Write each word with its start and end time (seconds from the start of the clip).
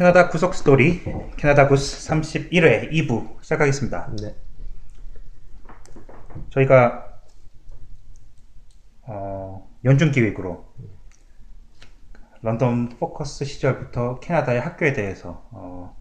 캐나다 0.00 0.30
구석 0.30 0.54
스토리 0.54 1.02
캐나다 1.36 1.68
구스 1.68 2.08
31회 2.08 2.90
2부 2.90 3.42
시작하겠습니다. 3.42 4.10
네. 4.22 4.34
저희가 6.48 7.20
어, 9.02 9.70
연중 9.84 10.10
기획으로 10.10 10.72
런던 12.40 12.88
포커스 12.88 13.44
시절부터 13.44 14.20
캐나다의 14.20 14.62
학교에 14.62 14.94
대해서 14.94 15.46
어, 15.50 15.94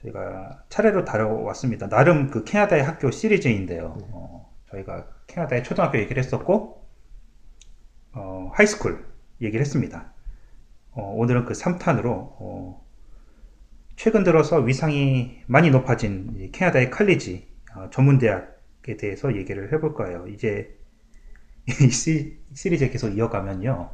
저희가 0.00 0.62
차례로 0.68 1.04
다뤄왔습니다. 1.04 1.88
나름 1.88 2.30
그 2.30 2.44
캐나다의 2.44 2.84
학교 2.84 3.10
시리즈인데요. 3.10 3.98
어, 4.12 4.54
저희가 4.70 5.08
캐나다의 5.26 5.64
초등학교 5.64 5.98
얘기를 5.98 6.22
했었고 6.22 6.86
어, 8.12 8.52
high 8.54 8.74
school 8.74 9.04
얘기를 9.40 9.60
했습니다. 9.60 10.11
어, 10.92 11.02
오늘은 11.16 11.44
그 11.44 11.54
3탄으로 11.54 12.06
어, 12.08 12.84
최근 13.96 14.24
들어서 14.24 14.58
위상이 14.58 15.38
많이 15.46 15.70
높아진 15.70 16.34
이 16.38 16.50
캐나다의 16.52 16.90
칼리지 16.90 17.48
어, 17.76 17.90
전문대학에 17.90 18.96
대해서 18.98 19.36
얘기를 19.36 19.72
해볼 19.72 19.94
거예요. 19.94 20.26
이제 20.28 20.76
이 21.68 21.90
시, 21.90 22.38
시리즈 22.54 22.90
계속 22.90 23.10
이어가면요. 23.16 23.90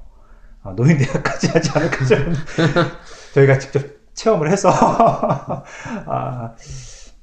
어, 0.62 0.72
노인대학까지 0.74 1.48
하지 1.54 1.70
않을까 1.74 2.04
좀 2.06 2.34
저희가 3.34 3.58
직접 3.58 3.82
체험을 4.14 4.50
해서 4.50 4.70
아, 4.70 6.56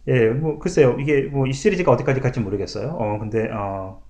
예, 0.07 0.29
뭐 0.29 0.59
글쎄요. 0.59 0.97
이게 0.99 1.23
뭐 1.23 1.47
이 1.47 1.53
시리즈가 1.53 1.91
어디까지 1.91 2.21
갈지 2.21 2.39
모르겠어요. 2.39 2.89
어, 2.91 3.19
근데 3.19 3.49
어, 3.51 4.01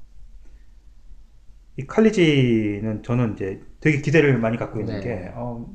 이 1.77 1.85
칼리지는 1.85 3.03
저는 3.03 3.33
이제 3.33 3.61
되게 3.86 4.02
기대를 4.02 4.39
많이 4.39 4.58
갖고 4.58 4.80
있는 4.80 5.00
네. 5.00 5.02
게 5.02 5.31
어, 5.36 5.72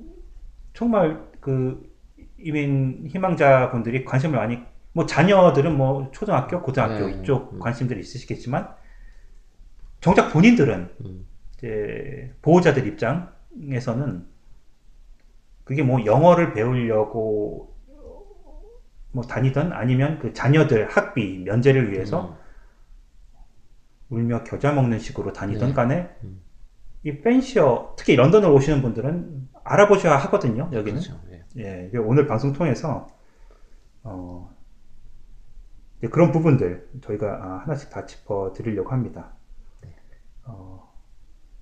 정말 0.75 1.23
그 1.39 1.89
이민 2.39 3.07
희망자분들이 3.07 4.05
관심을 4.05 4.37
많이 4.37 4.59
뭐 4.93 5.07
자녀들은 5.07 5.77
뭐 5.77 6.11
초등학교, 6.11 6.61
고등학교 6.61 7.07
네. 7.07 7.13
이쪽 7.13 7.53
음. 7.53 7.61
관심들이 7.61 8.01
있으시겠지만 8.01 8.69
정작 10.01 10.33
본인들은 10.33 10.91
음. 11.05 11.27
이제 11.55 12.35
보호자들 12.43 12.85
입장에서는 12.89 14.27
그게 15.63 15.85
뭐 15.85 16.05
영어를 16.05 16.53
배우려고 16.53 17.77
뭐 19.13 19.23
다니든 19.23 19.73
아니면 19.73 20.19
그 20.19 20.33
자녀들 20.33 20.89
학비 20.89 21.45
면제를 21.45 21.93
위해서 21.93 22.37
울며 24.09 24.43
겨자 24.43 24.73
먹는 24.73 24.99
식으로 24.99 25.33
다니던 25.33 25.69
네. 25.69 25.75
간에 25.77 26.11
음. 26.25 26.40
이 27.03 27.21
펜시어 27.21 27.95
특히 27.97 28.15
런던을 28.17 28.49
오시는 28.51 28.83
분들은 28.83 29.49
알아보셔야 29.65 30.17
하거든요 30.17 30.69
여기는 30.73 31.01
그렇죠. 31.01 31.21
예. 31.59 31.91
예 31.93 31.99
오늘 31.99 32.27
방송 32.27 32.53
통해서 32.53 33.07
어 34.03 34.55
이제 35.99 36.09
그런 36.09 36.31
부분들 36.33 36.91
저희가 37.03 37.27
아, 37.27 37.63
하나씩 37.65 37.91
다 37.91 38.05
짚어 38.07 38.53
드리려고 38.55 38.91
합니다 38.91 39.33
어, 40.45 40.93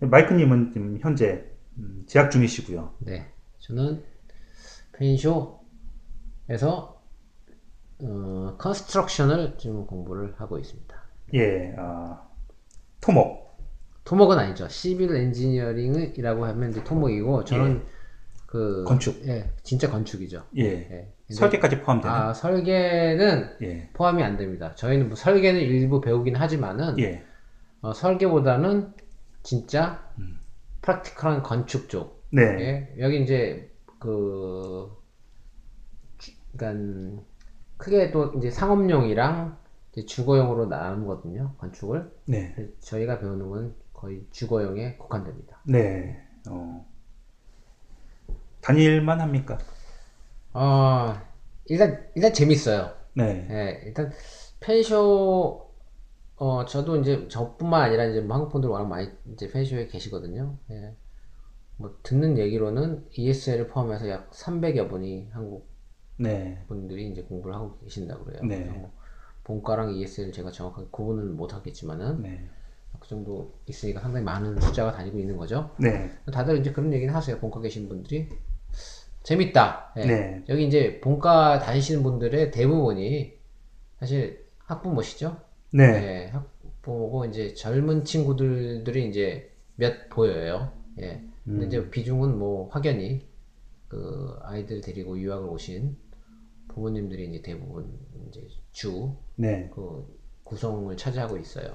마이크님은 0.00 0.72
지금 0.72 0.98
현재 1.00 1.44
음, 1.77 2.04
재학 2.06 2.31
중이시고요 2.31 2.94
네. 3.00 3.32
저는 3.59 4.03
펜쇼에서 4.93 5.59
어, 8.00 8.56
construction을 8.59 9.59
지금 9.59 9.87
공부를 9.87 10.34
하고 10.38 10.59
있습니다. 10.59 10.97
예 11.34 11.75
아, 11.77 12.22
토목 13.00 13.47
토목은 14.08 14.38
아니죠. 14.38 14.66
civil 14.69 15.14
engineering이라고 15.14 16.47
하면 16.46 16.70
이제 16.70 16.82
토목이고 16.82 17.44
저는 17.44 17.82
그 18.46 18.82
건축. 18.84 19.20
예, 19.28 19.50
진짜 19.62 19.91
건축이죠. 19.91 20.44
예 20.56 20.62
예. 20.64 21.12
설계까지 21.34 21.82
포함되는 21.82 22.16
아 22.16 22.32
설계는 22.32 23.56
예 23.60 23.91
포함이 23.92 24.22
안 24.22 24.38
됩니다. 24.38 24.74
저희는 24.76 25.08
뭐 25.08 25.14
설계는 25.16 25.60
일부 25.60 26.00
배우긴 26.00 26.36
하지만은 26.36 26.98
예. 27.00 27.22
어, 27.82 27.92
설계보다는 27.92 28.94
진짜 29.42 30.02
음. 30.18 30.38
practical한 30.81 31.42
건축 31.42 31.91
쪽. 31.91 32.22
네. 32.30 32.42
예, 32.42 32.94
여기 33.04 33.22
이제 33.22 33.70
그 33.98 34.91
주- 36.16 36.32
그러니까 36.56 37.22
크게 37.76 38.10
또 38.10 38.32
이제 38.38 38.50
상업용이랑 38.50 39.58
이제 39.92 40.06
주거용으로 40.06 40.64
나누거든요. 40.64 41.52
건축을. 41.58 42.10
네. 42.24 42.54
저희가 42.80 43.18
배우는 43.18 43.50
건 43.50 43.74
거의 43.98 44.25
주거용에 44.31 44.97
국한됩니다. 44.97 45.60
네. 45.64 46.16
어. 46.48 46.86
다닐만 48.60 49.20
합니까? 49.20 49.59
어, 50.53 51.14
일단 51.66 52.06
일단 52.14 52.32
재밌어요. 52.32 52.92
네. 53.14 53.48
예, 53.50 53.82
일단 53.86 54.12
펜쇼 54.60 55.69
어 56.36 56.64
저도 56.64 56.98
이제 56.98 57.26
저뿐만 57.26 57.82
아니라 57.82 58.04
이제 58.04 58.20
뭐 58.20 58.36
한국 58.36 58.53
분들 58.53 58.70
워낙 58.70 58.86
많이 58.86 59.09
이제 59.32 59.48
펜쇼에 59.50 59.88
계시거든요. 59.88 60.56
예. 60.70 60.94
뭐 61.76 61.98
듣는 62.04 62.38
얘기로는 62.38 63.09
ESL을 63.10 63.66
포함해서 63.66 64.09
약 64.09 64.30
300여 64.30 64.88
분이 64.88 65.30
한국 65.32 65.69
네. 66.16 66.65
분들이 66.69 67.10
이제 67.10 67.22
공부를 67.22 67.56
하고 67.56 67.78
계신다고 67.78 68.25
그래요. 68.25 68.42
네. 68.44 68.65
뭐 68.65 68.92
본과랑 69.42 69.94
ESL 69.97 70.30
제가 70.30 70.53
정확하게 70.53 70.88
구분을 70.92 71.25
못 71.25 71.53
하겠지만은 71.53 72.22
네. 72.22 72.48
그 73.08 73.14
정도 73.14 73.54
있으니까 73.66 74.00
상당히 74.00 74.22
많은 74.26 74.60
숫자가 74.60 74.92
다니고 74.92 75.19
있는 75.19 75.38
거죠. 75.38 75.70
네. 75.78 76.10
다들 76.30 76.58
이제 76.58 76.72
그런 76.72 76.92
얘기는 76.92 77.12
하세요. 77.12 77.38
본과 77.38 77.60
계신 77.60 77.88
분들이 77.88 78.28
재밌다. 79.22 79.94
예. 79.96 80.04
네. 80.04 80.44
여기 80.50 80.66
이제 80.66 81.00
본과 81.00 81.58
다니시는 81.60 82.02
분들의 82.02 82.50
대부분이 82.50 83.38
사실 83.98 84.47
학부모시죠. 84.58 85.41
네. 85.72 85.84
예, 85.84 86.26
학부모고 86.32 87.24
이제 87.24 87.54
젊은 87.54 88.04
친구들들이 88.04 89.08
이제 89.08 89.50
몇 89.76 90.10
보여요. 90.10 90.72
예. 91.00 91.24
근데 91.44 91.64
음. 91.64 91.66
이제 91.66 91.88
비중은 91.88 92.38
뭐 92.38 92.68
확연히 92.68 93.26
그 93.88 94.36
아이들 94.42 94.82
데리고 94.82 95.18
유학을 95.18 95.48
오신 95.48 95.97
부모님들이 96.68 97.30
이제 97.30 97.41
대부분 97.41 97.91
이제 98.28 98.47
주 98.72 99.14
네. 99.36 99.70
그 99.74 100.06
구성을 100.44 100.94
차지하고 100.97 101.38
있어요. 101.38 101.74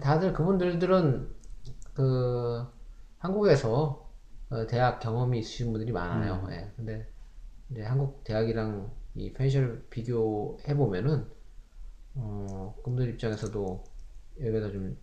다들 0.00 0.32
그분들들은 0.32 1.30
그 1.94 2.66
한국에서 3.18 4.08
어, 4.50 4.66
대학 4.66 5.00
경험이 5.00 5.40
있으신 5.40 5.72
분들이 5.72 5.92
많아요. 5.92 6.44
음. 6.46 6.52
예. 6.52 6.70
근데 6.76 7.08
이제 7.70 7.82
한국 7.82 8.22
대학이랑 8.24 8.90
이 9.14 9.32
펜션을 9.32 9.86
비교해 9.90 10.74
보면은 10.76 11.26
어, 12.14 12.74
그분들 12.78 13.10
입장에서도 13.10 13.84
여기가 14.40 14.70
좀 14.70 14.96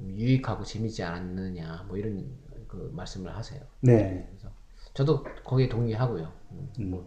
유익하고 0.00 0.64
재미지 0.64 1.02
않느냐 1.02 1.84
뭐 1.88 1.96
이런 1.96 2.36
그 2.66 2.90
말씀을 2.94 3.34
하세요. 3.34 3.60
네. 3.80 4.26
그래서 4.28 4.48
저도 4.94 5.24
거기에 5.44 5.68
동의하고요. 5.68 6.32
음, 6.52 6.72
음. 6.80 7.04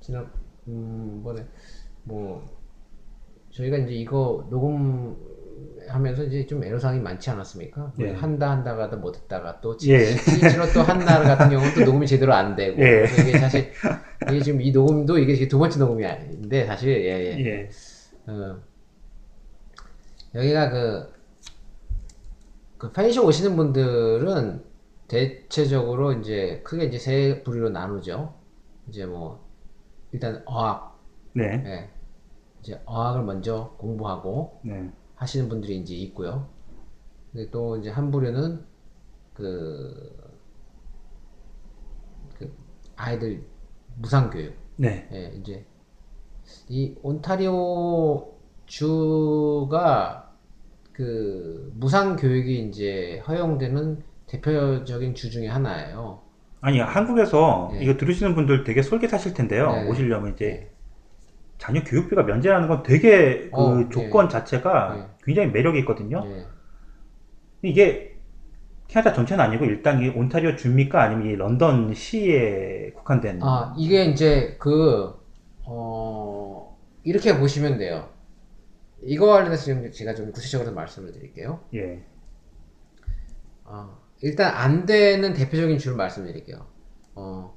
지난 0.00 0.30
음 0.66 1.20
뭐래 1.22 1.46
뭐 2.04 2.44
저희가 3.50 3.78
이제 3.78 3.92
이거 3.92 4.46
녹음 4.50 5.16
하면서 5.88 6.22
이제 6.24 6.46
좀 6.46 6.62
애로사항이 6.62 7.00
많지 7.00 7.30
않았습니까? 7.30 7.92
예. 8.00 8.12
한다 8.12 8.50
한다가도 8.50 8.98
못했다가 8.98 9.60
또 9.60 9.76
예. 9.86 10.04
실제로 10.04 10.70
또 10.72 10.82
한날 10.82 11.24
같은 11.24 11.50
경우는 11.50 11.74
또 11.74 11.84
녹음이 11.84 12.06
제대로 12.06 12.34
안 12.34 12.56
되고 12.56 12.80
예. 12.82 13.04
이게 13.04 13.38
사실 13.38 13.72
이게 14.28 14.40
지금 14.40 14.60
이 14.60 14.70
녹음도 14.70 15.18
이게 15.18 15.48
두 15.48 15.58
번째 15.58 15.78
녹음이 15.78 16.04
아닌데 16.04 16.66
사실 16.66 16.90
예, 17.04 17.36
예. 17.36 17.46
예. 17.46 17.70
어, 18.26 18.58
여기가 20.34 20.70
그, 20.70 21.12
그 22.76 22.92
펜션 22.92 23.24
오시는 23.24 23.56
분들은 23.56 24.62
대체적으로 25.08 26.12
이제 26.12 26.60
크게 26.64 26.84
이제 26.84 26.98
세 26.98 27.42
부류로 27.42 27.70
나누죠. 27.70 28.34
이제 28.88 29.06
뭐, 29.06 29.48
일단 30.12 30.42
어학, 30.44 30.98
네. 31.32 31.62
예. 31.64 31.90
이제 32.60 32.80
어학을 32.84 33.22
먼저 33.22 33.74
공부하고 33.78 34.60
네. 34.64 34.90
하시는 35.18 35.48
분들이 35.48 35.76
이제 35.76 35.94
있고요. 35.94 36.48
근데 37.32 37.50
또 37.50 37.76
이제 37.76 37.90
한 37.90 38.10
부류는 38.10 38.64
그, 39.34 40.32
그 42.38 42.52
아이들 42.96 43.44
무상교육. 43.96 44.54
네. 44.76 45.08
예, 45.12 45.32
이제 45.38 45.66
이 46.68 46.94
온타리오 47.02 48.34
주가 48.66 50.32
그 50.92 51.72
무상 51.76 52.16
교육이 52.16 52.68
이제 52.68 53.22
허용되는 53.26 54.02
대표적인 54.26 55.14
주 55.14 55.30
중에 55.30 55.48
하나예요. 55.48 56.22
아니 56.60 56.80
한국에서 56.80 57.70
네. 57.72 57.82
이거 57.82 57.96
들으시는 57.96 58.34
분들 58.34 58.64
되게 58.64 58.82
솔깃하실 58.82 59.34
텐데요. 59.34 59.70
네. 59.70 59.88
오시려면 59.88 60.34
이제 60.34 60.67
자녀 61.58 61.82
교육비가 61.82 62.22
면제라는 62.22 62.68
건 62.68 62.82
되게 62.82 63.50
그 63.50 63.56
어, 63.56 63.74
네. 63.76 63.88
조건 63.90 64.28
자체가 64.28 64.94
네. 64.94 65.06
굉장히 65.24 65.50
매력이 65.50 65.80
있거든요. 65.80 66.22
예, 66.24 66.46
이게 67.62 68.16
캐나다 68.86 69.12
전체는 69.12 69.44
아니고 69.44 69.66
일단 69.66 70.00
이 70.00 70.08
온타리오 70.08 70.56
주입니까 70.56 71.02
아니면 71.02 71.26
이 71.26 71.36
런던 71.36 71.92
시에 71.92 72.92
국한된 72.94 73.42
아, 73.42 73.74
이게 73.76 74.06
이제 74.06 74.56
그, 74.58 75.14
어, 75.64 76.78
이렇게 77.04 77.38
보시면 77.38 77.76
돼요. 77.76 78.08
이거 79.02 79.26
관련해서 79.26 79.64
지금 79.64 79.90
제가 79.92 80.14
좀 80.14 80.32
구체적으로 80.32 80.72
말씀을 80.72 81.12
드릴게요. 81.12 81.60
예. 81.74 82.02
아, 83.64 83.98
일단 84.22 84.54
안 84.54 84.86
되는 84.86 85.34
대표적인 85.34 85.78
줄을 85.78 85.96
말씀드릴게요. 85.96 86.66
어, 87.14 87.54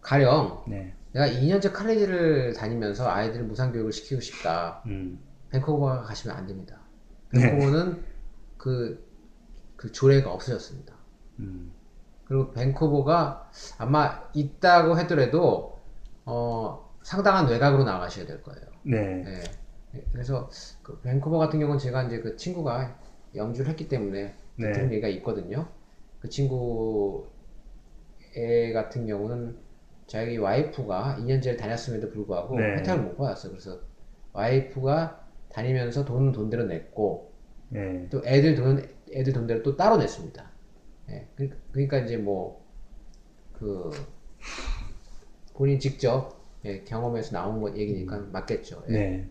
가령 0.00 0.64
네. 0.66 0.95
내가 1.16 1.26
2년제 1.28 1.72
칼리지를 1.72 2.52
다니면서 2.52 3.08
아이들을 3.08 3.46
무상교육을 3.46 3.90
시키고 3.90 4.20
싶다. 4.20 4.82
음. 4.84 5.18
밴쿠버 5.50 6.02
가시면 6.02 6.36
안 6.36 6.46
됩니다. 6.46 6.78
네. 7.32 7.40
밴쿠버는 7.40 8.04
그, 8.58 9.02
그 9.76 9.90
조례가 9.90 10.30
없어졌습니다. 10.30 10.94
음. 11.38 11.72
그리고 12.26 12.50
밴쿠버가 12.50 13.50
아마 13.78 14.28
있다고 14.34 14.94
하더라도 14.94 15.78
어, 16.26 16.94
상당한 17.02 17.48
외곽으로 17.48 17.84
나가셔야 17.84 18.26
될 18.26 18.42
거예요. 18.42 18.66
네. 18.82 19.22
네. 19.22 20.04
그래서 20.12 20.50
그 20.82 21.00
밴쿠버 21.00 21.38
같은 21.38 21.58
경우는 21.60 21.78
제가 21.78 22.02
이제 22.02 22.20
그 22.20 22.36
친구가 22.36 22.94
영주를 23.34 23.70
했기 23.70 23.88
때문에 23.88 24.34
네. 24.56 24.72
들은 24.72 24.90
얘기가 24.92 25.08
있거든요. 25.08 25.66
그 26.20 26.28
친구 26.28 27.26
애 28.36 28.74
같은 28.74 29.06
경우는 29.06 29.56
자기 30.06 30.36
와이프가 30.38 31.16
2년제를 31.20 31.58
다녔음에도 31.58 32.10
불구하고 32.10 32.56
네. 32.58 32.76
혜택을 32.78 33.02
못 33.02 33.16
받았어요. 33.16 33.52
그래서 33.52 33.80
와이프가 34.32 35.26
다니면서 35.48 36.04
돈은 36.04 36.32
돈대로 36.32 36.64
냈고 36.64 37.32
예. 37.74 38.06
또 38.10 38.22
애들 38.24 38.54
돈 38.54 38.86
애들 39.12 39.32
돈대로 39.32 39.62
또 39.62 39.76
따로 39.76 39.96
냈습니다. 39.96 40.50
예. 41.10 41.28
그- 41.36 41.50
그러니까 41.72 41.98
이제 41.98 42.16
뭐 42.16 42.64
그 43.58 43.90
본인 45.54 45.80
직접 45.80 46.36
예, 46.66 46.82
경험에서 46.84 47.32
나온 47.32 47.62
것 47.62 47.74
얘기니까 47.76 48.18
맞겠죠. 48.30 48.82
예. 48.90 48.92
네. 48.92 49.30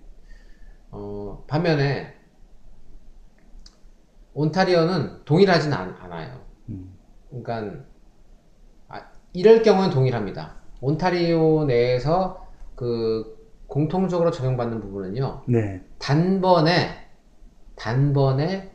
어, 0.90 1.44
반면에 1.48 2.16
온타리오는 4.34 5.24
동일하진 5.26 5.72
않, 5.74 5.96
않아요. 6.00 6.44
음. 6.70 6.94
그러니까 7.30 7.84
아, 8.88 9.12
이럴 9.34 9.62
경우는 9.62 9.92
동일합니다. 9.92 10.56
온타리오 10.86 11.66
내에서 11.66 12.48
그 12.76 13.36
공통적으로 13.68 14.32
적용받는 14.32 14.80
부분은요. 14.82 15.44
네. 15.48 15.82
단번에 16.00 16.90
단번에 17.76 18.72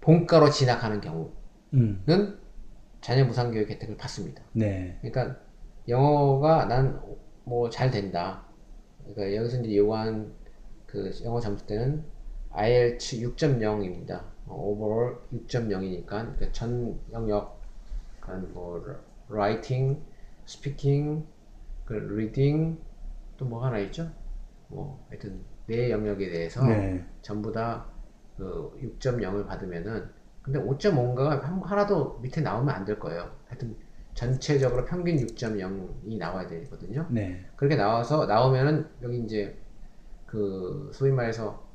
본가로 0.00 0.50
진학하는 0.50 1.00
경우는 1.00 1.30
음. 1.74 2.38
자녀 3.00 3.24
무상 3.24 3.50
교육 3.50 3.68
혜택을 3.70 3.96
받습니다. 3.96 4.42
네. 4.52 4.98
그러니까 5.02 5.40
영어가 5.88 6.66
난 6.66 7.00
뭐 7.48 7.70
잘 7.70 7.90
된다. 7.92 8.42
그러니까 9.04 9.36
여기서 9.36 9.60
이제 9.62 9.76
요구한 9.76 10.32
그 10.84 11.12
영어 11.24 11.38
점수 11.40 11.64
때는 11.66 12.04
IELTS 12.50 13.20
6.0입니다. 13.20 14.20
오버all 14.48 15.16
6.0이니까 15.32 16.06
그러니까 16.08 16.50
전 16.52 16.98
영역 17.12 17.60
그런 18.18 18.52
뭐 18.52 18.82
speaking, 20.46 21.26
그 21.84 21.94
reading 21.94 22.78
또뭐 23.36 23.64
하나 23.64 23.78
있죠? 23.80 24.10
뭐 24.68 25.04
하여튼 25.08 25.40
네 25.66 25.90
영역에 25.90 26.30
대해서 26.30 26.64
네. 26.66 27.04
전부 27.22 27.52
다 27.52 27.96
그 28.36 28.70
6.0을 28.82 29.46
받으면은 29.46 30.08
근데 30.42 30.60
5.5인가가 30.60 31.40
하나도 31.62 32.18
밑에 32.20 32.40
나오면 32.40 32.74
안 32.74 32.84
될 32.84 32.98
거예요. 32.98 33.30
하여튼 33.48 33.74
전체적으로 34.14 34.84
평균 34.84 35.16
6.0이 35.16 36.18
나와야 36.18 36.46
되거든요. 36.46 37.06
네. 37.10 37.44
그렇게 37.56 37.76
나와서 37.76 38.26
나오면은 38.26 38.86
여기 39.02 39.18
이제 39.20 39.58
그 40.26 40.90
소위 40.92 41.12
말해서 41.12 41.66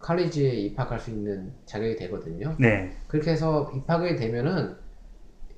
칼리지에 0.00 0.50
입학할 0.52 0.98
수 0.98 1.10
있는 1.10 1.52
자격이 1.64 1.96
되거든요. 1.96 2.56
네. 2.58 2.96
그렇게 3.06 3.30
해서 3.32 3.70
입학이 3.74 4.16
되면은 4.16 4.76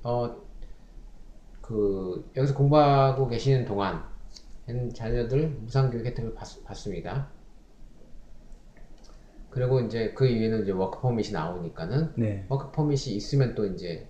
어 0.03 0.42
그 1.63 2.29
여기서 2.35 2.53
공부하고 2.53 3.27
계시는 3.27 3.65
동안 3.65 4.03
자녀들 4.93 5.49
무상교육 5.49 6.05
혜택을 6.05 6.35
받, 6.35 6.45
받습니다. 6.65 7.29
그리고 9.49 9.79
이제 9.79 10.13
그 10.13 10.27
이후에는 10.27 10.63
이제 10.63 10.71
work 10.71 10.99
permit이 10.99 11.31
나오니까는 11.31 12.13
네. 12.17 12.45
work 12.49 12.71
permit이 12.71 13.15
있으면 13.15 13.55
또 13.55 13.65
이제 13.65 14.07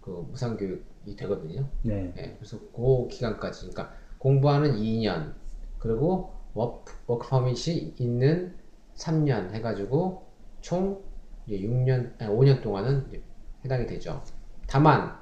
그 0.00 0.26
무상교육이 0.30 1.16
되거든요. 1.16 1.68
네. 1.82 2.12
예, 2.16 2.36
그래서 2.38 2.58
그 2.72 3.08
기간까지, 3.08 3.70
그러니까 3.70 3.94
공부하는 4.18 4.76
2년, 4.76 5.34
그리고 5.78 6.32
워크, 6.54 6.94
워크 7.06 7.28
퍼밋이 7.28 7.94
있는 7.98 8.54
3년 8.94 9.50
해가지고 9.50 10.26
총 10.60 11.02
이제 11.46 11.58
6년, 11.58 12.20
아니 12.20 12.34
5년 12.34 12.62
동안은 12.62 13.10
해당이 13.64 13.86
되죠. 13.86 14.22
다만, 14.66 15.18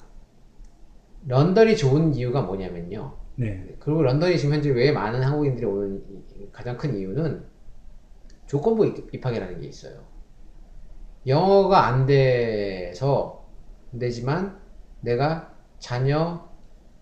런던이 1.26 1.76
좋은 1.76 2.14
이유가 2.14 2.42
뭐냐면요. 2.42 3.16
네. 3.36 3.76
그리고 3.78 4.02
런던이 4.02 4.36
지금 4.38 4.54
현재 4.54 4.70
왜 4.70 4.92
많은 4.92 5.22
한국인들이 5.22 5.66
오는 5.66 6.02
이- 6.10 6.48
가장 6.52 6.76
큰 6.76 6.96
이유는 6.96 7.44
조건부 8.46 8.86
입- 8.86 9.14
입학이라는 9.14 9.60
게 9.60 9.66
있어요. 9.68 9.94
영어가 11.26 11.86
안 11.86 12.06
돼서 12.06 13.46
안 13.92 13.98
되지만 13.98 14.58
내가 15.00 15.54
자녀 15.78 16.48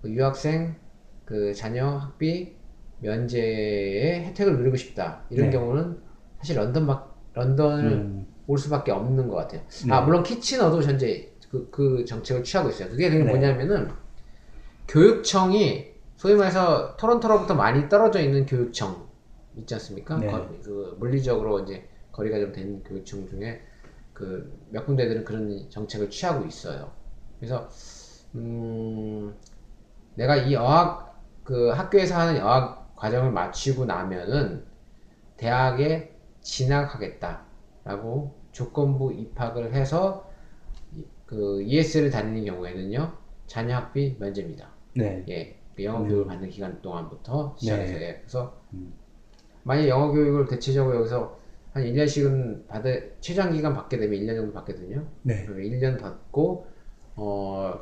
그 0.02 0.11
유학생 0.11 0.76
그 1.25 1.55
자녀 1.55 1.87
학비 1.88 2.56
면제의 3.00 4.25
혜택을 4.26 4.58
누리고 4.58 4.76
싶다 4.76 5.25
이런 5.31 5.46
네. 5.50 5.52
경우는 5.56 5.99
사실 6.38 6.56
런던 6.56 6.87
막 6.87 7.19
런던을 7.32 7.84
음. 7.93 8.27
올 8.46 8.58
수밖에 8.58 8.93
없는 8.93 9.29
것 9.29 9.36
같아요. 9.36 9.62
네. 9.86 9.93
아 9.93 10.03
물론 10.03 10.22
키치너도 10.22 10.82
현재 10.82 11.31
그, 11.50 11.69
그 11.70 12.05
정책을 12.05 12.44
취하고 12.44 12.69
있어요. 12.69 12.89
그게 12.91 13.08
네. 13.08 13.22
뭐냐면은 13.24 13.89
교육청이 14.91 15.94
소위 16.17 16.35
말해서 16.35 16.97
토론토로부터 16.97 17.55
많이 17.55 17.89
떨어져 17.89 18.20
있는 18.20 18.44
교육청 18.44 19.09
있지 19.56 19.75
않습니까? 19.75 20.19
네. 20.19 20.27
거- 20.27 20.49
그 20.65 20.97
물리적으로 20.99 21.61
이제 21.61 21.89
거리가 22.13 22.41
좀 22.41 22.53
되는 22.53 22.82
교육청 22.82 23.27
중에 23.29 23.63
그 24.13 24.53
몇 24.70 24.85
군데들은 24.87 25.25
그런 25.25 25.70
정책을 25.70 26.11
취하고 26.11 26.44
있어요. 26.47 26.93
그래서 27.39 27.69
음, 28.35 29.35
내가 30.15 30.37
이 30.37 30.55
어학 30.56 31.20
그 31.44 31.69
학교에서 31.70 32.17
하는 32.19 32.43
어학 32.43 32.94
과정을 32.97 33.31
마치고 33.32 33.87
나면은 33.87 34.65
대학에 35.37 36.15
진학하겠다라고 36.43 38.35
조건부 38.53 39.13
입학을 39.13 39.73
해서 39.73 40.29
이- 40.94 41.05
그 41.27 41.63
ES를 41.63 42.11
다니는 42.11 42.44
경우에는요 42.44 43.13
자녀 43.47 43.77
학비 43.77 44.17
면제입니다. 44.19 44.69
네. 44.94 45.25
예, 45.29 45.56
그 45.75 45.85
영어 45.85 46.05
교육을 46.05 46.27
받는 46.27 46.49
기간 46.51 46.81
동안부터 46.82 47.56
시작해서 47.59 47.93
네. 47.94 48.09
예, 48.09 48.15
그래서 48.19 48.61
음. 48.73 48.93
만약 49.63 49.89
영어 49.89 50.13
교육을 50.13 50.47
대체적으로 50.47 50.97
여기서 50.97 51.39
한 51.73 51.85
1년씩은 51.85 52.67
받을 52.67 53.17
최장 53.20 53.53
기간 53.53 53.75
받게 53.75 53.99
되면 53.99 54.19
1년 54.19 54.35
정도 54.37 54.53
받거든요. 54.53 55.06
네. 55.23 55.44
그러면 55.44 55.65
1년 55.67 56.01
받고 56.01 56.67
어 57.17 57.81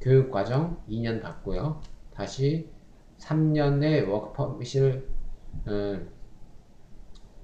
교육 0.00 0.30
과정 0.30 0.80
2년 0.88 1.20
받고요. 1.20 1.80
다시 2.14 2.68
3년의 3.18 4.08
워크 4.08 4.32
퍼밋을 4.32 5.08
어, 5.66 6.00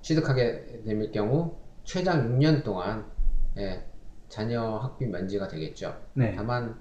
취득하게 0.00 0.82
될 0.84 1.10
경우 1.10 1.56
최장 1.84 2.38
6년 2.38 2.62
동안 2.62 3.10
예, 3.58 3.84
자녀 4.28 4.76
학비 4.76 5.06
면제가 5.06 5.48
되겠죠. 5.48 6.00
네. 6.14 6.32
다만 6.34 6.78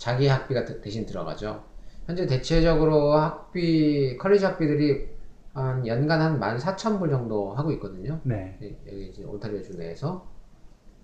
자기 0.00 0.26
학비가 0.26 0.64
대- 0.64 0.80
대신 0.80 1.04
들어가죠. 1.04 1.62
현재 2.06 2.26
대체적으로 2.26 3.12
학비 3.12 4.16
college 4.16 4.44
학비들이 4.46 5.08
한 5.52 5.86
연간 5.86 6.20
한 6.22 6.40
14,000불 6.40 7.10
정도 7.10 7.52
하고 7.52 7.70
있거든요. 7.72 8.18
네. 8.24 8.56
예, 8.62 8.78
여기 8.90 9.08
이제 9.10 9.22
온타리오 9.24 9.60
주 9.62 9.76
내에서 9.76 10.26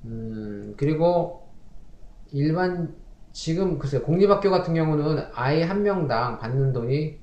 음 0.07 0.73
그리고 0.79 1.47
일반 2.33 2.95
지금 3.33 3.79
글쎄 3.79 3.99
공립학교 3.99 4.50
같은 4.50 4.73
경우는 4.73 5.25
아이 5.35 5.62
한 5.62 5.83
명당 5.83 6.38
받는 6.38 6.73
돈이 6.73 7.19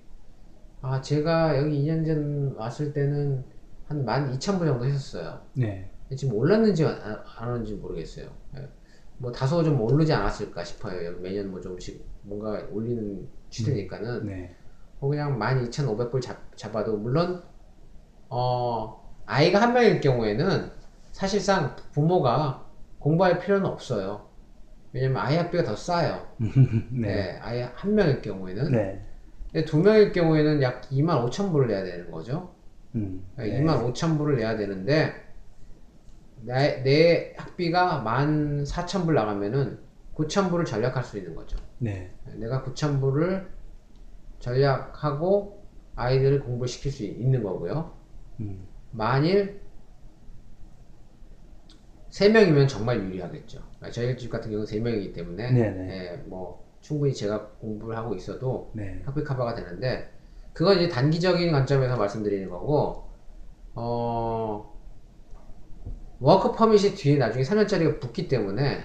아 0.82 1.02
제가 1.02 1.58
여기 1.58 1.84
2년 1.84 2.06
전 2.06 2.54
왔을 2.56 2.94
때는 2.94 3.44
한 3.88 4.06
12,000불 4.06 4.66
정도 4.68 4.86
했었어요. 4.86 5.42
네. 5.54 5.90
지금 6.16 6.36
올랐는지 6.38 6.86
안, 6.86 7.18
안 7.38 7.50
오는지 7.50 7.74
모르겠어요. 7.74 8.28
예. 8.58 8.70
뭐 9.24 9.32
다소 9.32 9.64
좀 9.64 9.80
오르지 9.80 10.12
않았을까 10.12 10.66
싶어요. 10.66 11.18
매년 11.20 11.50
뭐 11.50 11.62
조금씩 11.62 12.06
뭔가 12.24 12.62
올리는 12.70 13.26
추세니까는 13.50 14.26
네. 14.26 14.54
뭐 15.00 15.10
그냥 15.10 15.40
12,500불 15.40 16.22
잡, 16.22 16.58
잡아도 16.58 16.98
물론 16.98 17.42
어 18.28 19.02
아이가 19.26 19.62
한 19.62 19.72
명일 19.72 20.02
경우에는 20.02 20.70
사실상 21.14 21.74
부모가 21.94 22.66
공부할 23.00 23.40
필요는 23.40 23.66
없어요. 23.66 24.28
왜냐면 24.92 25.20
아이 25.20 25.38
학비가 25.38 25.64
더 25.64 25.74
싸요. 25.74 26.28
네. 26.92 27.08
네, 27.08 27.40
아이 27.42 27.62
한 27.62 27.96
명일 27.96 28.22
경우에는. 28.22 28.72
네. 28.74 29.06
근데 29.54 29.66
두 29.66 29.78
명일 29.78 30.12
경우에는 30.12 30.62
약 30.62 30.82
2만 30.90 31.26
5천 31.30 31.54
불을 31.54 31.68
내야 31.68 31.86
되는 31.86 32.12
거죠. 32.12 32.54
음. 32.96 33.26
네. 33.38 33.48
네. 33.48 33.62
2만 33.62 33.90
5천 33.94 34.18
불을 34.18 34.36
내야 34.36 34.58
되는데 34.58 35.14
내, 36.46 36.84
내 36.84 37.34
학비가 37.38 38.04
1만 38.04 38.66
4천 38.66 39.06
불 39.06 39.16
나가면은 39.16 39.80
9천 40.16 40.50
불을 40.50 40.66
절약할 40.66 41.04
수 41.04 41.18
있는 41.18 41.36
거죠. 41.36 41.58
네. 41.80 42.14
내가 42.36 42.64
9천 42.64 43.00
불을 43.00 43.50
절약하고 44.40 45.64
아이들을 45.96 46.42
공부시킬 46.42 46.92
수 46.92 47.04
있는 47.04 47.44
거고요. 47.44 47.94
음. 48.42 48.68
만일 48.92 49.62
3명이면 52.10 52.68
정말 52.68 53.04
유리하겠죠. 53.04 53.60
저희 53.92 54.16
집 54.18 54.30
같은 54.30 54.52
경우는 54.52 54.70
3명이기 54.70 55.16
때문에 55.16 55.52
네네. 55.52 55.90
예, 55.90 56.18
뭐 56.26 56.64
충분히 56.80 57.14
제가 57.14 57.48
공부를 57.60 57.98
하고 57.98 58.14
있어도 58.14 58.72
네. 58.74 59.02
학비 59.06 59.24
커버가 59.24 59.56
되는데 59.56 60.12
그건 60.52 60.78
이제 60.78 60.90
단기적인 60.90 61.52
관점에서 61.52 61.98
말씀드리는 61.98 62.50
거고 62.50 63.10
어 63.74 64.73
워크 66.20 66.52
퍼밋이 66.54 66.96
뒤에 66.96 67.18
나중에 67.18 67.44
3년짜리가 67.44 68.00
붙기 68.00 68.28
때문에 68.28 68.84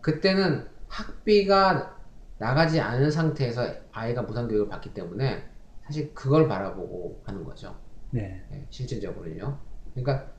그때는 0.00 0.66
학비가 0.88 1.96
나가지 2.38 2.80
않은 2.80 3.10
상태에서 3.10 3.62
아이가 3.92 4.22
무상교육을 4.22 4.68
받기 4.68 4.94
때문에 4.94 5.44
사실 5.84 6.12
그걸 6.14 6.48
바라보고 6.48 7.22
하는 7.24 7.44
거죠. 7.44 7.76
네. 8.10 8.42
예, 8.52 8.66
실질적으로는요. 8.70 9.58
그러니까 9.94 10.32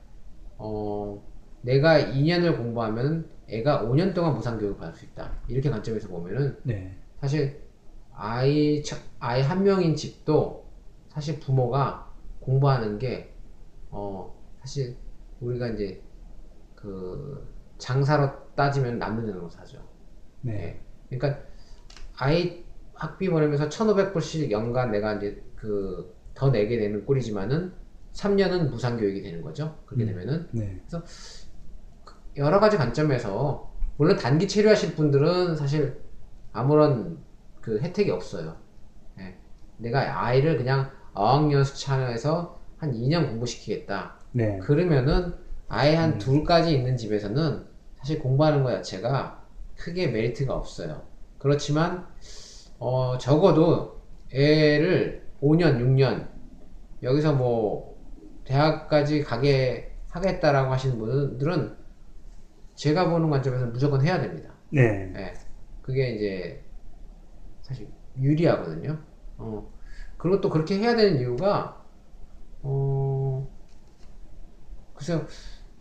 어 0.58 1.22
내가 1.62 1.98
2년을 1.98 2.56
공부하면 2.56 3.30
애가 3.48 3.82
5년 3.84 4.14
동안 4.14 4.34
무상교육을 4.34 4.76
받을 4.76 4.94
수 4.94 5.04
있다. 5.06 5.30
이렇게 5.48 5.70
관점에서 5.70 6.08
보면은 6.08 6.58
네. 6.64 6.96
사실 7.20 7.62
아이 8.12 8.82
첫- 8.82 8.98
아이 9.20 9.40
한 9.42 9.62
명인 9.62 9.94
집도 9.94 10.66
사실 11.08 11.38
부모가 11.40 12.10
공부하는 12.40 12.98
게 12.98 13.30
어 13.94 14.34
사실 14.60 14.96
우리가 15.40 15.68
이제 15.68 16.00
그 16.82 17.48
장사로 17.78 18.54
따지면 18.54 18.98
남는 18.98 19.32
장사죠. 19.32 19.78
네. 20.42 20.80
예. 21.10 21.16
그러니까 21.16 21.42
아이 22.18 22.64
학비 22.94 23.30
보내면서 23.30 23.68
1,500불씩 23.68 24.50
연간 24.50 24.90
내가 24.90 25.14
이제 25.14 25.42
그 25.56 26.22
더 26.34 26.50
내게 26.50 26.78
되는 26.78 27.04
꼴이지만은 27.04 27.72
3년은 28.14 28.70
무상 28.70 28.96
교육이 28.96 29.22
되는 29.22 29.42
거죠. 29.42 29.78
그렇게 29.86 30.04
음. 30.04 30.08
되면은 30.08 30.48
네. 30.52 30.80
여러 32.36 32.60
가지 32.60 32.76
관점에서 32.76 33.72
물론 33.96 34.16
단기 34.16 34.48
체류하실 34.48 34.94
분들은 34.94 35.56
사실 35.56 36.00
아무런 36.52 37.18
그 37.60 37.80
혜택이 37.80 38.10
없어요. 38.10 38.56
예. 39.18 39.36
내가 39.78 40.24
아이를 40.24 40.56
그냥 40.58 40.90
어학연수 41.14 41.78
차원에서 41.78 42.60
한 42.78 42.92
2년 42.92 43.28
공부시키겠다. 43.28 44.18
네. 44.32 44.58
그러면은 44.58 45.34
아이 45.68 45.94
한 45.94 46.14
음. 46.14 46.18
둘까지 46.18 46.74
있는 46.74 46.96
집에서는 46.96 47.66
사실 47.98 48.18
공부하는 48.18 48.62
거 48.62 48.70
자체가 48.72 49.44
크게 49.76 50.08
메리트가 50.08 50.54
없어요. 50.54 51.02
그렇지만 51.38 52.06
어 52.78 53.16
적어도 53.18 54.02
애를 54.32 55.26
5년, 55.40 55.78
6년 55.78 56.28
여기서 57.02 57.34
뭐 57.34 57.96
대학까지 58.44 59.22
가게 59.22 59.96
하겠다라고 60.10 60.72
하시는 60.72 60.98
분들은 60.98 61.76
제가 62.74 63.10
보는 63.10 63.30
관점에서 63.30 63.66
무조건 63.66 64.04
해야 64.04 64.20
됩니다. 64.20 64.50
네. 64.70 65.12
예. 65.16 65.34
그게 65.82 66.10
이제 66.10 66.64
사실 67.62 67.88
유리하거든요. 68.18 68.98
어. 69.38 69.70
그리고 70.16 70.40
또 70.40 70.50
그렇게 70.50 70.78
해야 70.78 70.94
되는 70.94 71.18
이유가 71.18 71.84
어 72.62 73.48
글쎄요 74.94 75.26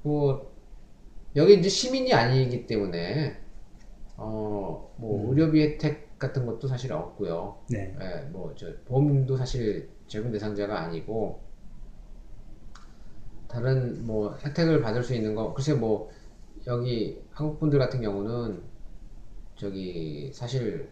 뭐 0.03 0.51
여기 1.36 1.55
이제 1.60 1.70
시민이 1.70 2.13
아니기 2.13 2.67
때문에 2.67 3.41
어뭐 4.17 4.91
음. 5.01 5.29
의료비 5.29 5.62
혜택 5.62 6.20
같은 6.20 6.46
것도 6.46 6.67
사실 6.67 6.93
없고요. 6.93 7.65
네. 7.70 7.96
예, 8.01 8.22
뭐저 8.29 8.67
보험도 8.86 9.38
사실 9.38 9.89
적용 10.08 10.31
대상자가 10.31 10.81
아니고 10.81 11.41
다른 13.48 14.05
뭐 14.05 14.36
혜택을 14.38 14.81
받을 14.81 15.03
수 15.03 15.13
있는 15.13 15.36
거 15.36 15.53
글쎄 15.53 15.74
뭐 15.74 16.10
여기 16.67 17.22
한국 17.31 17.60
분들 17.60 17.79
같은 17.79 18.01
경우는 18.01 18.63
저기 19.58 20.31
사실 20.34 20.91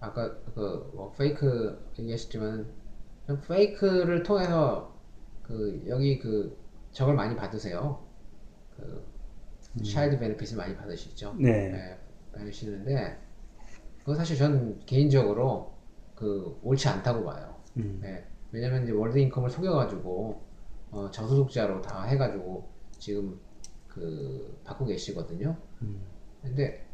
아까 0.00 0.34
그 0.54 0.90
뭐 0.94 1.12
페이크 1.12 1.90
얘기하셨지만 1.98 2.66
좀 3.26 3.40
페이크를 3.48 4.22
통해서 4.22 4.94
그 5.42 5.84
여기 5.88 6.18
그 6.18 6.56
저걸 6.92 7.14
많이 7.14 7.36
받으세요. 7.36 8.01
그 8.82 9.82
차일드 9.82 10.18
베네핏을 10.18 10.56
많이 10.56 10.76
받으시죠. 10.76 11.34
네. 11.38 11.70
네, 11.70 11.98
받으시는데 12.32 13.18
그건 14.00 14.16
사실 14.16 14.36
전 14.36 14.78
개인적으로 14.84 15.72
그 16.14 16.58
옳지 16.62 16.88
않다고 16.88 17.24
봐요. 17.24 17.56
음. 17.76 17.98
네, 18.02 18.24
왜냐면 18.50 18.82
이제 18.84 18.92
월드 18.92 19.18
인컴을 19.18 19.50
속여가지고 19.50 20.42
어, 20.90 21.10
저소득자로 21.10 21.80
다 21.80 22.04
해가지고 22.04 22.68
지금 22.98 23.38
그 23.88 24.60
받고 24.64 24.86
계시거든요. 24.86 25.56
음. 25.82 26.00
근데 26.42 26.86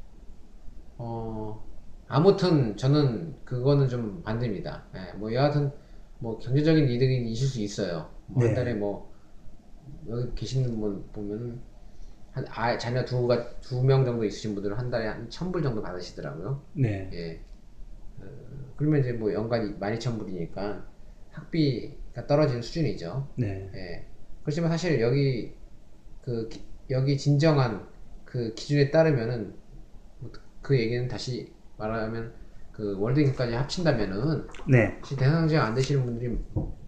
어 0.96 1.64
아무튼 2.06 2.76
저는 2.76 3.36
그거는 3.44 3.88
좀 3.88 4.22
반대입니다. 4.22 4.84
예, 4.94 5.16
뭐 5.16 5.32
여하튼 5.32 5.70
뭐 6.18 6.38
경제적인 6.38 6.88
이득이 6.88 7.30
있을 7.30 7.46
수 7.46 7.60
있어요. 7.60 8.10
뭐한 8.26 8.50
네. 8.50 8.54
달에 8.54 8.74
뭐 8.74 9.12
여기 10.08 10.34
계시는 10.34 10.80
분 10.80 11.06
보면은 11.12 11.60
한 12.38 12.46
아, 12.48 12.78
자녀 12.78 13.04
두가 13.04 13.58
두 13.60 13.82
명 13.82 14.04
정도 14.04 14.24
있으신 14.24 14.54
분들은 14.54 14.76
한 14.76 14.90
달에 14.90 15.06
한 15.06 15.28
천 15.30 15.50
불 15.52 15.62
정도 15.62 15.82
받으시더라고요. 15.82 16.62
네. 16.74 17.10
예. 17.12 17.40
어, 18.20 18.24
그러면 18.76 19.00
이제 19.00 19.12
뭐 19.12 19.32
연간 19.32 19.78
12,000불이니까 19.80 20.84
학비가 21.30 22.26
떨어지는 22.26 22.62
수준이죠. 22.62 23.28
네. 23.36 23.70
예. 23.74 24.06
그렇지만 24.42 24.70
사실 24.70 25.00
여기 25.00 25.54
그 26.22 26.48
기- 26.48 26.64
여기 26.90 27.16
진정한 27.18 27.86
그 28.24 28.52
기준에 28.54 28.90
따르면은 28.90 29.54
뭐그 30.20 30.78
얘기는 30.78 31.06
다시 31.08 31.52
말하면 31.76 32.32
그 32.72 32.98
월드인까지 32.98 33.54
합친다면은 33.54 34.46
네. 34.70 34.98
대상자가 35.02 35.66
안 35.66 35.74
되시는 35.74 36.04
분들이 36.04 36.38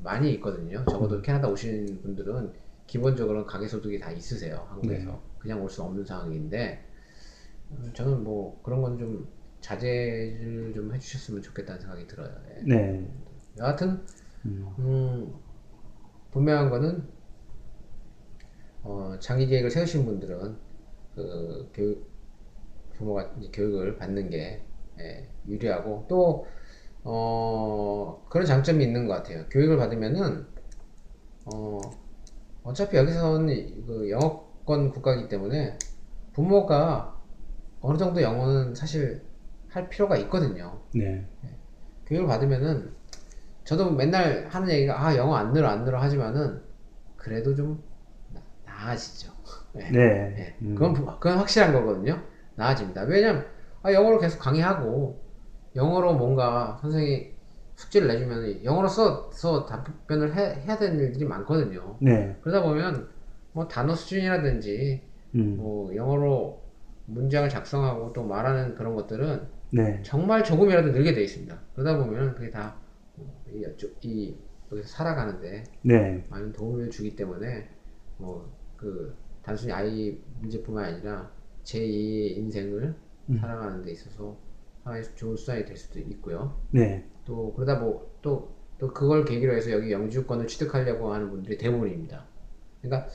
많이 0.02 0.32
있거든요. 0.34 0.84
적어도 0.88 1.20
캐나다 1.20 1.48
오시는 1.48 2.02
분들은 2.02 2.52
기본적으로 2.86 3.46
가계소득이 3.46 3.98
다 4.00 4.10
있으세요. 4.10 4.66
한국에서 4.70 5.10
네. 5.10 5.18
그냥 5.40 5.62
올 5.62 5.70
수 5.70 5.82
없는 5.82 6.04
상황인데 6.06 6.84
음, 7.72 7.92
저는 7.94 8.24
뭐 8.24 8.60
그런 8.62 8.82
건 8.82 8.98
좀 8.98 9.28
자제를 9.60 10.72
좀 10.74 10.94
해주셨으면 10.94 11.42
좋겠다는 11.42 11.80
생각이 11.82 12.06
들어요. 12.06 12.34
예. 12.58 12.62
네. 12.66 13.10
여하튼 13.58 14.06
음. 14.46 14.74
음, 14.78 15.34
분명한 16.32 16.70
거는 16.70 17.08
어, 18.82 19.16
장기 19.20 19.46
계획을 19.46 19.70
세우신 19.70 20.04
분들은 20.04 20.58
그 21.14 21.70
교육 21.74 22.10
부모가 22.96 23.32
교육을 23.52 23.96
받는 23.98 24.30
게 24.30 24.66
예, 25.00 25.28
유리하고 25.48 26.06
또 26.08 26.46
어, 27.04 28.26
그런 28.30 28.46
장점이 28.46 28.84
있는 28.84 29.06
것 29.08 29.14
같아요. 29.14 29.46
교육을 29.50 29.76
받으면은 29.78 30.46
어, 31.44 31.80
어차피 32.64 32.96
여기서는 32.96 33.86
그 33.86 34.10
영 34.10 34.49
어권 34.64 34.90
국가이기 34.90 35.28
때문에 35.28 35.78
부모가 36.32 37.16
어느 37.80 37.96
정도 37.98 38.20
영어는 38.22 38.74
사실 38.74 39.22
할 39.68 39.88
필요가 39.88 40.16
있거든요. 40.18 40.80
네. 40.94 41.26
교육을 42.06 42.26
받으면은 42.28 42.92
저도 43.64 43.90
맨날 43.92 44.46
하는 44.48 44.68
얘기가 44.70 45.00
아 45.06 45.16
영어 45.16 45.36
안 45.36 45.52
늘어 45.52 45.68
안 45.68 45.84
늘어 45.84 46.00
하지만은 46.00 46.60
그래도 47.16 47.54
좀 47.54 47.82
나- 48.32 48.40
나아지죠. 48.64 49.32
네. 49.72 49.90
네. 49.90 49.98
네. 50.36 50.56
음. 50.62 50.74
그건 50.74 50.92
부- 50.94 51.04
그건 51.06 51.38
확실한 51.38 51.72
거거든요. 51.72 52.20
나아집니다. 52.56 53.02
왜냐면 53.02 53.46
아, 53.82 53.92
영어로 53.92 54.18
계속 54.18 54.38
강의하고 54.40 55.20
영어로 55.76 56.14
뭔가 56.14 56.78
선생님이 56.82 57.30
숙제를 57.76 58.08
내주면 58.08 58.62
영어로 58.64 58.88
써서 58.88 59.64
답변을 59.64 60.36
해, 60.36 60.62
해야 60.66 60.76
되는 60.76 60.98
일들이 60.98 61.24
많거든요. 61.24 61.96
네. 62.00 62.36
그러다 62.42 62.62
보면 62.62 63.08
뭐 63.52 63.68
단어 63.68 63.94
수준이라든지 63.94 65.02
음. 65.34 65.56
뭐 65.56 65.94
영어로 65.94 66.62
문장을 67.06 67.48
작성하고 67.48 68.12
또 68.12 68.24
말하는 68.24 68.74
그런 68.74 68.94
것들은 68.94 69.48
네. 69.72 70.00
정말 70.02 70.44
조금이라도 70.44 70.90
늘게 70.92 71.14
돼 71.14 71.22
있습니다. 71.22 71.58
그러다 71.74 71.98
보면 71.98 72.34
그게 72.34 72.50
다 72.50 72.76
이, 73.52 73.64
이 74.02 74.36
여기서 74.70 74.88
살아가는데 74.88 75.64
네. 75.82 76.24
많은 76.28 76.52
도움을 76.52 76.90
주기 76.90 77.16
때문에 77.16 77.68
뭐 78.18 78.60
그 78.80 79.14
단순히 79.42 79.72
아이 79.72 80.18
문제뿐만 80.40 80.84
아니라 80.84 81.30
제2의 81.64 82.38
인생을 82.38 82.94
살아가는 83.38 83.84
데 83.84 83.92
있어서 83.92 84.36
하나의 84.82 85.04
좋은 85.14 85.36
수단이 85.36 85.66
될 85.66 85.76
수도 85.76 85.98
있고요. 86.00 86.58
네. 86.70 87.04
또 87.26 87.52
그러다 87.52 87.78
뭐또또 87.78 88.88
그걸 88.94 89.26
계기로 89.26 89.54
해서 89.54 89.70
여기 89.70 89.92
영주권을 89.92 90.46
취득하려고 90.46 91.12
하는 91.12 91.30
분들이 91.30 91.58
대부분입니다. 91.58 92.24
그러니까 92.80 93.08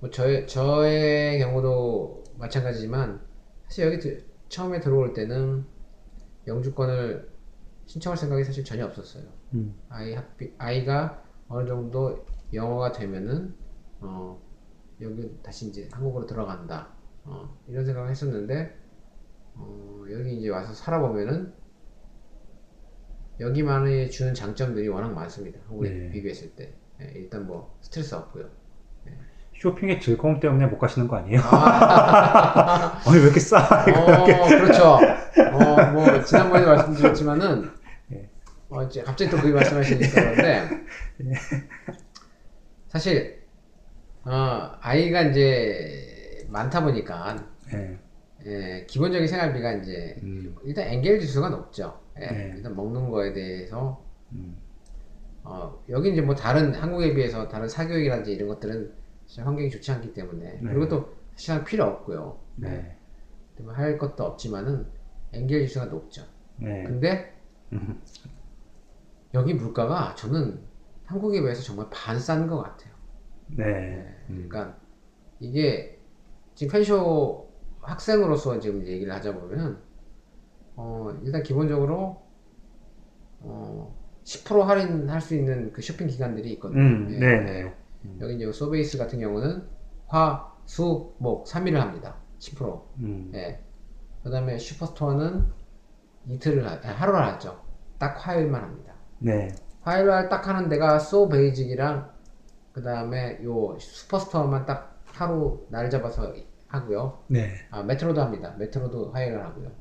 뭐 0.00 0.10
저의 0.10 0.46
저의 0.46 1.38
경우도 1.40 2.24
마찬가지지만 2.38 3.20
사실 3.64 3.86
여기 3.86 3.98
들- 3.98 4.24
처음에 4.48 4.80
들어올 4.80 5.12
때는 5.12 5.64
영주권을 6.46 7.28
신청할 7.86 8.16
생각이 8.16 8.44
사실 8.44 8.64
전혀 8.64 8.86
없었어요. 8.86 9.24
음. 9.54 9.74
아이 9.88 10.14
학비 10.14 10.54
아이가 10.58 11.22
어느 11.48 11.66
정도 11.66 12.24
영어가 12.52 12.92
되면은 12.92 13.54
어 14.00 14.40
여기 15.00 15.36
다시 15.42 15.68
이제 15.68 15.88
한국으로 15.92 16.26
들어간다. 16.26 16.94
어 17.24 17.58
이런 17.66 17.84
생각을 17.84 18.10
했었는데 18.10 18.74
어 19.54 20.04
여기 20.10 20.38
이제 20.38 20.48
와서 20.48 20.72
살아보면은 20.72 21.52
여기만이 23.40 24.10
주는 24.10 24.34
장점들이 24.34 24.88
워낙 24.88 25.12
많습니다. 25.12 25.60
한국에 25.66 25.90
네. 25.90 26.10
비교했을 26.10 26.54
때 26.56 26.74
예, 27.00 27.12
일단 27.14 27.46
뭐 27.46 27.76
스트레스 27.82 28.14
없고요. 28.14 28.48
쇼핑의 29.58 30.00
즐거움 30.00 30.38
때문에 30.38 30.66
못 30.66 30.78
가시는 30.78 31.08
거 31.08 31.16
아니에요? 31.16 31.40
아, 31.42 33.02
아니 33.04 33.16
왜 33.16 33.24
이렇게 33.24 33.40
싸? 33.40 33.58
어, 33.58 34.24
그렇죠. 34.24 34.84
어, 34.94 35.92
뭐, 35.92 36.22
지난번에 36.22 36.64
말씀드렸지만은, 36.64 37.70
예. 38.12 38.28
어, 38.68 38.84
이제 38.84 39.02
갑자기 39.02 39.30
또 39.30 39.36
그게 39.36 39.52
말씀하시니까 39.52 40.14
그런데, 40.14 40.68
사실, 42.86 43.42
어, 44.24 44.70
아이가 44.80 45.22
이제 45.22 46.46
많다 46.48 46.84
보니까, 46.84 47.44
네. 47.72 47.98
예, 48.46 48.86
기본적인 48.88 49.26
생활비가 49.26 49.72
이제, 49.72 50.20
음. 50.22 50.54
일단 50.64 50.86
엔겔 50.86 51.18
지수가 51.18 51.48
높죠. 51.48 51.98
예, 52.20 52.26
네. 52.26 52.52
일단 52.56 52.76
먹는 52.76 53.10
거에 53.10 53.32
대해서, 53.32 54.00
음. 54.30 54.56
어, 55.42 55.82
여기 55.88 56.12
이제 56.12 56.20
뭐 56.20 56.36
다른, 56.36 56.72
한국에 56.72 57.12
비해서 57.14 57.48
다른 57.48 57.68
사교육이라든지 57.68 58.34
이런 58.34 58.48
것들은 58.48 59.07
환경이 59.36 59.70
좋지 59.70 59.92
않기 59.92 60.12
때문에, 60.12 60.60
네. 60.60 60.60
그리고 60.62 60.88
또 60.88 61.14
사실 61.36 61.64
필요 61.64 61.84
없고요. 61.84 62.38
네. 62.56 62.96
뭐할 63.60 63.98
것도 63.98 64.24
없지만은 64.24 64.86
엔겔 65.32 65.66
지수가 65.66 65.86
높죠. 65.86 66.22
네. 66.56 66.84
근데 66.84 67.34
음. 67.72 68.00
여기 69.34 69.54
물가가 69.54 70.14
저는 70.14 70.60
한국에 71.04 71.40
비해서 71.40 71.62
정말 71.62 71.86
반싼 71.90 72.46
것 72.46 72.62
같아요. 72.62 72.92
네. 73.48 73.64
음. 74.30 74.46
그러니까 74.48 74.78
이게 75.40 75.98
지금 76.54 76.72
펜쇼 76.72 77.48
학생으로서 77.80 78.58
지금 78.60 78.86
얘기를 78.86 79.12
하자 79.12 79.34
보면 79.34 79.80
어 80.76 81.16
일단 81.22 81.42
기본적으로 81.42 82.22
어10% 83.42 84.62
할인할 84.62 85.20
수 85.20 85.34
있는 85.34 85.72
그 85.72 85.80
쇼핑 85.80 86.06
기간들이 86.06 86.52
있거든요. 86.54 86.80
음. 86.80 87.08
예, 87.12 87.18
네. 87.18 87.74
예. 88.06 88.20
여기 88.20 88.36
이제 88.36 88.50
Sobeys 88.52 88.98
같은 88.98 89.18
경우는 89.20 89.66
화, 90.06 90.52
수, 90.66 91.14
목 91.18 91.44
3일을 91.46 91.74
합니다. 91.74 92.16
10%. 92.38 92.82
음. 93.00 93.30
예. 93.34 93.60
그 94.22 94.30
다음에 94.30 94.58
Superstore는 94.58 95.46
이틀을, 96.28 96.66
하, 96.66 96.72
아, 96.74 96.92
하루를 96.94 97.20
하죠. 97.26 97.60
딱 97.98 98.14
화요일만 98.26 98.62
합니다. 98.62 98.94
네. 99.18 99.48
화요일 99.80 100.08
날 100.08 100.28
딱 100.28 100.46
하는 100.46 100.68
데가 100.68 100.98
Sobeys랑 100.98 102.10
그 102.72 102.82
다음에 102.82 103.42
요 103.44 103.76
Superstore만 103.78 104.66
딱 104.66 105.00
하루 105.06 105.66
날 105.70 105.88
잡아서 105.90 106.32
하고요. 106.68 107.24
네. 107.28 107.50
아, 107.70 107.82
메트로도 107.82 108.20
합니다. 108.20 108.54
메트로도 108.58 109.12
화요일 109.12 109.40
하고요. 109.40 109.72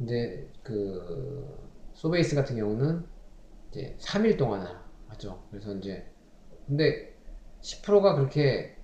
이제 0.00 0.48
그 0.62 1.58
Sobeys 1.92 2.34
같은 2.36 2.56
경우는 2.56 3.04
이제 3.70 3.96
3일 4.00 4.38
동안 4.38 4.66
하죠. 5.08 5.42
그래서 5.50 5.74
이제 5.74 6.06
근데 6.66 7.09
10%가 7.62 8.14
그렇게 8.14 8.76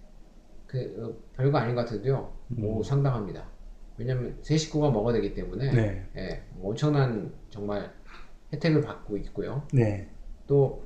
그 0.67 0.79
어, 1.01 1.37
별거 1.37 1.59
아닌 1.59 1.75
것 1.75 1.83
같은데요. 1.83 2.33
오, 2.63 2.83
상당합니다. 2.83 3.49
왜냐면 3.99 4.39
세 4.43 4.57
식구가 4.57 4.91
먹어야 4.91 5.15
되기 5.15 5.35
때문에 5.35 5.73
네. 5.73 6.07
예, 6.17 6.43
뭐 6.55 6.71
엄청난 6.71 7.33
정말 7.51 7.93
혜택을 8.53 8.83
받고 8.83 9.17
있고요. 9.19 9.67
네. 9.73 10.09
또 10.47 10.85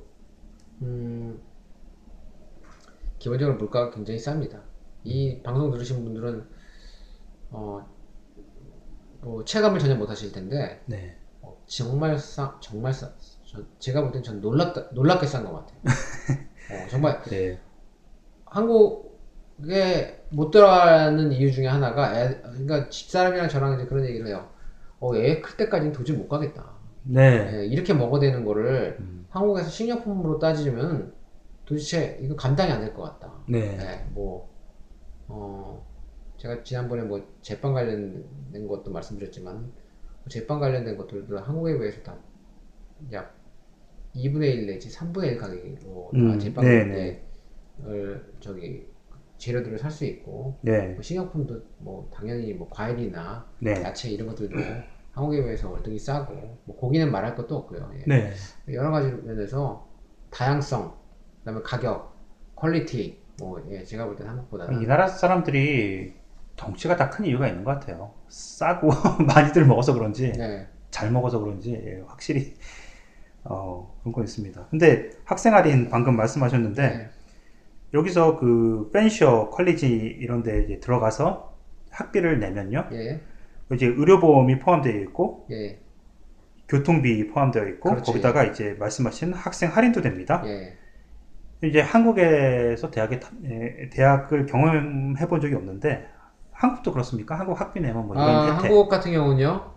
음, 0.81 1.39
기본적으로 3.19 3.57
물가가 3.57 3.91
굉장히 3.91 4.19
쌉니다. 4.19 4.61
이 5.03 5.41
방송 5.43 5.71
들으신 5.71 6.03
분들은 6.03 6.47
어, 7.51 7.85
뭐 9.21 9.43
체감을 9.45 9.79
전혀 9.79 9.95
못 9.95 10.09
하실 10.09 10.31
텐데 10.31 10.81
네. 10.85 11.17
어, 11.41 11.61
정말 11.67 12.17
싸 12.17 12.57
정말 12.61 12.93
싸 12.93 13.13
저, 13.45 13.61
제가 13.79 14.01
볼 14.01 14.11
땐 14.11 14.23
전 14.23 14.39
놀랍다 14.41 14.89
놀랍게 14.93 15.27
싼 15.27 15.43
것 15.43 15.53
같아요. 15.53 15.79
어, 16.71 16.87
정말 16.89 17.21
네. 17.23 17.59
한국에 18.51 20.25
못 20.29 20.51
들어가는 20.51 21.31
이유 21.31 21.51
중에 21.51 21.67
하나가 21.67 22.19
애, 22.19 22.41
그러니까 22.41 22.89
집사람이랑 22.89 23.49
저랑 23.49 23.75
이제 23.75 23.85
그런 23.85 24.05
얘기를 24.05 24.27
해요. 24.27 24.49
어, 24.99 25.15
애 25.15 25.41
클 25.41 25.57
때까지는 25.57 25.93
도저히 25.93 26.17
못 26.17 26.27
가겠다. 26.27 26.73
네. 27.03 27.51
예, 27.61 27.65
이렇게 27.65 27.93
먹어대는 27.93 28.45
거를 28.45 28.97
음. 28.99 29.25
한국에서 29.29 29.69
식료품으로 29.69 30.39
따지면 30.39 31.13
도대체 31.65 32.19
이거 32.21 32.35
감당이 32.35 32.71
안 32.71 32.81
될 32.81 32.93
것 32.93 33.03
같다. 33.03 33.33
네. 33.47 33.77
예, 33.79 34.05
뭐, 34.13 34.49
어, 35.27 35.87
제가 36.37 36.63
지난번에 36.63 37.03
뭐 37.03 37.25
제빵 37.41 37.73
관련된 37.73 38.67
것도 38.67 38.91
말씀드렸지만, 38.91 39.71
제빵 40.29 40.59
관련된 40.59 40.97
것들도 40.97 41.39
한국에 41.39 41.77
비해서 41.79 42.01
다 42.03 42.17
약 43.11 43.35
2분의 44.15 44.43
1 44.53 44.67
내지 44.67 44.89
3분의 44.89 45.25
1 45.33 45.37
가격으로 45.39 46.11
음, 46.15 46.31
다 46.33 46.37
제빵 46.39 46.65
네, 46.65 46.71
을 46.81 47.21
저기 48.39 48.85
재료들을 49.37 49.79
살 49.79 49.89
수 49.91 50.05
있고, 50.05 50.57
네. 50.61 50.89
뭐 50.89 51.01
식료품도 51.01 51.61
뭐 51.79 52.09
당연히 52.13 52.53
뭐 52.53 52.69
과일이나 52.69 53.45
네. 53.59 53.81
야채 53.83 54.09
이런 54.09 54.27
것들도 54.27 54.55
한국에 55.13 55.43
비해서 55.43 55.69
월등히 55.69 55.97
싸고, 55.99 56.33
뭐 56.65 56.75
고기는 56.77 57.11
말할 57.11 57.35
것도 57.35 57.55
없고요. 57.57 57.91
예. 57.95 58.03
네. 58.07 58.33
여러 58.71 58.91
가지 58.91 59.11
면에서 59.11 59.87
다양성, 60.29 60.95
그다음에 61.39 61.61
가격, 61.63 62.15
quality, 62.55 63.17
뭐 63.39 63.61
예, 63.71 63.83
제가 63.83 64.05
볼 64.05 64.15
때는 64.15 64.31
한국보다는 64.31 64.81
이 64.81 64.85
나라 64.85 65.07
사람들이 65.07 66.13
덩치가 66.55 66.95
다 66.95 67.09
큰 67.09 67.25
이유가 67.25 67.47
있는 67.47 67.63
것 67.63 67.71
같아요. 67.71 68.13
싸고 68.29 68.89
많이들 69.25 69.65
먹어서 69.65 69.93
그런지 69.95 70.31
네, 70.33 70.67
잘 70.91 71.09
먹어서 71.11 71.39
그런지 71.39 71.73
예, 71.73 72.03
확실히 72.07 72.53
어, 73.43 73.97
그런 74.01 74.13
건 74.13 74.23
있습니다. 74.25 74.67
근데 74.69 75.09
학생 75.25 75.55
할인 75.55 75.89
방금 75.89 76.15
말씀하셨는데 76.15 76.81
네, 76.89 77.09
여기서 77.93 78.37
그 78.37 78.89
Fanshawe 78.93 79.49
College 79.49 79.87
이런 79.87 80.43
데 80.43 80.63
이제 80.63 80.79
들어가서 80.79 81.53
학비를 81.91 82.39
내면요. 82.39 82.87
예, 82.93 83.19
이제 83.73 83.85
의료보험이 83.87 84.59
포함되어 84.59 84.93
있고 85.01 85.47
예, 85.51 85.79
교통비 86.67 87.27
포함되어 87.27 87.67
있고 87.69 87.89
그렇지. 87.89 88.05
거기다가 88.05 88.43
이제 88.45 88.75
말씀하신 88.79 89.33
학생 89.33 89.69
할인도 89.75 90.01
됩니다. 90.01 90.43
예, 90.45 90.77
이제 91.63 91.79
한국에서 91.79 92.89
대학에 92.89 93.19
타- 93.19 93.31
에, 93.45 93.89
대학을 93.89 94.45
경험해 94.47 95.27
본 95.27 95.41
적이 95.41 95.55
없는데 95.55 96.07
한국도 96.51 96.91
그렇습니까? 96.91 97.37
한국 97.37 97.59
학비 97.59 97.79
내면 97.79 98.07
뭐 98.07 98.15
이런 98.15 98.27
아, 98.27 98.45
혜택. 98.45 98.65
한국 98.65 98.89
같은 98.89 99.11
경우는요. 99.11 99.71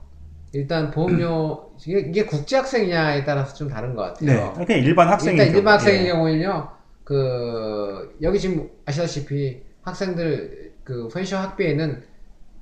일단 0.53 0.91
보험료 0.91 1.73
이게, 1.87 2.01
이게 2.01 2.25
국제 2.27 2.57
학생이냐에 2.57 3.25
따라서 3.25 3.55
좀 3.55 3.69
다른 3.69 3.95
것 3.95 4.15
네, 4.21 4.35
같아요. 4.37 4.65
그냥 4.67 4.81
일반 4.83 5.09
학생이 5.09 5.39
일단 5.41 5.55
일반 5.57 5.75
학생의 5.75 6.07
경우는요. 6.09 6.74
그 7.05 8.17
여기 8.23 8.41
지금 8.41 8.71
아시다시피 8.87 9.63
학생들 9.83 10.75
그 10.83 11.09
펜셔 11.09 11.39
학비에는 11.39 12.03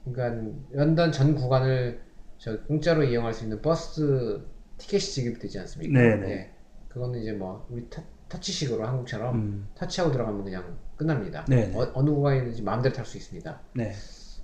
그러니까 0.05 0.53
런던 0.73 1.13
전 1.13 1.35
구간을 1.35 2.01
저 2.39 2.61
공짜로 2.63 3.05
이용할 3.05 3.33
수 3.33 3.45
있는 3.45 3.63
버스 3.63 4.43
티켓이 4.79 5.01
지급되지 5.01 5.61
않습니까? 5.61 6.01
네네. 6.01 6.31
예. 6.31 6.51
그거는 6.89 7.21
이제 7.21 7.33
뭐 7.33 7.67
우리 7.71 7.89
터, 7.89 8.03
터치식으로 8.29 8.85
한국처럼 8.85 9.35
음, 9.37 9.69
터치하고 9.77 10.13
들어가면 10.13 10.45
그냥 10.45 10.77
끝납니다. 10.97 11.45
네네. 11.45 11.77
어, 11.77 11.91
어느 11.95 12.11
구간이든지 12.11 12.63
마음대로 12.63 12.95
탈 12.95 13.07
수 13.07 13.17
있습니다. 13.17 13.61
네, 13.75 13.93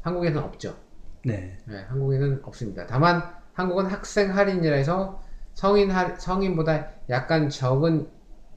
한국에는 0.03 0.41
없죠. 0.43 0.77
네, 1.25 1.59
네, 1.67 1.83
한국에는 1.89 2.41
없습니다. 2.45 2.87
다만 2.87 3.23
한국은 3.55 3.87
학생 3.87 4.35
할인이라 4.37 4.77
해서 4.77 5.23
성인 5.55 5.91
할 5.91 6.19
성인보다 6.21 6.93
약간 7.11 7.49
적은 7.49 8.09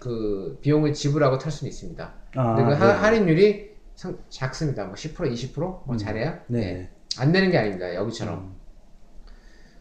그 0.02 0.58
비용을 0.62 0.94
지불하고 0.94 1.38
탈 1.38 1.52
수는 1.52 1.70
있습니다. 1.70 2.14
아, 2.36 2.56
근데 2.56 2.70
그 2.72 2.76
하- 2.76 2.88
네. 2.88 2.94
할인율이 3.00 3.72
상- 3.96 4.18
작습니다. 4.30 4.86
뭐 4.86 4.96
10%, 4.96 5.32
20%뭐 5.32 5.86
음, 5.92 5.98
잘해야 5.98 6.44
네. 6.48 6.60
예. 6.60 6.90
안 7.20 7.32
내는 7.32 7.52
게 7.52 7.58
아닙니다. 7.60 7.94
여기처럼. 7.94 8.40
음, 8.40 8.56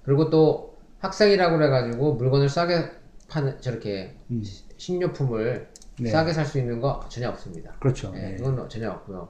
그리고 0.03 0.29
또 0.29 0.77
학생이라고 0.99 1.57
그래가지고 1.57 2.15
물건을 2.17 2.51
싸게 2.51 2.91
파는 3.29 3.63
저렇게 3.63 4.15
음, 4.31 4.43
식료품을 4.77 5.69
네. 6.01 6.11
싸게 6.11 6.35
살 6.35 6.45
수 6.45 6.59
있는 6.59 6.81
거 6.81 7.01
전혀 7.09 7.31
없습니다. 7.31 7.73
그렇죠. 7.81 8.13
예, 8.17 8.21
네. 8.21 8.37
그건 8.37 8.69
전혀 8.69 8.91
없고요. 8.91 9.29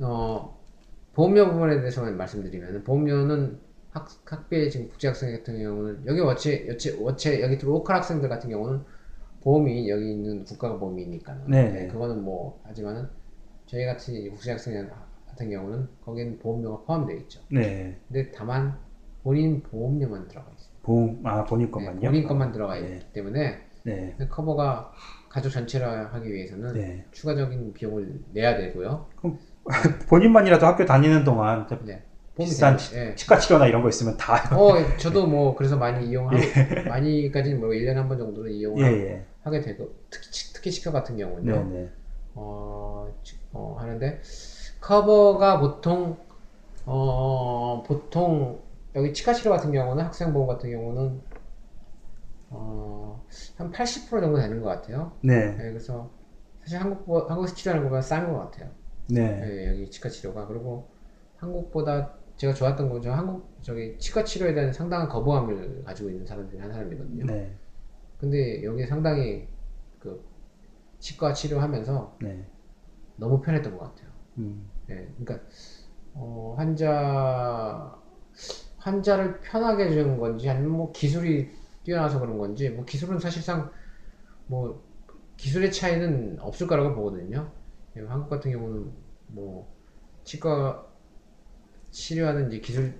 어, 0.00 0.60
보험료 1.12 1.50
부분에 1.50 1.78
대해서만 1.80 2.16
말씀드리면 2.16 2.84
보험료는 2.84 3.58
학, 3.90 4.08
학비에 4.24 4.68
지금 4.70 4.88
국제학생 4.90 5.36
같은 5.36 5.58
경우는 5.60 6.04
여기 6.06 6.20
워체, 6.20 6.66
워체, 6.68 6.96
워체 7.00 7.40
여기 7.42 7.56
로컬 7.58 7.96
학생들 7.96 8.28
같은 8.28 8.50
경우는 8.50 8.84
보험이 9.44 9.88
여기 9.90 10.10
있는 10.10 10.44
국가가 10.44 10.78
보험이니까. 10.78 11.36
네. 11.46 11.86
그거는 11.88 12.22
뭐 12.24 12.60
하지만은 12.64 13.06
저희 13.66 13.84
같은 13.84 14.30
국제학생 14.30 14.88
같은 15.28 15.50
경우는 15.50 15.86
거기는 16.04 16.38
보험료가 16.38 16.84
포함되어 16.86 17.16
있죠. 17.18 17.40
네. 17.50 17.98
근데 18.08 18.30
다만 18.32 18.76
본인 19.22 19.62
보험료만 19.62 20.28
들어가 20.28 20.46
있어요. 20.56 20.70
보험, 20.82 21.20
아, 21.24 21.44
본인 21.44 21.66
네, 21.66 21.70
것만요? 21.70 22.00
본인 22.00 22.26
것만 22.26 22.52
들어가 22.52 22.76
있기 22.78 22.88
네. 22.88 23.12
때문에 23.12 23.58
네. 23.84 24.16
커버가 24.30 24.92
가족 25.28 25.50
전체를 25.50 26.12
하기 26.14 26.32
위해서는 26.32 26.72
네. 26.72 27.04
추가적인 27.10 27.72
비용을 27.74 28.20
내야 28.32 28.56
되고요. 28.56 29.06
본인만이라도 30.08 30.64
학교 30.66 30.84
다니는 30.86 31.24
동안 31.24 31.66
네. 31.84 32.02
비싼 32.36 32.76
되죠. 32.76 32.96
예. 32.96 33.14
치과 33.14 33.38
치료나 33.38 33.66
이런 33.66 33.82
거 33.82 33.88
있으면 33.88 34.16
다. 34.16 34.34
어, 34.56 34.74
저도 34.98 35.26
뭐 35.26 35.54
그래서 35.54 35.76
많이 35.76 36.06
이용하고 36.08 36.36
많이까지는 36.88 37.60
뭐 37.60 37.68
1년에 37.70 37.94
한 37.94 38.08
번 38.08 38.18
정도는 38.18 38.50
이용을 38.50 38.82
예, 38.82 38.86
예. 39.10 39.24
하게 39.44 39.60
되고 39.60 39.90
특히 40.10 40.28
특히 40.54 40.70
치과 40.72 40.92
같은 40.92 41.16
경우는요. 41.16 41.64
네, 41.70 41.80
네. 41.82 41.90
어, 42.34 43.12
치- 43.22 43.38
어, 43.52 43.76
하는데 43.78 44.20
커버가 44.80 45.60
보통 45.60 46.18
어, 46.86 47.82
보통 47.86 48.60
여기 48.94 49.12
치과 49.14 49.34
치료 49.34 49.50
같은 49.50 49.72
경우는 49.72 50.04
학생 50.04 50.32
보험 50.32 50.48
같은 50.48 50.70
경우는 50.70 51.20
어, 52.50 53.24
한 53.56 53.70
80% 53.70 54.26
정도 54.26 54.38
되는 54.40 54.60
것 54.60 54.68
같아요. 54.68 55.12
네. 55.22 55.50
네, 55.56 55.56
그래서 55.70 56.10
사실 56.62 56.78
한국 56.80 57.04
보- 57.04 57.26
한국에서 57.26 57.54
치료하는 57.54 57.84
것보다 57.84 58.02
싼것 58.02 58.50
같아요. 58.52 58.70
네. 59.08 59.40
네, 59.40 59.68
여기 59.68 59.90
치과 59.90 60.08
치료가 60.08 60.46
그리고 60.46 60.88
한국보다 61.36 62.12
제가 62.36 62.54
좋았던 62.54 62.88
건저 62.88 63.12
한국 63.12 63.48
저기 63.62 63.96
치과 63.98 64.24
치료에 64.24 64.54
대한 64.54 64.72
상당한 64.72 65.08
거부감을 65.08 65.84
가지고 65.84 66.10
있는 66.10 66.26
사람 66.26 66.48
중에 66.48 66.60
한 66.60 66.72
사람이거든요. 66.72 67.26
네. 67.26 67.52
근데 68.18 68.62
여기 68.64 68.86
상당히 68.86 69.48
그 69.98 70.24
치과 70.98 71.32
치료하면서 71.32 72.18
네. 72.22 72.46
너무 73.16 73.40
편했던 73.40 73.76
것 73.76 73.84
같아요. 73.84 74.10
음. 74.38 74.68
예, 74.90 75.08
그러니까 75.18 75.46
어, 76.14 76.54
환자 76.56 78.00
환자를 78.78 79.40
편하게 79.40 79.86
해주는 79.86 80.18
건지 80.18 80.48
아니면 80.48 80.72
뭐 80.72 80.92
기술이 80.92 81.50
뛰어나서 81.84 82.20
그런 82.20 82.38
건지 82.38 82.70
뭐 82.70 82.84
기술은 82.84 83.18
사실상 83.18 83.70
뭐 84.46 84.84
기술의 85.36 85.72
차이는 85.72 86.38
없을 86.40 86.66
거라고 86.66 86.94
보거든요. 86.94 87.50
예, 87.96 88.02
한국 88.02 88.28
같은 88.28 88.50
경우는 88.50 88.92
뭐 89.28 89.72
치과 90.24 90.86
치료하는 91.90 92.48
이제 92.48 92.60
기술 92.60 92.94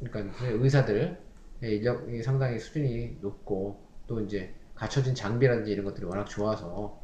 그러니까 0.00 0.36
그 0.36 0.64
의사들의 0.64 1.18
인력이 1.62 2.22
상당히 2.22 2.58
수준이 2.58 3.18
높고 3.20 3.89
또 4.10 4.20
이제 4.20 4.52
갖춰진 4.74 5.14
장비라든지 5.14 5.70
이런 5.70 5.84
것들이 5.84 6.04
워낙 6.04 6.24
좋아서 6.24 6.98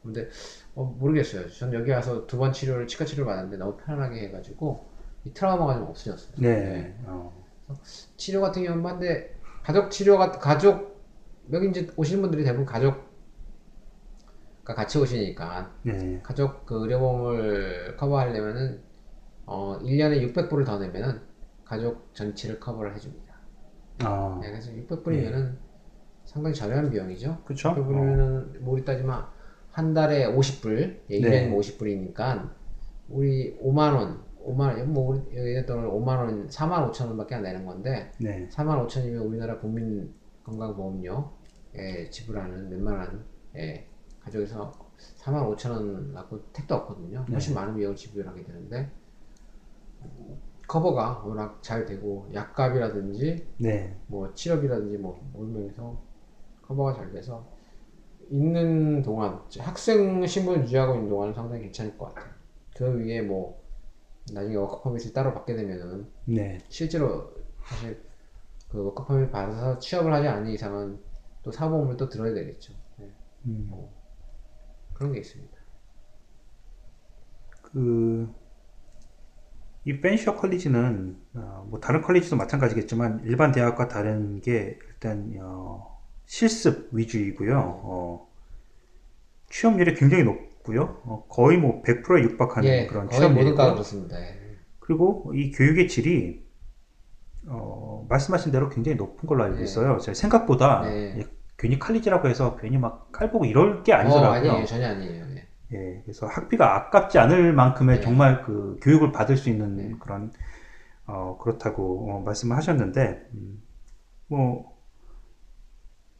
근데 0.00 0.28
어, 0.76 0.84
모르겠어요. 0.84 1.48
전 1.50 1.72
여기 1.74 1.90
와서 1.90 2.24
두 2.28 2.38
번 2.38 2.52
치료를 2.52 2.86
치과 2.86 3.04
치료를 3.04 3.26
받았는데 3.26 3.56
너무 3.56 3.76
편안하게 3.76 4.20
해가지고 4.28 4.86
이 5.24 5.32
트라우마가 5.32 5.74
좀 5.74 5.88
없어졌어요. 5.88 6.36
네. 6.38 6.96
어. 7.04 7.32
치료 8.16 8.40
같은 8.40 8.62
경우는 8.62 8.84
한데 8.88 9.34
가족 9.64 9.90
치료가 9.90 10.30
가족 10.32 11.02
여기 11.52 11.68
이제 11.68 11.88
오시는 11.96 12.22
분들이 12.22 12.44
대부분 12.44 12.64
가족과 12.64 13.02
같이 14.64 14.98
오시니까 14.98 15.72
네. 15.82 16.20
가족 16.22 16.64
그 16.64 16.80
의료보험을 16.82 17.96
커버하려면은 17.96 18.80
어 19.46 19.78
1년에 19.82 20.20
600불을 20.32 20.64
더 20.64 20.78
내면은 20.78 21.20
가족 21.64 22.14
전체를 22.14 22.60
커버를 22.60 22.94
해줍니다. 22.94 23.34
아. 24.04 24.38
네, 24.40 24.50
그래서 24.50 24.70
600불이면은 24.72 25.56
상당히 26.24 26.54
저렴한 26.54 26.90
비용이죠. 26.90 27.38
600불이면은 27.46 28.60
뭐 28.60 28.74
우리 28.74 28.84
따지면 28.84 29.24
한 29.70 29.94
달에 29.94 30.26
50불, 30.26 31.00
예, 31.10 31.20
네. 31.20 31.50
1년이면 31.50 31.58
50불이니까 31.58 32.50
우리 33.08 33.58
5만 33.58 33.94
원, 33.94 34.22
5만 34.44 34.78
원, 34.78 34.92
뭐 34.92 35.10
우리 35.10 35.20
여기 35.36 35.66
돈을 35.66 35.88
5만 35.88 36.08
원, 36.08 36.48
4만 36.48 36.90
5천 36.90 37.08
원밖에 37.08 37.34
안 37.36 37.42
내는 37.42 37.64
건데 37.64 38.12
네. 38.18 38.48
4만 38.50 38.86
5천이면 38.86 39.26
우리나라 39.26 39.58
국민 39.58 40.12
건강보험료에 40.44 42.10
지불하는 42.10 42.68
몇만 42.70 42.98
원, 42.98 43.24
예, 43.56 43.86
가족에서 44.20 44.72
4만 45.18 45.56
5천 45.56 45.70
원 45.70 46.14
갖고 46.14 46.40
택도 46.52 46.74
없거든요. 46.76 47.24
훨씬 47.30 47.54
많은 47.54 47.74
비용을 47.76 47.96
지불하게 47.96 48.44
되는데 48.44 48.90
커버가 50.68 51.22
워낙 51.24 51.62
잘 51.62 51.84
되고 51.84 52.28
약값이라든지 52.32 53.46
네. 53.58 53.96
뭐 54.06 54.32
치료비라든지 54.32 54.96
뭐 54.98 55.20
모든 55.32 55.52
면에서 55.52 56.00
커버가 56.72 56.94
잘 56.94 57.12
돼서 57.12 57.46
있는 58.30 59.02
동안 59.02 59.40
학생 59.58 60.26
신분 60.26 60.62
유지하고 60.62 60.94
있는 60.94 61.08
동안은 61.08 61.34
상당히 61.34 61.62
괜찮을 61.64 61.98
것 61.98 62.14
같아요. 62.14 62.32
그 62.74 62.98
위에 62.98 63.20
뭐 63.20 63.62
나중에 64.32 64.56
워커 64.56 64.82
퍼밋을 64.82 65.12
따로 65.12 65.34
받게 65.34 65.54
되면은 65.54 66.08
네. 66.26 66.58
실제로 66.68 67.32
사실 67.64 68.02
그 68.68 68.82
work 68.82 69.04
permit 69.04 69.30
받아서 69.30 69.78
취업을 69.78 70.12
하지 70.12 70.28
않는 70.28 70.50
이상은 70.50 70.98
또 71.42 71.50
사보험을 71.50 71.96
또 71.96 72.08
들어야 72.08 72.32
되겠죠. 72.32 72.72
네, 72.96 73.10
음. 73.46 73.70
그런 74.94 75.12
게 75.12 75.18
있습니다. 75.18 75.52
그, 77.62 78.32
이 79.84 80.00
벤셔 80.00 80.36
컬리지는, 80.36 81.16
어, 81.34 81.66
뭐, 81.68 81.80
다른 81.80 82.02
컬리지도 82.02 82.36
마찬가지겠지만, 82.36 83.24
일반 83.24 83.50
대학과 83.50 83.88
다른 83.88 84.40
게, 84.40 84.78
일단, 84.88 85.34
어, 85.40 85.91
실습 86.32 86.88
위주이고요. 86.92 87.58
어, 87.58 88.26
취업률이 89.50 89.92
굉장히 89.92 90.24
높고요. 90.24 91.02
어, 91.04 91.26
거의 91.28 91.58
뭐, 91.58 91.82
100%에 91.82 92.22
육박하는 92.22 92.68
예, 92.70 92.86
그런 92.86 93.10
취업률이고, 93.10 93.54
그렇습니다. 93.54 94.18
예. 94.18 94.38
그리고 94.78 95.30
이 95.34 95.50
교육의 95.50 95.88
질이, 95.88 96.42
어, 97.48 98.06
말씀하신 98.08 98.50
대로 98.50 98.70
굉장히 98.70 98.96
높은 98.96 99.28
걸로 99.28 99.44
알고 99.44 99.58
네. 99.58 99.62
있어요. 99.62 99.98
제가 99.98 100.14
생각보다, 100.14 100.80
네. 100.86 101.18
예, 101.18 101.26
괜히 101.58 101.78
칼리지라고 101.78 102.26
해서 102.28 102.56
괜히 102.56 102.78
막 102.78 103.12
칼보고 103.12 103.44
이럴 103.44 103.82
게 103.82 103.92
어, 103.92 103.96
아니더라고요. 103.96 104.52
아니에요, 104.52 104.64
전혀 104.64 104.86
아니에요. 104.86 105.26
예. 105.36 105.48
예, 105.74 106.00
그래서 106.02 106.26
학비가 106.26 106.76
아깝지 106.76 107.18
않을 107.18 107.52
만큼의 107.52 107.96
네. 107.96 108.02
정말 108.02 108.42
그 108.42 108.78
교육을 108.80 109.12
받을 109.12 109.36
수 109.36 109.50
있는 109.50 109.76
네. 109.76 109.94
그런 110.00 110.32
어 111.04 111.36
그렇다고 111.38 112.10
어, 112.10 112.20
말씀을 112.20 112.56
하셨는데 112.56 113.28
음, 113.34 113.62
뭐 114.28 114.71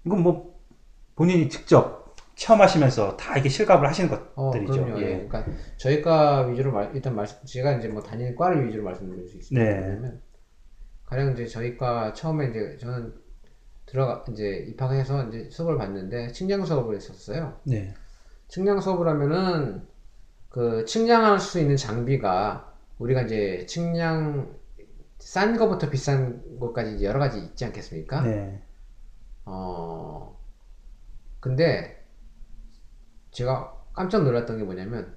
이건 0.04 0.22
뭐 0.22 0.60
본인이 1.14 1.48
직접 1.48 2.02
체험하시면서 2.34 3.16
다 3.16 3.36
이게 3.38 3.48
실감을 3.48 3.86
하시는 3.86 4.12
어, 4.34 4.50
것들이죠. 4.50 4.72
그럼요. 4.72 5.00
예. 5.00 5.02
예. 5.02 5.28
그러니까 5.28 5.46
저희 5.76 6.02
과 6.02 6.46
위주로 6.46 6.72
말, 6.72 6.90
일단 6.94 7.14
말씀, 7.14 7.38
제가 7.44 7.72
이제 7.74 7.88
뭐 7.88 8.02
다니는 8.02 8.34
과를 8.34 8.66
위주로 8.66 8.84
말씀드릴 8.84 9.28
수 9.28 9.36
있습니다. 9.36 9.64
네. 9.64 9.78
왜냐면 9.78 10.20
가령 11.04 11.32
이제 11.32 11.46
저희 11.46 11.76
과 11.76 12.12
처음에 12.12 12.48
이제 12.48 12.76
저는 12.80 13.14
들어가 13.86 14.24
이제 14.30 14.64
입학해서 14.68 15.28
이제 15.28 15.48
수업을 15.50 15.76
봤는데 15.76 16.32
측량 16.32 16.64
수업을 16.64 16.96
했었어요. 16.96 17.60
네. 17.64 17.94
측량 18.48 18.80
수업을 18.80 19.06
하면은 19.08 19.86
그 20.48 20.84
측량할 20.84 21.38
수 21.38 21.60
있는 21.60 21.76
장비가 21.76 22.72
우리가 22.98 23.22
이제 23.22 23.66
측량 23.66 24.54
싼 25.18 25.56
거부터 25.56 25.88
비싼 25.90 26.58
것까지 26.58 27.04
여러 27.04 27.18
가지 27.18 27.38
있지 27.38 27.64
않겠습니까? 27.64 28.22
네. 28.22 28.62
어, 29.44 30.36
근데 31.40 32.02
제가 33.30 33.76
깜짝 33.92 34.24
놀랐던 34.24 34.58
게 34.58 34.64
뭐냐면, 34.64 35.16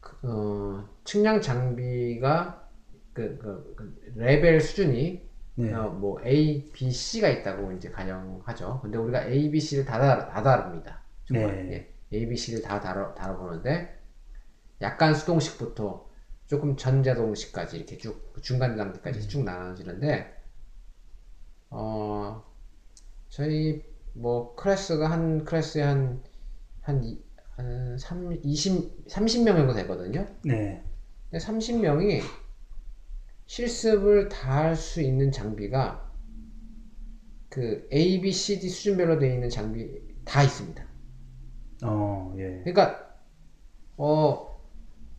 그, 0.00 0.16
어, 0.24 0.88
측량 1.04 1.40
장비가 1.40 2.68
그, 3.12 3.38
그, 3.38 3.74
그 3.76 4.12
레벨 4.16 4.60
수준이 4.60 5.28
네. 5.56 5.72
어, 5.72 5.90
뭐 5.90 6.20
A, 6.24 6.70
B, 6.72 6.90
C가 6.90 7.28
있다고 7.28 7.72
이제 7.72 7.90
가정하죠. 7.90 8.80
근데 8.82 8.98
우리가 8.98 9.26
A, 9.26 9.50
B, 9.50 9.60
C를 9.60 9.84
다, 9.84 9.98
다루, 9.98 10.20
다 10.26 10.42
다룹니다. 10.42 11.00
정말. 11.26 11.66
네. 11.68 11.94
예. 12.12 12.16
A, 12.18 12.28
B, 12.28 12.36
C를 12.36 12.62
다 12.62 12.80
다뤄, 12.80 13.14
다뤄보는데 13.14 14.00
약간 14.82 15.14
수동식부터 15.14 16.08
조금 16.46 16.76
전자동식까지 16.76 17.76
이렇게 17.78 17.98
쭉 17.98 18.34
중간 18.42 18.76
단계까지 18.76 19.28
쭉 19.28 19.44
나눠지는데 19.44 20.34
어 21.70 22.44
저희 23.34 23.82
뭐 24.12 24.54
클래스가 24.54 25.10
한 25.10 25.44
클래스에 25.44 25.82
한한 25.82 26.22
한 27.56 27.98
3, 27.98 28.32
20, 28.44 29.08
30명 29.08 29.56
정도 29.56 29.72
되거든요. 29.74 30.24
네. 30.44 30.84
근데 31.30 31.44
30명이 31.44 32.22
실습을 33.46 34.28
다 34.28 34.62
할 34.62 34.76
수 34.76 35.00
있는 35.02 35.32
장비가 35.32 36.12
그 37.48 37.88
A, 37.92 38.20
B, 38.20 38.30
C, 38.30 38.60
D 38.60 38.68
수준별로 38.68 39.18
되어 39.18 39.32
있는 39.34 39.48
장비 39.48 40.00
다 40.24 40.42
있습니다. 40.44 40.84
어, 41.82 42.32
예. 42.38 42.60
그러니까 42.64 43.16
어 43.96 44.60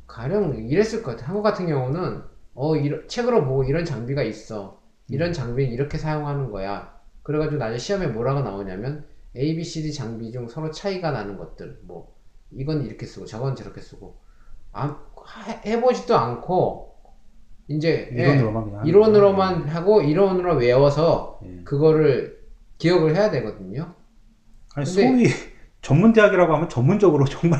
가령 0.07 0.55
이랬을 0.69 1.03
것 1.03 1.11
같아. 1.11 1.27
한국 1.27 1.43
같은 1.43 1.67
경우는 1.67 2.23
어 2.53 2.75
이런 2.77 3.07
책으로 3.09 3.45
보고 3.45 3.65
이런 3.65 3.83
장비가 3.83 4.23
있어. 4.23 4.81
이런 5.09 5.33
장비는 5.33 5.73
이렇게 5.73 5.97
사용하는 5.97 6.49
거야. 6.51 6.94
그래가지고 7.25 7.57
나중에 7.57 7.79
시험에 7.79 8.07
뭐라고 8.07 8.41
나오냐면 8.41 9.03
A, 9.35 9.55
B, 9.55 9.63
C, 9.63 9.81
D 9.81 9.91
장비 9.91 10.31
중 10.31 10.47
서로 10.47 10.69
차이가 10.69 11.09
나는 11.11 11.37
것들 11.37 11.79
뭐 11.83 12.15
이건 12.51 12.85
이렇게 12.85 13.07
쓰고 13.07 13.25
저건 13.25 13.55
저렇게 13.55 13.81
쓰고 13.81 14.15
아, 14.71 14.99
해- 15.47 15.71
해보지도 15.71 16.15
않고 16.15 16.95
이제 17.67 18.09
예, 18.15 18.21
이론으로만 18.35 18.63
하는 18.75 18.85
이론으로만 18.85 19.67
하고 19.69 20.01
이론으로 20.01 20.55
외워서 20.57 21.39
예. 21.45 21.63
그거를 21.63 22.39
기억을 22.77 23.15
해야 23.15 23.31
되거든요. 23.31 23.95
아니 24.75 24.85
근데- 24.85 24.85
소위 24.85 25.25
전문 25.81 26.13
대학이라고 26.13 26.53
하면 26.53 26.69
전문적으로 26.69 27.25
정말 27.25 27.59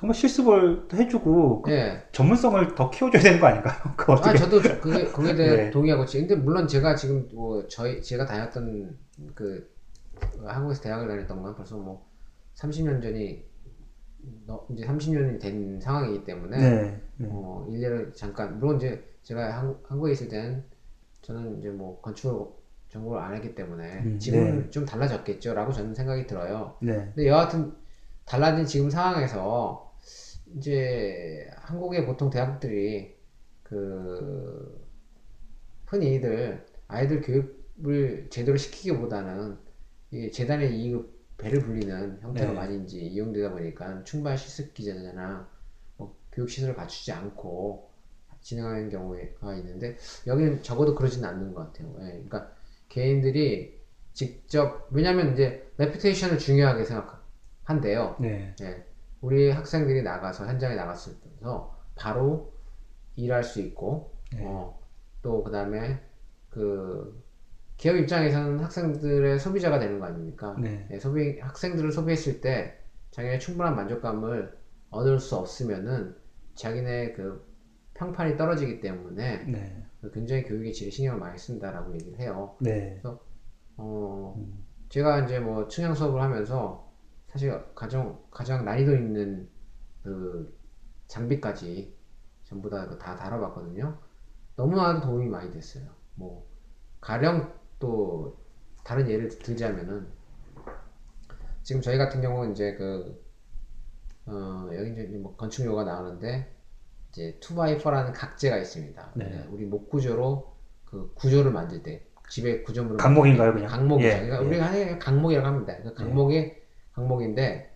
정말 0.00 0.14
실습을 0.14 0.88
해주고 0.94 1.60
그 1.60 1.70
예. 1.72 2.02
전문성을 2.12 2.74
더 2.74 2.88
키워줘야 2.90 3.22
되는 3.22 3.38
거 3.38 3.48
아닌가요? 3.48 3.74
그 3.98 4.10
아, 4.12 4.14
어떻게? 4.14 4.38
저도 4.38 4.62
저- 4.62 4.80
그게, 4.80 5.04
거기에 5.04 5.34
대해 5.34 5.56
네. 5.68 5.70
동의하고 5.70 6.04
있지. 6.04 6.20
근데 6.20 6.34
물론 6.36 6.66
제가 6.66 6.94
지금 6.96 7.28
뭐 7.34 7.68
저희 7.68 8.00
제가 8.02 8.24
다녔던 8.24 8.96
그 9.34 9.70
한국에서 10.42 10.80
대학을 10.80 11.06
다녔던 11.06 11.42
건 11.42 11.54
벌써 11.54 11.76
뭐 11.76 12.06
30년 12.54 13.02
전이 13.02 13.44
너- 14.46 14.66
이제 14.70 14.86
30년이 14.86 15.38
된 15.38 15.78
상황이기 15.78 16.24
때문에 16.24 16.56
네. 16.56 17.00
네. 17.18 17.28
어, 17.30 17.66
일례를 17.68 18.14
잠깐 18.14 18.58
물론 18.58 18.76
이제 18.76 19.04
제가 19.22 19.58
한국, 19.58 19.84
한국에 19.86 20.12
있을 20.12 20.28
때는 20.28 20.64
저는 21.20 21.58
이제 21.58 21.68
뭐 21.68 22.00
건축 22.00 22.58
전공을 22.88 23.18
안 23.18 23.34
했기 23.34 23.54
때문에 23.54 24.00
음, 24.02 24.18
지금은 24.18 24.70
좀 24.70 24.86
달라졌겠죠라고 24.86 25.72
저는 25.72 25.94
생각이 25.94 26.26
들어요. 26.26 26.74
네. 26.80 26.94
근데 27.14 27.28
여하튼 27.28 27.74
달라진 28.24 28.64
지금 28.64 28.88
상황에서 28.88 29.89
이제 30.56 31.50
한국의 31.56 32.06
보통 32.06 32.30
대학들이 32.30 33.16
그 33.62 34.86
흔히들 35.86 36.66
아이들 36.88 37.20
교육을 37.22 38.28
제대로 38.30 38.56
시키기보다는 38.56 39.58
이 40.12 40.30
재단의 40.32 40.76
이익을 40.76 41.08
배를 41.38 41.60
불리는 41.60 42.20
형태로 42.20 42.50
네. 42.50 42.56
많이 42.56 42.84
이제 42.84 42.98
이용되다 42.98 43.50
보니까 43.52 44.04
충분한 44.04 44.36
실습 44.36 44.74
기자재나 44.74 45.48
뭐 45.96 46.14
교육 46.32 46.50
시설을 46.50 46.74
갖추지 46.74 47.12
않고 47.12 47.90
진행하는 48.40 48.88
경우가 48.88 49.54
있는데 49.56 49.96
여기는 50.26 50.62
적어도 50.62 50.94
그러지는 50.94 51.28
않는 51.28 51.54
것 51.54 51.72
같아요. 51.72 51.94
예, 52.00 52.12
그러니까 52.12 52.50
개인들이 52.88 53.78
직접 54.12 54.88
왜냐하면 54.90 55.32
이제 55.32 55.70
reputation을 55.78 56.38
중요하게 56.38 56.84
생각한대요. 56.84 58.16
네. 58.20 58.54
예, 58.62 58.84
우리 59.20 59.50
학생들이 59.50 60.02
나가서 60.02 60.46
현장에 60.46 60.74
나갔을 60.74 61.14
때서 61.20 61.76
바로 61.94 62.52
일할 63.16 63.44
수 63.44 63.60
있고 63.60 64.14
네. 64.32 64.44
어, 64.44 64.80
또 65.22 65.42
그다음에 65.42 66.00
그 66.48 67.22
기업 67.76 67.96
입장에서는 67.96 68.58
학생들의 68.60 69.38
소비자가 69.38 69.78
되는 69.78 69.98
거 69.98 70.06
아닙니까? 70.06 70.56
네. 70.58 70.86
예, 70.90 70.98
소비 70.98 71.38
학생들을 71.38 71.92
소비했을 71.92 72.40
때 72.40 72.78
자기네 73.10 73.38
충분한 73.38 73.76
만족감을 73.76 74.58
얻을 74.90 75.18
수 75.18 75.36
없으면은 75.36 76.14
자기네 76.54 77.12
그 77.12 77.48
평판이 77.94 78.36
떨어지기 78.36 78.80
때문에 78.80 79.44
네. 79.44 79.86
굉장히 80.12 80.44
교육의 80.44 80.72
질에 80.72 80.90
신경을 80.90 81.18
많이 81.18 81.38
쓴다라고 81.38 81.92
얘기를 81.94 82.18
해요. 82.18 82.56
네. 82.60 83.00
어, 83.76 84.34
음. 84.36 84.64
제가 84.88 85.20
이제 85.20 85.38
뭐 85.38 85.68
측량 85.68 85.94
수업을 85.94 86.20
하면서 86.20 86.89
사실 87.32 87.52
가장 87.74 88.18
가장 88.30 88.64
난이도 88.64 88.94
있는 88.94 89.48
그 90.02 90.56
장비까지 91.08 91.94
전부 92.44 92.68
다 92.70 92.98
다 92.98 93.16
다뤄봤거든요. 93.16 93.96
너무나도 94.56 95.00
도움이 95.02 95.26
많이 95.28 95.50
됐어요. 95.52 95.84
뭐 96.14 96.46
가령 97.00 97.52
또 97.78 98.36
다른 98.84 99.08
예를 99.08 99.28
들자면은 99.28 100.08
지금 101.62 101.80
저희 101.80 101.98
같은 101.98 102.20
경우는 102.20 102.52
이제 102.52 102.74
그 102.74 103.22
어, 104.26 104.68
여기 104.74 104.92
이제 104.92 105.02
뭐 105.18 105.36
건축료가 105.36 105.84
나오는데 105.84 106.52
이제 107.10 107.38
2x4라는 107.40 108.12
각재가 108.14 108.58
있습니다. 108.58 109.12
네. 109.14 109.46
우리 109.50 109.64
목 109.66 109.88
구조로 109.88 110.54
그 110.84 111.12
구조를 111.14 111.52
만들 111.52 111.82
때 111.82 112.04
집의 112.28 112.62
구조물을 112.64 112.96
강목인가요, 112.96 113.52
그냥? 113.54 113.68
강목이죠. 113.68 114.08
예, 114.08 114.12
그러니까 114.20 114.42
예. 114.42 114.46
우리가 114.46 114.66
하는 114.66 114.98
강목이라고 114.98 115.46
합니다. 115.46 115.76
그 115.82 115.94
강목이 115.94 116.59
강목인데 116.92 117.70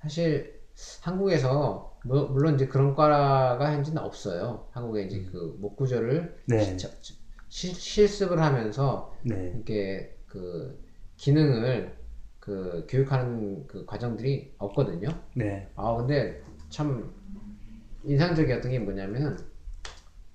사실 0.00 0.60
한국에서 1.02 1.98
뭐- 2.04 2.26
물론 2.28 2.54
이제 2.54 2.66
그런 2.66 2.94
과가 2.94 3.72
현재는 3.72 4.02
없어요. 4.02 4.68
한국에 4.72 5.02
이제 5.02 5.22
그 5.30 5.56
목 5.58 5.76
구조를 5.76 6.38
네. 6.46 6.76
시- 7.48 7.74
실습을 7.74 8.40
하면서 8.40 9.14
네. 9.22 9.52
이렇게 9.54 10.16
그 10.26 10.82
기능을 11.16 11.98
그 12.38 12.86
교육하는 12.88 13.66
그 13.66 13.84
과정들이 13.84 14.54
없거든요. 14.58 15.08
네. 15.34 15.70
아 15.74 15.94
근데 15.96 16.40
참 16.70 17.12
인상적이었던 18.04 18.70
게 18.70 18.78
뭐냐면은 18.78 19.36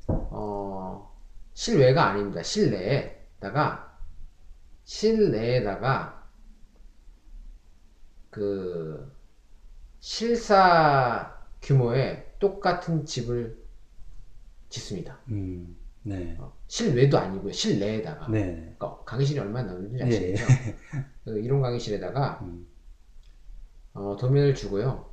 어 0.08 1.12
실외가 1.56 2.10
아닙니다. 2.12 2.43
실내에다가 2.43 3.98
실내에다가 4.84 6.25
그 8.36 9.10
실사 10.02 11.41
규모의 11.62 12.34
똑같은 12.38 13.06
집을 13.06 13.58
짓습니다. 14.67 15.17
음. 15.30 15.78
네. 16.04 16.36
어, 16.38 16.54
실외도 16.67 17.17
아니고요. 17.17 17.54
실내에다가 17.54 18.28
네. 18.30 18.76
그러니까 18.78 19.06
강의실이 19.06 19.39
얼마나 19.39 19.71
넓은지 19.71 20.04
예, 20.04 20.06
예. 20.06 20.34
아시겠죠? 20.34 20.43
그 21.24 21.39
이론 21.39 21.62
강의실에다가 21.62 22.39
음. 22.43 22.67
어, 23.93 24.17
도면을 24.19 24.54
주고요. 24.54 25.10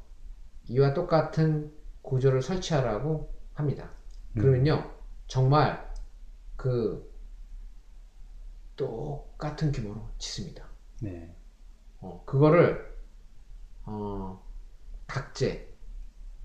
이와 0.66 0.92
똑같은 0.92 1.72
구조를 2.02 2.42
설치하라고 2.42 3.32
합니다. 3.54 3.88
그러면요, 4.34 4.90
정말 5.28 5.88
그 6.56 7.08
똑같은 8.74 9.70
규모로 9.70 10.08
짓습니다. 10.18 10.66
네. 11.00 11.32
어, 12.00 12.20
그거를 12.26 12.91
어, 13.84 14.42
각재, 15.06 15.68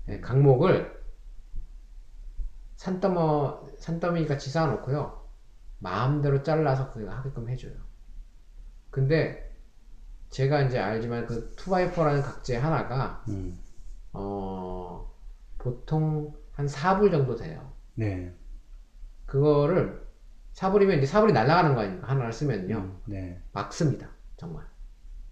예, 0.08 0.20
강목을 0.20 0.98
산더머 2.76 3.66
산더미 3.78 4.26
같이 4.26 4.50
쌓아놓고요, 4.50 5.28
마음대로 5.78 6.42
잘라서 6.42 6.92
그거 6.92 7.10
하게끔 7.10 7.48
해줘요. 7.48 7.74
근데 8.90 9.48
제가 10.30 10.62
이제 10.62 10.78
알지만 10.78 11.26
그 11.26 11.54
2x4라는 11.56 12.22
각재 12.22 12.56
하나가 12.56 13.24
음. 13.28 13.58
어, 14.12 15.10
보통 15.58 16.34
한 16.52 16.66
4불 16.66 17.10
정도 17.10 17.36
돼요. 17.36 17.72
네. 17.94 18.34
그거를 19.26 20.06
4불이면 20.54 20.98
이제 20.98 21.06
4불이 21.06 21.32
날아가는 21.32 21.74
거 21.74 21.82
아닙니까? 21.82 22.08
하나를 22.08 22.32
쓰면요. 22.32 22.76
음. 22.76 23.00
네. 23.06 23.42
막 23.52 23.72
씁니다. 23.72 24.10
정말. 24.36 24.66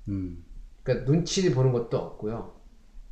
음. 0.09 0.45
그러니까 0.87 1.05
눈치 1.05 1.51
보는 1.51 1.73
것도 1.73 1.99
없고요. 1.99 2.53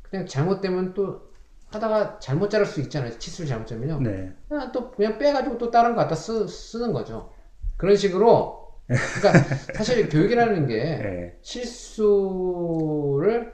그냥 0.01 0.25
잘못되면 0.25 0.93
또 0.93 1.19
하다가 1.67 2.19
잘못 2.19 2.49
자를 2.49 2.65
수 2.65 2.79
있잖아요. 2.79 3.19
치수를 3.19 3.49
잘못 3.49 3.67
자면요. 3.67 3.99
네. 3.99 4.33
그냥 4.47 4.71
또 4.71 4.91
그냥 4.91 5.17
빼가지고 5.17 5.57
또 5.57 5.69
다른 5.69 5.91
거 5.93 5.97
갖다 5.97 6.15
쓰, 6.15 6.47
쓰는 6.47 6.93
거죠. 6.93 7.29
그런 7.75 7.97
식으로. 7.97 8.63
그러니까 8.87 9.43
사실 9.75 10.07
교육이라는 10.07 10.67
게 10.67 10.83
네. 10.83 11.37
실수를 11.41 13.51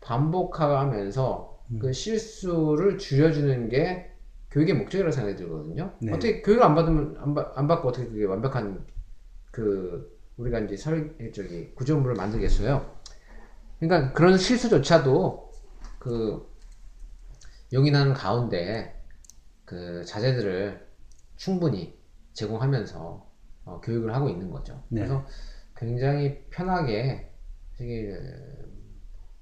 반복하면서 0.00 1.58
음. 1.72 1.78
그 1.80 1.92
실수를 1.92 2.98
줄여주는 2.98 3.68
게 3.68 4.12
교육의 4.52 4.76
목적이라고 4.76 5.10
생각이 5.10 5.34
들거든요. 5.36 5.92
네. 6.00 6.12
어떻게 6.12 6.40
교육을 6.42 6.62
안 6.62 6.76
받으면 6.76 7.16
안, 7.18 7.34
받- 7.34 7.58
안 7.58 7.66
받고 7.66 7.88
어떻게 7.88 8.06
그게 8.06 8.26
완벽한 8.26 8.86
그 9.50 10.14
우리가 10.36 10.60
이제 10.60 10.76
설 10.76 11.16
저기 11.34 11.74
구조물을 11.74 12.14
만들겠어요. 12.14 12.95
그러니까 13.78 14.12
그런 14.12 14.38
실수조차도 14.38 15.52
그 15.98 16.50
용인하는 17.72 18.14
가운데 18.14 19.02
그 19.64 20.04
자재들을 20.04 20.86
충분히 21.36 21.98
제공하면서 22.32 23.26
어, 23.64 23.80
교육을 23.80 24.14
하고 24.14 24.28
있는 24.28 24.50
거죠. 24.50 24.82
네. 24.88 25.00
그래서 25.00 25.26
굉장히 25.76 26.44
편하게 26.50 27.32
되게 27.76 28.16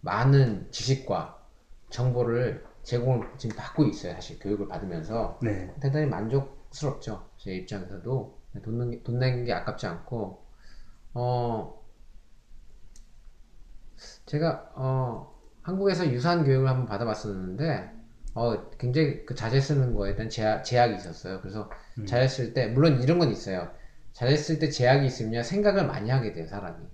많은 0.01 0.71
지식과 0.71 1.43
정보를 1.91 2.65
제공을 2.83 3.29
지금 3.39 3.57
받고 3.57 3.85
있어요. 3.85 4.15
사실 4.15 4.39
교육을 4.39 4.69
받으면서 4.69 5.39
네. 5.43 5.73
대단히 5.81 6.07
만족스럽죠. 6.07 7.29
제 7.39 7.55
입장에서도 7.55 8.39
돈, 8.63 9.03
돈 9.03 9.19
내는 9.19 9.45
게 9.45 9.53
아깝지 9.53 9.87
않고 9.87 10.45
어 11.15 11.84
제가 14.27 14.71
어 14.75 15.35
한국에서 15.63 16.11
유사한 16.11 16.45
교육을 16.45 16.69
한번 16.69 16.87
받아봤었는데 16.87 17.95
어, 18.35 18.69
굉장히 18.79 19.25
그 19.25 19.35
자재 19.35 19.61
쓰는 19.61 19.95
거에 19.95 20.15
대한 20.15 20.29
제약, 20.29 20.65
제약이 20.65 20.97
있었어요. 20.97 21.41
그래서 21.41 21.71
음. 21.99 22.07
자재 22.07 22.27
쓸 22.29 22.53
때, 22.53 22.67
물론 22.67 23.01
이런 23.01 23.19
건 23.19 23.31
있어요. 23.31 23.71
자재 24.13 24.37
쓸때 24.37 24.71
제약이 24.71 25.07
있으면 25.07 25.43
생각을 25.43 25.87
많이 25.87 26.11
하게 26.11 26.33
돼요, 26.33 26.47
사람이. 26.47 26.85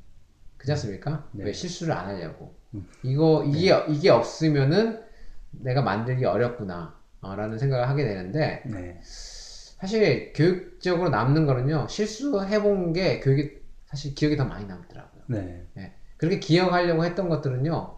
그렇지 0.59 0.73
않습니까? 0.73 1.27
네. 1.33 1.45
왜 1.45 1.53
실수를 1.53 1.95
안 1.95 2.09
하려고. 2.09 2.55
음. 2.75 2.87
이거, 3.03 3.43
이게, 3.47 3.75
이게 3.89 4.11
없으면은 4.11 5.03
내가 5.51 5.81
만들기 5.81 6.27
어렵구나. 6.27 7.01
어, 7.23 7.35
라는 7.35 7.59
생각을 7.59 7.89
하게 7.89 8.05
되는데, 8.05 8.63
네. 8.67 9.01
사실 9.03 10.35
교육적으로 10.35 11.09
남는 11.09 11.47
거는요, 11.47 11.87
실수해본 11.89 12.93
게 12.93 13.21
교육이, 13.21 13.61
사실 13.87 14.15
기억이 14.15 14.37
더 14.37 14.45
많이 14.45 14.67
남더라고요. 14.67 15.23
네. 15.29 15.67
예. 15.79 15.93
그렇게 16.21 16.39
기억하려고 16.39 17.03
했던 17.07 17.31
것들은요, 17.31 17.97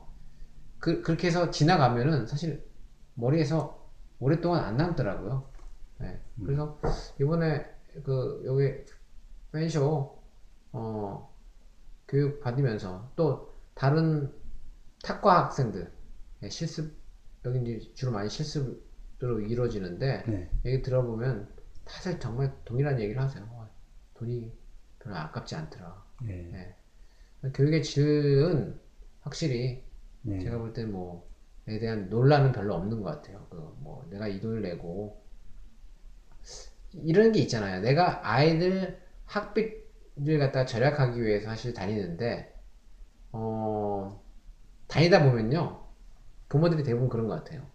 그, 0.79 1.03
그렇게 1.03 1.27
해서 1.27 1.51
지나가면은 1.51 2.29
사실 2.29 2.65
머리에서 3.15 3.91
오랫동안 4.21 4.65
안 4.65 4.77
남더라고요. 4.77 5.51
예. 6.03 6.21
그래서 6.45 6.79
이번에 7.21 7.67
그, 8.05 8.45
여기 8.47 8.85
펜쇼, 9.51 10.23
어, 10.71 11.37
교육 12.07 12.39
받으면서 12.41 13.11
또 13.17 13.53
다른 13.75 14.33
탁과 15.03 15.47
학생들, 15.47 15.93
예, 16.45 16.49
실습, 16.49 16.97
여기 17.45 17.61
이제 17.61 17.93
주로 17.95 18.13
많이 18.13 18.31
실습으로 18.31 19.41
이루어지는데, 19.41 20.23
네. 20.29 20.51
얘기 20.65 20.81
들어보면 20.81 21.53
다들 21.85 22.21
정말 22.21 22.55
동일한 22.65 23.01
얘기를 23.01 23.21
하세요. 23.21 23.45
어, 23.51 23.69
돈이 24.15 24.53
별로 25.01 25.17
아깝지 25.17 25.57
않더라. 25.57 26.05
네. 26.23 26.77
교육의 27.55 27.83
질은 27.83 28.79
확실히 29.21 29.83
네. 30.23 30.39
제가 30.39 30.59
볼 30.59 30.73
때는 30.73 30.93
뭐에 30.93 31.79
대한 31.81 32.09
논란은 32.11 32.53
별로 32.53 32.75
없는 32.75 33.03
것 33.03 33.11
같아요. 33.11 33.47
그 33.51 33.57
뭐 33.83 34.07
내가 34.11 34.29
이 34.29 34.41
돈을 34.41 34.63
내고 34.63 35.21
이런 36.93 37.33
게 37.33 37.41
있잖아요. 37.41 37.81
내가 37.81 38.21
아이들 38.29 39.01
학비를 39.27 40.39
갖다 40.39 40.65
절약하기 40.67 41.23
위해서 41.23 41.47
사실 41.49 41.73
다니는데 41.75 42.53
어 43.33 44.23
다니다 44.89 45.23
보면요 45.25 45.87
부모들이 46.49 46.85
대부분 46.85 47.09
그런 47.11 47.29
것 47.29 47.37
같아요. 47.45 47.69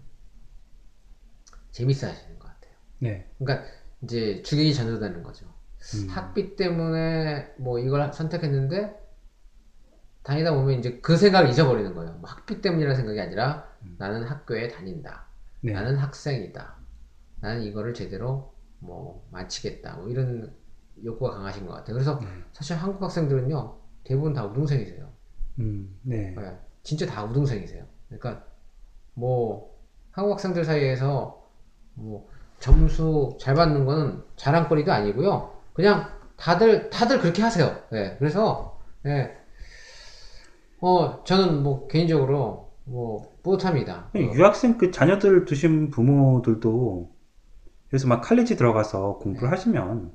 재밌어 1.71 2.08
하시는 2.08 2.38
것 2.39 2.47
같아요. 2.47 2.73
네. 2.99 3.27
그러니까 3.38 3.67
이제 4.01 4.41
주객이 4.43 4.73
전도되는 4.73 5.23
거죠. 5.23 5.45
음. 5.95 6.08
학비 6.10 6.56
때문에 6.56 7.53
뭐 7.58 7.80
이걸 7.80 8.12
선택했는데 8.13 8.95
다니다 10.27 10.53
보면 10.53 10.77
이제 10.77 10.99
그 11.01 11.15
생각을 11.15 11.49
잊어버리는 11.49 11.95
거예요. 11.95 12.11
뭐 12.15 12.29
학비 12.29 12.59
때문이라는 12.59 12.97
생각이 12.97 13.21
아니라 13.21 13.65
나는 13.97 14.23
학교에 14.23 14.67
다닌다. 14.67 15.25
네. 15.61 15.71
나는 15.71 15.95
학생이다. 15.95 16.75
나는 17.39 17.61
이거를 17.61 17.93
제대로 17.93 18.53
뭐 18.79 19.25
마치겠다. 19.31 19.95
뭐 19.95 20.09
이런 20.09 20.53
욕구가 21.01 21.35
강하신 21.35 21.65
것 21.65 21.75
같아요. 21.75 21.93
그래서 21.93 22.19
네. 22.19 22.27
사실 22.51 22.75
한국 22.75 23.01
학생들은요 23.03 23.77
대부분 24.03 24.33
다 24.33 24.43
우등생이세요. 24.43 25.09
음. 25.59 25.97
네. 26.01 26.35
네, 26.35 26.59
진짜 26.83 27.05
다 27.05 27.23
우등생이세요. 27.23 27.85
그러니까 28.09 28.43
뭐 29.13 29.79
한국 30.11 30.33
학생들 30.33 30.65
사이에서 30.65 31.41
뭐 31.93 32.29
점수 32.59 33.37
잘 33.39 33.55
받는 33.55 33.85
거는 33.85 34.25
자랑거리도 34.35 34.91
아니고요. 34.91 35.57
그냥 35.71 36.11
다들 36.35 36.89
다들 36.89 37.21
그렇게 37.21 37.41
하세요. 37.41 37.81
네, 37.91 38.17
그래서 38.19 38.81
네. 39.03 39.37
어 40.81 41.23
저는 41.23 41.61
뭐 41.63 41.87
개인적으로 41.87 42.71
뭐 42.85 43.37
뿌듯합니다. 43.43 44.11
어, 44.15 44.19
유학생 44.19 44.77
그 44.77 44.91
자녀들 44.91 45.45
두신 45.45 45.89
부모들도 45.91 47.15
그래서 47.89 48.07
막 48.07 48.21
칼리지 48.21 48.57
들어가서 48.57 49.19
공부를 49.19 49.49
네. 49.49 49.51
하시면 49.51 50.13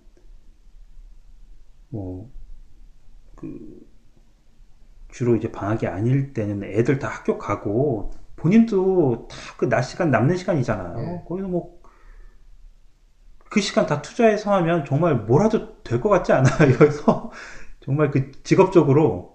뭐 1.90 2.33
그 3.37 3.48
주로 5.09 5.37
이제 5.37 5.51
방학이 5.53 5.87
아닐 5.87 6.33
때는 6.33 6.64
애들 6.64 6.98
다 6.98 7.09
학교 7.09 7.38
가고 7.38 8.11
본인도 8.37 9.29
다 9.29 9.37
그 9.59 9.68
낮 9.68 9.83
시간 9.83 10.11
남는 10.11 10.37
시간이잖아요. 10.37 10.96
네. 10.96 11.25
거기서 11.27 11.48
뭐 11.48 11.83
그 13.48 13.61
시간 13.61 13.87
다 13.87 14.01
투자해서 14.03 14.53
하면 14.55 14.85
정말 14.85 15.16
뭐라도 15.16 15.83
될 15.83 16.01
것 16.01 16.09
같지 16.09 16.33
않아요. 16.33 16.72
그래서 16.79 17.31
정말 17.81 18.11
그 18.11 18.33
직업적으로 18.42 19.32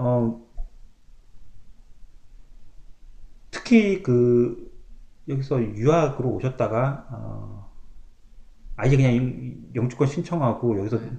어 0.00 0.40
특히 3.50 4.02
그 4.02 4.70
여기서 5.28 5.62
유학으로 5.62 6.30
오셨다가 6.30 7.06
어, 7.10 7.70
아예 8.76 8.96
그냥 8.96 9.56
영주권 9.74 10.08
신청하고 10.08 10.78
여기서 10.78 11.00
네. 11.00 11.10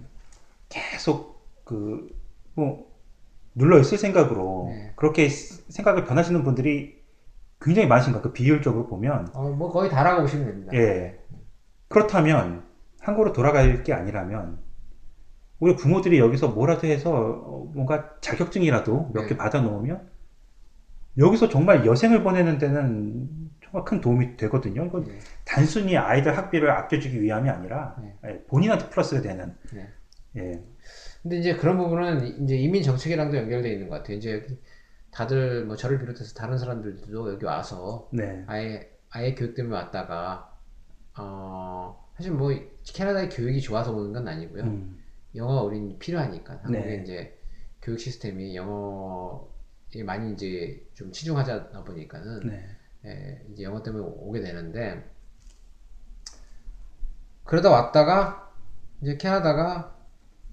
계속 0.70 1.42
그 1.64 2.10
뭐 2.54 2.92
눌러 3.56 3.80
있을 3.80 3.98
생각으로 3.98 4.66
네. 4.70 4.94
그렇게 4.98 5.30
스- 5.30 5.64
생각을 5.72 6.04
변하시는 6.04 6.44
분들이 6.44 7.02
굉장히 7.62 7.88
많으신 7.88 8.12
거예요. 8.14 8.24
그 8.24 8.34
비율적으로 8.34 8.88
보면 8.88 9.30
어, 9.34 9.50
뭐 9.52 9.72
거의 9.72 9.90
다라고 9.90 10.22
보시면 10.24 10.46
됩니다. 10.48 10.74
예 10.76 11.18
그렇다면 11.90 12.66
한국으로 13.00 13.34
돌아갈 13.34 13.84
게 13.84 13.94
아니라면 13.94 14.60
우리 15.62 15.76
부모들이 15.76 16.18
여기서 16.18 16.50
뭐라도 16.50 16.88
해서 16.88 17.12
어, 17.12 17.72
뭔가 17.74 18.16
자격증이라도 18.20 19.12
몇개 19.14 19.30
네. 19.30 19.38
받아 19.38 19.62
놓으면 19.62 20.10
여기서 21.20 21.50
정말 21.50 21.86
여생을 21.86 22.24
보내는 22.24 22.58
데는 22.58 23.30
정말 23.64 23.86
큰 23.86 24.02
도움이 24.02 24.38
되거든요. 24.38 24.86
이건 24.86 25.04
네. 25.06 25.20
단순히 25.46 25.96
아이들 25.96 26.36
학비를 26.36 26.72
아껴주기 26.72 27.22
위함이 27.22 27.48
아니라 27.48 27.96
네. 28.02 28.18
예, 28.26 28.44
본인한테 28.48 28.90
플러스가 28.90 29.22
되는 29.22 29.56
네. 29.72 29.88
예, 30.38 30.64
근데 31.22 31.38
이제 31.38 31.56
그런 31.56 31.78
부분은 31.78 32.44
이제 32.44 32.58
이민 32.58 32.82
정책이랑도 32.82 33.38
연결되어 33.38 33.72
있는 33.72 33.88
것 33.88 33.98
같아요. 33.98 34.18
이제 34.18 34.48
다들 35.12 35.66
뭐 35.66 35.76
저를 35.76 36.00
비롯해서 36.00 36.34
다른 36.34 36.58
사람들도 36.58 37.34
여기 37.34 37.46
와서 37.46 38.10
네, 38.12 38.44
아예 38.48 38.90
아예 39.12 39.36
교육 39.36 39.54
때문에 39.54 39.76
왔다가 39.76 40.58
어 41.20 42.04
사실 42.18 42.32
뭐 42.32 42.52
캐나다의 42.84 43.30
교육이 43.30 43.62
좋아서 43.62 43.94
오는 43.94 44.12
건 44.12 44.28
아니고요. 44.28 44.64
음, 44.64 45.01
영어가 45.36 45.62
우린 45.64 45.98
필요하니까 46.00 46.54
한국에 46.64 46.98
네. 46.98 47.02
이제 47.04 47.40
교육 47.82 48.00
시스템이 48.00 48.56
영어에 48.56 50.04
많이 50.06 50.34
이제 50.34 50.86
좀 50.94 51.12
치중하다 51.12 51.84
보니까는 51.84 52.40
네, 52.48 52.66
예, 53.06 53.46
이제 53.52 53.64
영어 53.64 53.82
때문에 53.82 54.04
오게 54.06 54.42
되는데 54.42 55.10
그러다 57.46 57.70
왔다가 57.72 58.52
이제 59.02 59.18
캐나다가 59.18 59.98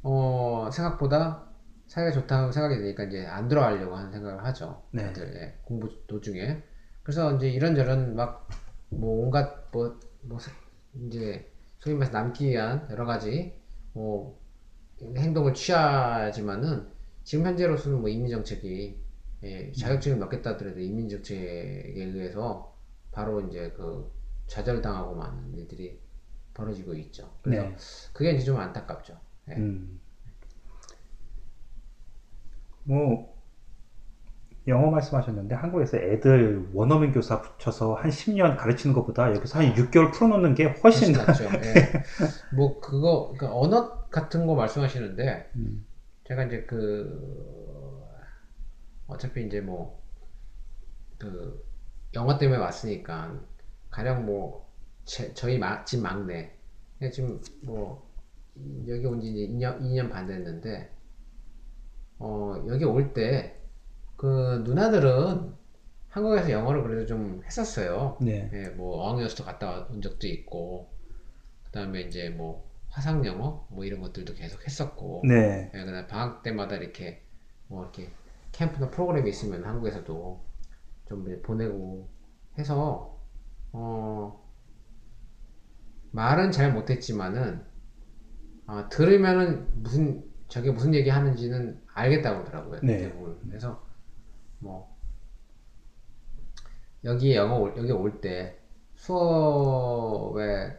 어 0.02 0.68
생각보다 0.72 1.46
사이가 1.86 2.12
좋다고 2.12 2.52
생각이 2.52 2.76
되니까 2.76 3.04
이제 3.04 3.26
안 3.26 3.48
들어가려고 3.48 3.96
하는 3.96 4.12
생각을 4.12 4.44
하죠. 4.44 4.82
네. 4.92 5.04
다들 5.06 5.34
예, 5.36 5.58
공부 5.64 5.88
도중에 6.06 6.62
그래서 7.02 7.34
이제 7.36 7.48
이런저런 7.50 8.14
막 8.16 8.48
뭐 8.90 9.22
온갖 9.22 9.70
뭐, 9.70 9.98
뭐 10.22 10.38
사- 10.38 10.50
이제 10.94 11.52
소위 11.78 11.94
말해서 11.94 12.10
남기 12.12 12.48
위한 12.48 12.88
여러 12.90 13.04
가지 13.04 13.54
뭐 13.92 14.40
행동을 15.02 15.54
취하지만은 15.54 16.86
지금 17.24 17.46
현재로서는 17.46 18.00
뭐 18.00 18.08
이민 18.08 18.28
정책이 18.30 18.98
예, 19.44 19.72
자격증을 19.72 20.18
먹겠다 20.18 20.50
하더라도 20.50 20.80
이민 20.80 21.08
정책에 21.08 21.92
의해서 21.94 22.74
바로 23.12 23.40
이제 23.42 23.72
그 23.76 24.10
좌절당하고 24.46 25.14
많은 25.14 25.54
일들이 25.54 26.00
벌어지고 26.54 26.94
있죠. 26.94 27.30
그래서 27.42 27.62
네. 27.62 27.76
그게 28.12 28.32
이제 28.32 28.44
좀 28.44 28.56
안타깝죠. 28.56 29.16
예. 29.50 29.54
음. 29.54 30.00
뭐 32.84 33.36
영어 34.66 34.90
말씀하셨는데 34.90 35.54
한국에서 35.54 35.98
애들 35.98 36.70
원어민 36.72 37.12
교사 37.12 37.40
붙여서 37.40 37.94
한 37.94 38.10
10년 38.10 38.56
가르치는 38.56 38.94
것보다 38.94 39.34
여기서 39.34 39.60
한 39.60 39.74
6개월 39.74 40.12
풀어놓는 40.12 40.54
게 40.54 40.64
훨씬. 40.64 41.12
낫죠. 41.12 41.44
예. 41.44 42.02
뭐 42.54 42.80
그거 42.80 43.34
그 43.38 43.46
언어 43.46 43.97
같은 44.10 44.46
거 44.46 44.54
말씀하시는데 44.54 45.52
음, 45.56 45.86
제가 46.24 46.44
이제 46.44 46.64
그 46.64 48.04
어차피 49.06 49.46
이제 49.46 49.60
뭐 49.60 49.98
그 51.18 51.64
영어 52.14 52.38
때문에 52.38 52.60
왔으니까 52.60 53.40
가령 53.90 54.26
뭐 54.26 54.68
제, 55.04 55.34
저희 55.34 55.58
마, 55.58 55.84
집 55.84 56.00
막내 56.00 56.52
그냥 56.98 57.12
지금 57.12 57.40
뭐 57.62 58.08
여기 58.88 59.04
온 59.06 59.20
지 59.20 59.28
이제 59.30 59.52
2년, 59.52 59.80
2년 59.80 60.10
반 60.10 60.26
됐는데 60.26 60.90
어 62.18 62.54
여기 62.68 62.84
올 62.84 63.12
때 63.12 63.54
그 64.16 64.62
누나들은 64.64 65.54
한국에서 66.10 66.50
영어를 66.50 66.82
그래도 66.84 67.06
좀 67.06 67.42
했었어요. 67.46 68.18
네, 68.20 68.50
예, 68.52 68.68
뭐 68.70 68.98
어학연수도 69.02 69.44
갔다 69.44 69.86
온 69.90 70.02
적도 70.02 70.26
있고 70.28 70.88
그다음에 71.66 72.02
이제 72.02 72.30
뭐 72.30 72.67
화상 72.98 73.24
영어 73.24 73.64
뭐 73.70 73.84
이런 73.84 74.00
것들도 74.00 74.34
계속 74.34 74.66
했었고 74.66 75.22
네, 75.24 75.70
예, 75.72 75.84
그다음 75.84 76.04
방학 76.08 76.42
때마다 76.42 76.74
이렇게 76.74 77.22
뭐 77.68 77.84
이렇게 77.84 78.10
캠프나 78.50 78.90
프로그램이 78.90 79.30
있으면 79.30 79.64
한국에서도 79.64 80.44
좀 81.08 81.42
보내고 81.42 82.08
해서 82.58 83.16
어, 83.70 84.44
말은 86.10 86.50
잘 86.50 86.72
못했지만은 86.72 87.64
어, 88.66 88.88
들으면은 88.90 89.68
무슨 89.80 90.24
저게 90.48 90.72
무슨 90.72 90.92
얘기 90.92 91.08
하는지는 91.08 91.80
알겠다고 91.94 92.40
하더라고요. 92.40 92.80
네. 92.82 92.98
대부분. 92.98 93.38
그래서 93.46 93.86
뭐 94.58 94.98
여기 97.04 97.36
영어 97.36 97.58
올- 97.60 97.76
여기 97.76 97.92
올 97.92 98.20
때 98.20 98.58
수업에 98.96 100.76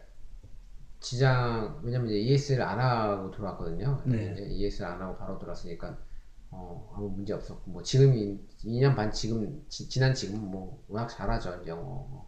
지장 0.99 1.79
왜냐면 1.83 2.09
이제 2.09 2.17
ES를 2.19 2.63
안 2.63 2.79
하고 2.79 3.31
들어왔거든요. 3.31 4.01
네. 4.05 4.33
이제 4.33 4.45
ES를 4.45 4.91
안 4.91 5.01
하고 5.01 5.17
바로 5.17 5.39
들어왔으니까 5.39 5.97
어 6.51 6.93
아무 6.95 7.09
문제 7.09 7.33
없었고 7.33 7.71
뭐 7.71 7.81
지금 7.83 8.13
2년 8.63 8.95
반 8.95 9.11
지금 9.11 9.63
지, 9.69 9.87
지난 9.87 10.13
지금 10.13 10.39
뭐 10.39 10.83
워낙 10.87 11.07
잘하죠 11.07 11.63
영어. 11.67 12.27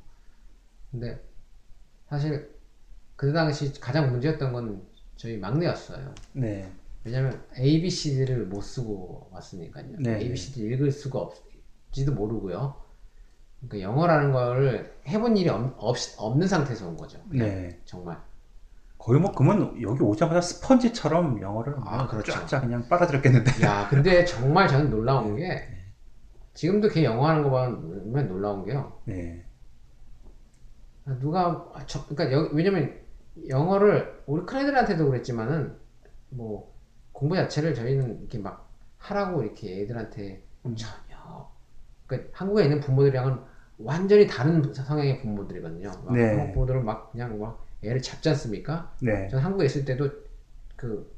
근데 0.91 1.21
사실 2.07 2.53
그 3.15 3.31
당시 3.33 3.79
가장 3.79 4.11
문제였던 4.11 4.53
건 4.53 4.85
저희 5.15 5.37
막내였어요. 5.37 6.13
네. 6.33 6.71
왜냐면 7.03 7.43
A, 7.57 7.81
B, 7.81 7.89
C, 7.89 8.15
D를 8.15 8.45
못 8.45 8.61
쓰고 8.61 9.29
왔으니까요. 9.31 9.95
네. 9.99 10.19
A, 10.19 10.29
B, 10.29 10.35
C, 10.35 10.53
D 10.53 10.61
읽을 10.65 10.91
수가 10.91 11.19
없지도 11.19 12.13
모르고요. 12.13 12.75
그러니까 13.59 13.89
영어라는 13.89 14.31
거를 14.31 14.99
해본 15.07 15.37
일이 15.37 15.49
없, 15.49 15.73
없, 15.77 15.97
없는 16.17 16.47
상태에서 16.47 16.87
온 16.87 16.97
거죠. 16.97 17.19
네. 17.29 17.79
정말. 17.85 18.21
거의 19.01 19.19
뭐 19.19 19.31
그러면 19.31 19.81
여기 19.81 20.03
오자마자 20.03 20.41
스펀지처럼 20.41 21.41
영어를 21.41 21.73
아, 21.77 21.97
막 21.97 22.09
그렇죠. 22.09 22.33
쫙쫙 22.33 22.61
그냥 22.61 22.87
빨아들였겠는데. 22.87 23.63
야, 23.63 23.87
근데 23.89 24.23
정말 24.25 24.67
저는 24.67 24.91
놀라운 24.91 25.35
게 25.35 25.67
지금도 26.53 26.89
걔 26.89 27.03
영어 27.03 27.27
하는 27.27 27.41
거 27.41 27.49
보면 27.49 28.27
놀라운 28.27 28.63
게요. 28.63 28.99
네. 29.05 29.43
아, 31.05 31.17
누가 31.17 31.67
아, 31.73 31.83
저, 31.87 32.05
그러니까 32.05 32.31
여, 32.31 32.49
왜냐면 32.53 32.95
영어를 33.49 34.21
우리 34.27 34.45
큰애들한테도 34.45 35.07
그랬지만은 35.07 35.75
뭐 36.29 36.71
공부 37.11 37.35
자체를 37.35 37.73
저희는 37.73 38.19
이렇게 38.19 38.37
막 38.37 38.69
하라고 38.99 39.41
이렇게 39.41 39.81
애들한테 39.81 40.43
음. 40.67 40.75
전혀 40.75 41.49
그러니까 42.05 42.29
한국에 42.33 42.65
있는 42.65 42.79
부모들이랑은 42.79 43.39
완전히 43.79 44.27
다른 44.27 44.71
성향의 44.71 45.21
부모들이거든요. 45.21 45.89
막 46.05 46.13
네. 46.13 46.35
한국 46.35 46.53
부모들은 46.53 46.85
막 46.85 47.11
그냥 47.11 47.39
막 47.39 47.65
애를 47.83 48.01
잡지 48.01 48.29
않습니까? 48.29 48.95
네. 49.01 49.27
저는 49.29 49.43
한국에 49.43 49.65
있을 49.65 49.85
때도 49.85 50.09
그 50.75 51.11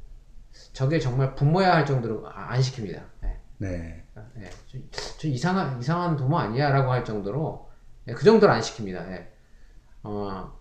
저게 0.74 1.00
정말 1.00 1.36
부모야 1.36 1.74
할 1.76 1.86
정도로 1.86 2.28
아- 2.30 2.52
안 2.54 2.60
시킵니다. 2.62 3.04
예. 3.24 3.40
네. 3.58 4.06
예, 4.38 4.50
저, 4.68 4.78
저 5.20 5.28
이상한 5.28 5.80
이상한 5.80 6.16
부모 6.16 6.38
아니야라고 6.38 6.92
할 6.92 7.04
정도로 7.06 7.70
예, 8.08 8.14
그 8.14 8.24
정도로 8.24 8.52
안 8.52 8.62
시킵니다. 8.62 8.96
예. 9.12 9.32
어, 10.04 10.54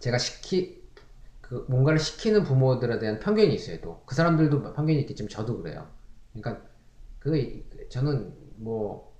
제가 0.00 0.18
시키 0.18 0.82
그 1.40 1.66
뭔가를 1.68 1.98
시키는 1.98 2.44
부모들에 2.44 2.98
대한 2.98 3.18
편견이 3.20 3.54
있어요. 3.54 3.80
또 3.80 4.02
그 4.06 4.14
사람들도 4.14 4.62
편견이 4.74 5.00
있겠지만 5.02 5.28
저도 5.28 5.58
그래요. 5.62 5.88
그러니까 6.32 6.66
그 7.18 7.64
저는 7.90 8.34
뭐 8.56 9.12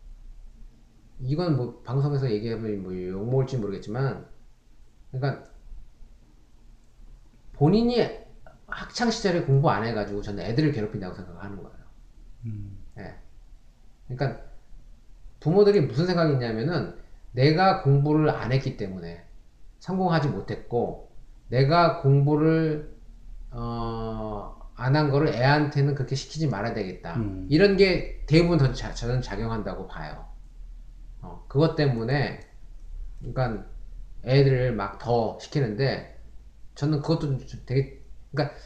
이건 1.20 1.56
뭐 1.56 1.82
방송에서 1.82 2.30
얘기하면 2.30 2.82
뭐 2.82 2.92
욕 2.92 3.28
먹을지 3.30 3.58
모르겠지만 3.58 4.26
그러니까 5.12 5.44
본인이 7.52 8.00
학창 8.66 9.10
시절에 9.10 9.42
공부 9.42 9.70
안 9.70 9.84
해가지고 9.84 10.22
저는 10.22 10.42
애들을 10.44 10.72
괴롭힌다고 10.72 11.14
생각하는 11.14 11.62
거예요. 11.62 11.78
음. 12.46 12.78
예. 12.98 13.14
그러니까 14.08 14.42
부모들이 15.40 15.82
무슨 15.82 16.06
생각이 16.06 16.32
있냐면은 16.32 16.96
내가 17.32 17.82
공부를 17.82 18.30
안 18.30 18.52
했기 18.52 18.76
때문에 18.76 19.24
성공하지 19.80 20.28
못했고 20.28 21.10
내가 21.48 22.00
공부를 22.00 22.94
어, 23.50 24.62
안 24.76 24.96
한 24.96 25.10
거를 25.10 25.28
애한테는 25.28 25.94
그렇게 25.94 26.16
시키지 26.16 26.48
말아야 26.48 26.74
되겠다. 26.74 27.16
음. 27.16 27.46
이런 27.50 27.76
게 27.76 28.24
대부분 28.26 28.58
더 28.58 28.72
자, 28.72 28.92
저는 28.94 29.22
작용한다고 29.22 29.86
봐요. 29.86 30.26
어, 31.20 31.44
그것 31.48 31.76
때문에 31.76 32.40
그러니까 33.20 33.66
애들을 34.24 34.72
막 34.74 34.98
더 34.98 35.38
시키는데 35.40 36.18
저는 36.74 37.00
그것도 37.02 37.38
좀 37.46 37.60
되게 37.66 38.00
그러니까 38.32 38.56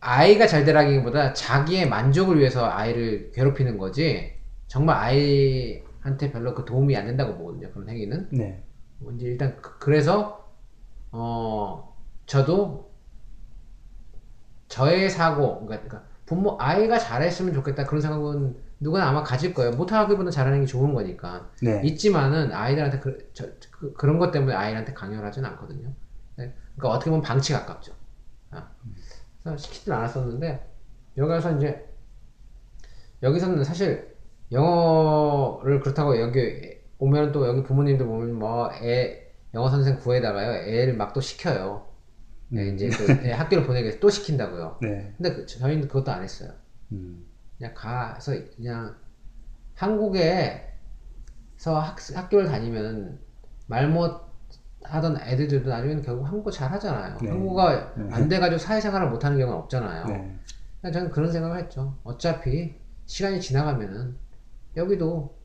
아이가 0.00 0.46
잘 0.46 0.64
되라기보다 0.64 1.32
자기의 1.34 1.88
만족을 1.88 2.38
위해서 2.38 2.66
아이를 2.66 3.32
괴롭히는 3.32 3.78
거지 3.78 4.34
정말 4.68 4.96
아이한테 4.96 6.30
별로 6.32 6.54
그 6.54 6.64
도움이 6.64 6.96
안 6.96 7.06
된다고 7.06 7.36
보거든요 7.36 7.70
그런 7.72 7.88
행위는 7.88 8.28
네. 8.32 8.62
뭐 8.98 9.12
이제 9.12 9.26
일단 9.26 9.56
그, 9.60 9.90
래서 9.90 10.48
어 11.12 11.96
저도 12.26 12.90
저의 14.68 15.10
사고 15.10 15.64
그러니까, 15.66 15.88
그러니까 15.88 16.08
부모 16.26 16.56
아이가 16.60 16.98
잘했으면 16.98 17.54
좋겠다 17.54 17.86
그런 17.86 18.00
생각은 18.00 18.56
누구나 18.80 19.08
아마 19.08 19.22
가질 19.22 19.54
거예요 19.54 19.72
못하기보다 19.72 20.30
잘하는 20.30 20.60
게 20.60 20.66
좋은 20.66 20.92
거니까 20.94 21.50
네. 21.62 21.80
있지만은 21.84 22.52
아이들한테 22.52 23.00
그, 23.00 23.30
저, 23.32 23.46
그, 23.70 23.92
그런 23.94 24.18
것 24.18 24.30
때문에 24.30 24.54
아이한테 24.54 24.92
강요를 24.92 25.26
하진 25.26 25.44
않거든요. 25.44 25.88
네. 26.36 26.54
그러니까 26.76 26.88
어떻게 26.96 27.10
보면 27.10 27.22
방치 27.22 27.52
가깝죠. 27.54 27.92
아. 28.50 28.68
그래서 29.42 29.56
시키질 29.56 29.92
않았었는데 29.92 30.68
여기 31.16 31.28
가서 31.28 31.56
이제 31.56 31.86
여기서는 33.22 33.64
사실 33.64 34.14
영어를 34.52 35.80
그렇다고 35.80 36.20
여기 36.20 36.76
오면 36.98 37.32
또 37.32 37.46
여기 37.46 37.62
부모님들 37.62 38.06
보면 38.06 38.34
뭐 38.38 38.70
애 38.82 39.22
영어 39.54 39.68
선생 39.70 39.98
구해다가요 39.98 40.68
애를 40.68 40.94
막 40.96 41.12
또 41.14 41.20
시켜요. 41.20 41.86
네, 42.48 42.68
이제 42.68 42.88
또애 42.90 43.32
학교를 43.32 43.68
위해서 43.82 43.98
또 43.98 44.08
시킨다고요. 44.10 44.78
네. 44.82 45.12
근데 45.16 45.34
그- 45.34 45.46
저희는 45.46 45.88
그것도 45.88 46.12
안 46.12 46.22
했어요. 46.22 46.50
음. 46.92 47.25
그냥 47.58 47.74
가서 47.74 48.32
그냥 48.56 48.96
한국에서 49.74 50.66
학, 51.80 51.96
학교를 52.14 52.46
다니면 52.48 53.18
말 53.66 53.88
못 53.88 54.26
하던 54.88 55.20
애들도 55.20 55.68
나중에는 55.68 56.02
결국 56.02 56.24
한국어 56.24 56.50
잘 56.50 56.70
하잖아요. 56.72 57.18
네. 57.20 57.28
한국어가 57.28 57.94
네. 57.96 58.08
안 58.12 58.28
돼가지고 58.28 58.58
사회생활을 58.58 59.10
못하는 59.10 59.38
경우는 59.38 59.58
없잖아요. 59.62 60.04
네. 60.06 60.38
저는 60.92 61.10
그런 61.10 61.32
생각을 61.32 61.58
했죠. 61.58 61.98
어차피 62.04 62.76
시간이 63.06 63.40
지나가면은 63.40 64.16
여기도 64.76 65.36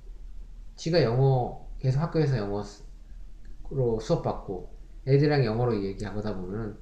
지가 0.76 1.02
영어 1.04 1.68
계속 1.80 2.00
학교에서 2.02 2.38
영어로 2.38 4.00
수업 4.00 4.22
받고 4.22 4.72
애들이랑 5.08 5.46
영어로 5.46 5.84
얘기하다 5.84 6.36
보면은 6.36 6.78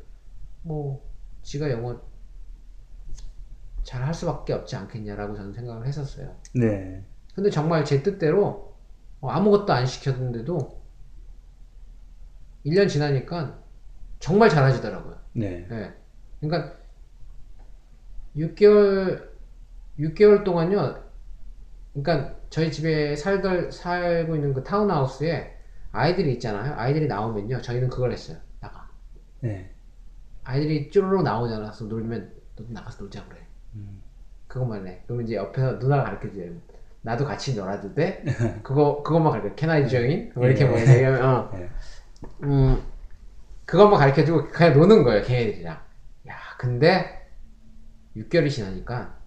뭐 0.64 1.02
지가 1.44 1.72
영어 1.72 2.02
잘 3.90 4.04
할 4.04 4.14
수밖에 4.14 4.54
없지 4.54 4.76
않겠냐라고 4.76 5.36
저는 5.36 5.52
생각을 5.52 5.88
했었어요. 5.88 6.36
네. 6.54 7.04
근데 7.34 7.50
정말 7.50 7.84
제 7.84 8.04
뜻대로 8.04 8.78
어, 9.20 9.30
아무것도 9.30 9.74
안 9.74 9.88
시켰는데도 9.88 10.80
1년 12.68 12.88
지나니까 12.88 13.60
정말 14.20 14.48
잘하시더라고요. 14.50 15.20
네. 15.34 15.68
예. 15.72 15.94
그러니까 16.40 16.78
6개월 18.36 19.28
6개월 19.98 20.44
동안요. 20.44 21.04
그러니까 21.94 22.36
저희 22.52 22.72
집에 22.72 23.16
살들 23.16 23.72
살고 23.72 24.36
있는 24.36 24.54
그 24.54 24.64
타운하우스에 24.64 25.58
아이들이 25.92 26.34
있잖아요. 26.34 26.76
아이들이 26.76 27.08
나오면요. 27.08 27.64
저희는 27.64 27.90
그걸 27.90 28.12
했어요. 28.12 28.38
나가. 28.60 28.88
네. 29.40 29.74
아이들이 30.44 30.92
쭈루룩 30.92 31.24
나오잖아. 31.24 31.72
그래서 31.72 31.86
놀면 31.86 32.36
너도 32.56 32.72
나가서 32.72 33.02
놀자 33.02 33.28
그래. 33.28 33.49
음. 34.50 34.54
그것만 34.54 34.88
해. 34.88 35.02
그러면 35.06 35.26
이제 35.26 35.36
옆에서 35.36 35.74
누나가 35.74 36.04
가르쳐 36.06 36.34
줘요. 36.34 36.52
나도 37.02 37.26
같이 37.26 37.56
놀아도 37.56 37.94
돼? 37.94 38.24
그거 38.64 39.02
그것만 39.04 39.32
가르쳐. 39.32 39.56
Can 39.56 39.70
I 39.70 39.88
join? 39.88 40.32
뭐 40.36 40.46
이렇게 40.48 40.66
예. 40.66 40.68
뭐 40.68 40.80
얘기하면 40.80 41.24
어. 41.24 41.52
네. 41.54 41.70
음, 42.44 42.82
그것만 43.66 44.00
가르쳐 44.00 44.26
주고 44.26 44.48
그냥 44.50 44.74
노는 44.74 45.04
거예요. 45.04 45.24
걔네들이랑. 45.24 45.80
야, 46.28 46.36
근데 46.58 47.28
6개월이 48.18 48.50
지나니까 48.50 49.18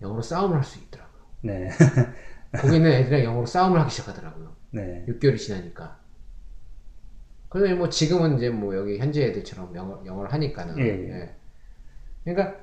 영어로 0.00 0.22
싸움을 0.22 0.56
할 0.56 0.64
수 0.64 0.78
있더라고요. 0.80 1.22
네. 1.42 1.68
거기 2.58 2.76
있는 2.76 2.90
애들이랑 2.90 3.24
영어로 3.24 3.46
싸움을 3.46 3.78
하기 3.80 3.90
시작하더라고요. 3.90 4.52
네. 4.70 5.04
6개월이 5.08 5.38
지나니까. 5.38 6.00
그런데 7.48 7.74
뭐 7.74 7.88
지금은 7.88 8.36
이제 8.38 8.48
뭐 8.50 8.74
여기 8.74 8.98
현지 8.98 9.22
애들처럼 9.22 9.74
영어, 9.76 10.02
영어를 10.04 10.32
하니까는. 10.32 10.78
예, 10.78 10.82
예. 10.84 11.20
예. 11.20 11.34
그러니까 12.24 12.56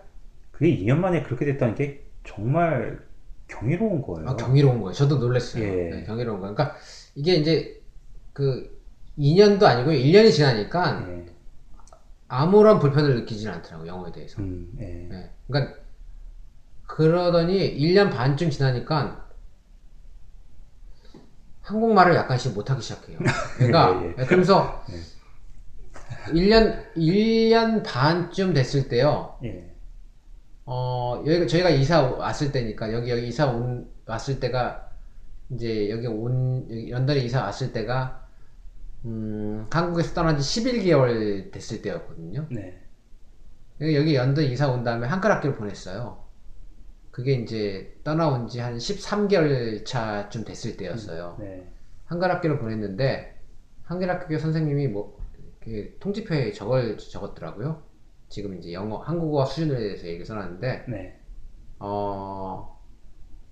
그게 0.60 0.78
2년 0.78 0.98
만에 0.98 1.24
그렇게 1.24 1.46
됐다는 1.46 1.74
게 1.74 2.04
정말 2.26 3.00
경이로운 3.48 4.02
거예요. 4.02 4.26
막 4.26 4.36
경이로운 4.36 4.82
거예요. 4.82 4.94
저도 4.94 5.18
놀랐어요. 5.18 5.64
예. 5.64 5.90
네, 5.90 6.04
경이로운 6.04 6.42
거. 6.42 6.54
그러니까 6.54 6.76
이게 7.16 7.36
이제 7.36 7.82
그 8.34 8.78
2년도 9.18 9.64
아니고 9.64 9.92
1년이 9.92 10.34
지나니까 10.34 11.00
네. 11.08 11.26
아무런 12.28 12.80
불편을 12.80 13.16
느끼지는 13.22 13.54
않더라고요. 13.54 13.88
영어에 13.88 14.12
대해서. 14.12 14.42
음, 14.42 14.70
네. 14.74 15.08
네. 15.10 15.32
그러니까 15.48 15.80
그러더니 16.88 17.80
1년 17.80 18.12
반쯤 18.12 18.50
지나니까 18.50 19.30
한국말을 21.62 22.16
약간씩 22.16 22.54
못하기 22.54 22.82
시작해요. 22.82 23.18
그러니까 23.56 24.04
예, 24.04 24.10
예. 24.10 24.26
그러면서 24.26 24.84
예. 24.92 26.34
1년 26.34 26.94
1년 26.98 27.82
반쯤 27.86 28.54
됐을 28.54 28.90
때요. 28.90 29.38
예. 29.46 29.70
어, 30.72 31.24
여기 31.26 31.48
저희가 31.48 31.70
이사 31.72 32.04
왔을 32.04 32.52
때니까 32.52 32.94
여기 32.94 33.10
여기 33.10 33.28
이사 33.28 33.48
온 33.48 33.92
왔을 34.06 34.40
때가 34.40 34.92
이제 35.52 35.90
여기 35.90 36.06
온 36.08 36.68
여기 36.70 36.92
런던에 36.92 37.20
이사 37.22 37.42
왔을 37.44 37.74
때가 37.74 38.28
음, 39.06 39.68
한국에서 39.72 40.14
떠난 40.14 40.38
지 40.40 40.44
11개월 40.62 41.52
됐을 41.52 41.82
때였거든요. 41.82 42.48
네. 42.52 42.82
여기 43.82 44.14
런던 44.16 44.46
이사 44.46 44.70
온 44.72 44.84
다음에 44.84 45.08
한글 45.08 45.32
학교를 45.32 45.56
보냈어요. 45.58 46.24
그게 47.12 47.34
이제 47.34 47.98
떠나온 48.04 48.48
지 48.48 48.60
한 48.60 48.78
13개월 48.78 49.86
차쯤 49.86 50.46
됐을 50.46 50.78
때였어요. 50.78 51.38
네. 51.40 51.68
한글 52.06 52.30
학교를 52.32 52.60
보냈는데 52.60 53.40
한글 53.84 54.10
학교 54.10 54.38
선생님이 54.38 54.88
뭐 54.90 55.18
통지표에 56.00 56.52
저걸 56.54 56.98
적었더라고요. 56.98 57.84
지금 58.30 58.58
이제 58.58 58.72
영어 58.74 58.98
한국어 59.00 59.46
수준에 59.46 59.78
대해서 59.78 60.08
얘기를 60.08 60.26
써놨는데 60.26 60.86
네. 60.88 61.20
어 61.80 62.80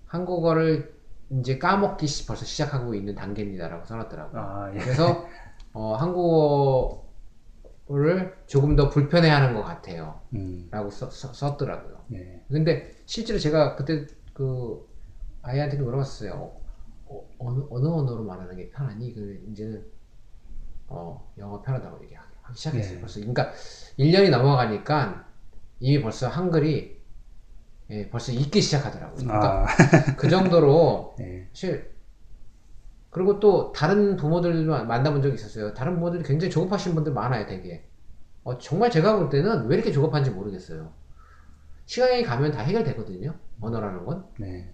한국어를 0.06 0.96
이제 1.32 1.58
까먹기 1.58 2.08
시- 2.08 2.26
벌써 2.26 2.46
시작하고 2.46 2.94
있는 2.94 3.16
단계입니다라고 3.16 3.86
써놨더라고요. 3.86 4.42
아, 4.42 4.72
예. 4.74 4.78
그래서 4.80 5.26
어, 5.74 5.94
한국어를 5.96 7.04
조금 8.48 8.76
더 8.76 8.90
불편해 8.90 9.30
하는 9.30 9.54
것 9.54 9.64
같아요. 9.64 10.22
음. 10.34 10.68
라고 10.72 10.90
써, 10.90 11.10
써- 11.10 11.34
썼더라고요. 11.34 12.06
네. 12.08 12.46
근데 12.50 12.96
실제로 13.06 13.38
제가 13.40 13.76
그때 13.76 14.08
그 14.34 14.88
아이한테도 15.42 15.84
물어봤어요. 15.84 16.54
어, 17.10 17.30
어느, 17.40 17.64
어느 17.70 17.88
언어로 17.88 18.24
말하는 18.24 18.56
게 18.56 18.70
편하니? 18.70 19.14
그 19.14 19.44
이제는 19.50 19.86
어, 20.88 21.30
영어 21.38 21.62
편하다고 21.62 22.04
얘기하기 22.06 22.27
하기 22.48 22.58
시작했어요. 22.58 22.96
네. 22.96 23.00
벌써. 23.02 23.20
그러니까 23.20 23.52
1년이 23.98 24.30
넘어가니까 24.30 25.26
이미 25.80 26.02
벌써 26.02 26.28
한글이 26.28 26.98
예, 27.90 28.10
벌써 28.10 28.32
읽기 28.34 28.62
시작하더라고요. 28.62 29.16
그러니까 29.16 29.64
아, 29.64 30.16
그 30.18 30.30
정도로 30.30 31.16
네. 31.20 31.48
사실 31.54 31.96
그리고 33.10 33.40
또 33.40 33.72
다른 33.72 34.16
부모들도 34.18 34.86
만나본 34.86 35.22
적이 35.22 35.36
있었어요. 35.36 35.74
다른 35.74 35.96
부모들이 35.96 36.24
굉장히 36.24 36.52
조급하신 36.52 36.94
분들 36.96 37.14
많아요, 37.14 37.46
되게. 37.48 37.88
어, 38.44 38.58
정말 38.58 38.92
제가 38.92 39.18
볼 39.18 39.30
때는 39.30 39.68
왜 39.68 39.76
이렇게 39.76 39.92
조급한지 39.92 40.30
모르겠어요. 40.32 40.92
시간이 41.86 42.24
가면 42.24 42.52
다 42.52 42.62
해결되거든요. 42.62 43.34
언어라는 43.62 44.06
건. 44.06 44.26
네. 44.38 44.72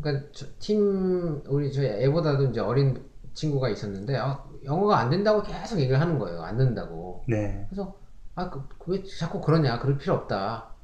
그러니까 0.00 0.28
저- 0.32 0.46
팀 0.58 1.42
우리 1.48 1.72
저희 1.72 1.86
애보다도 1.86 2.44
이제 2.50 2.60
어린 2.60 3.02
친구가 3.34 3.68
있었는데 3.70 4.16
아, 4.16 4.44
영어가 4.66 4.98
안 4.98 5.10
된다고 5.10 5.42
계속 5.42 5.78
얘기를 5.80 6.00
하는 6.00 6.18
거예요. 6.18 6.42
안 6.42 6.56
된다고. 6.58 7.24
네. 7.28 7.66
그래서 7.70 7.96
아, 8.34 8.50
그, 8.50 8.68
왜 8.88 9.02
자꾸 9.18 9.40
그러냐? 9.40 9.78
그럴 9.80 9.96
필요 9.98 10.14
없다. 10.14 10.74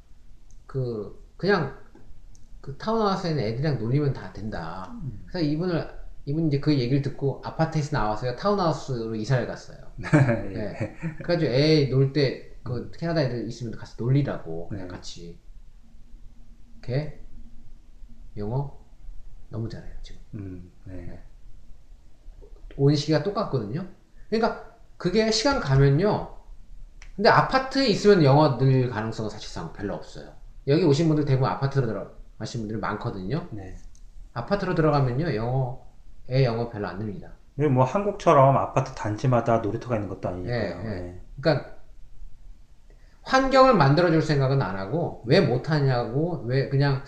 그 0.66 1.22
그냥 1.36 1.76
그 2.60 2.76
타운하우스에 2.78 3.30
있는 3.30 3.44
애들이랑 3.44 3.78
놀리면 3.78 4.12
다 4.12 4.32
된다. 4.32 4.94
그래서 5.26 5.40
이분을 5.46 6.02
이분 6.26 6.46
이제 6.48 6.60
그 6.60 6.72
얘기를 6.78 7.02
듣고 7.02 7.42
아파트에서 7.44 7.96
나와서요 7.96 8.36
타운하우스로 8.36 9.14
이사를 9.16 9.46
갔어요. 9.46 9.78
예. 10.52 10.54
네. 10.54 10.96
그래가지고 11.18 11.52
애 11.52 11.88
놀 11.90 12.12
때 12.12 12.52
그 12.64 12.90
캐나다 12.92 13.22
애들 13.22 13.48
있으면 13.48 13.76
가서 13.76 13.96
놀리라고 13.98 14.68
그냥 14.68 14.86
네. 14.86 14.94
같이. 14.94 15.40
걔 16.82 17.20
영어 18.36 18.78
너무 19.50 19.68
잘해요 19.68 19.94
지금. 20.02 20.20
음. 20.34 20.72
네. 20.84 21.22
온 22.76 22.94
시기가 22.94 23.22
똑같거든요. 23.22 23.86
그러니까 24.30 24.64
그게 24.96 25.30
시간 25.30 25.60
가면요. 25.60 26.36
근데 27.16 27.28
아파트에 27.28 27.86
있으면 27.88 28.24
영어 28.24 28.56
늘 28.56 28.88
가능성은 28.88 29.30
사실상 29.30 29.72
별로 29.72 29.94
없어요. 29.94 30.30
여기 30.66 30.84
오신 30.84 31.08
분들 31.08 31.24
대부분 31.24 31.50
아파트로 31.50 31.86
들어가신 31.86 32.60
분들이 32.60 32.78
많거든요. 32.78 33.48
네. 33.50 33.76
아파트로 34.32 34.74
들어가면요 34.74 35.34
영어 35.34 35.82
애 36.30 36.44
영어 36.44 36.68
별로 36.70 36.88
안 36.88 36.98
늡니다. 36.98 37.32
이게 37.58 37.68
뭐 37.68 37.84
한국처럼 37.84 38.56
아파트 38.56 38.94
단지마다 38.94 39.58
놀이터가 39.58 39.96
있는 39.96 40.08
것도 40.08 40.28
아니니까요. 40.28 40.58
예, 40.58 40.68
예. 40.68 41.00
네. 41.00 41.20
그러니까 41.40 41.72
환경을 43.22 43.74
만들어줄 43.74 44.22
생각은 44.22 44.62
안 44.62 44.76
하고 44.76 45.22
왜 45.26 45.40
못하냐고 45.40 46.42
왜 46.46 46.68
그냥 46.68 47.02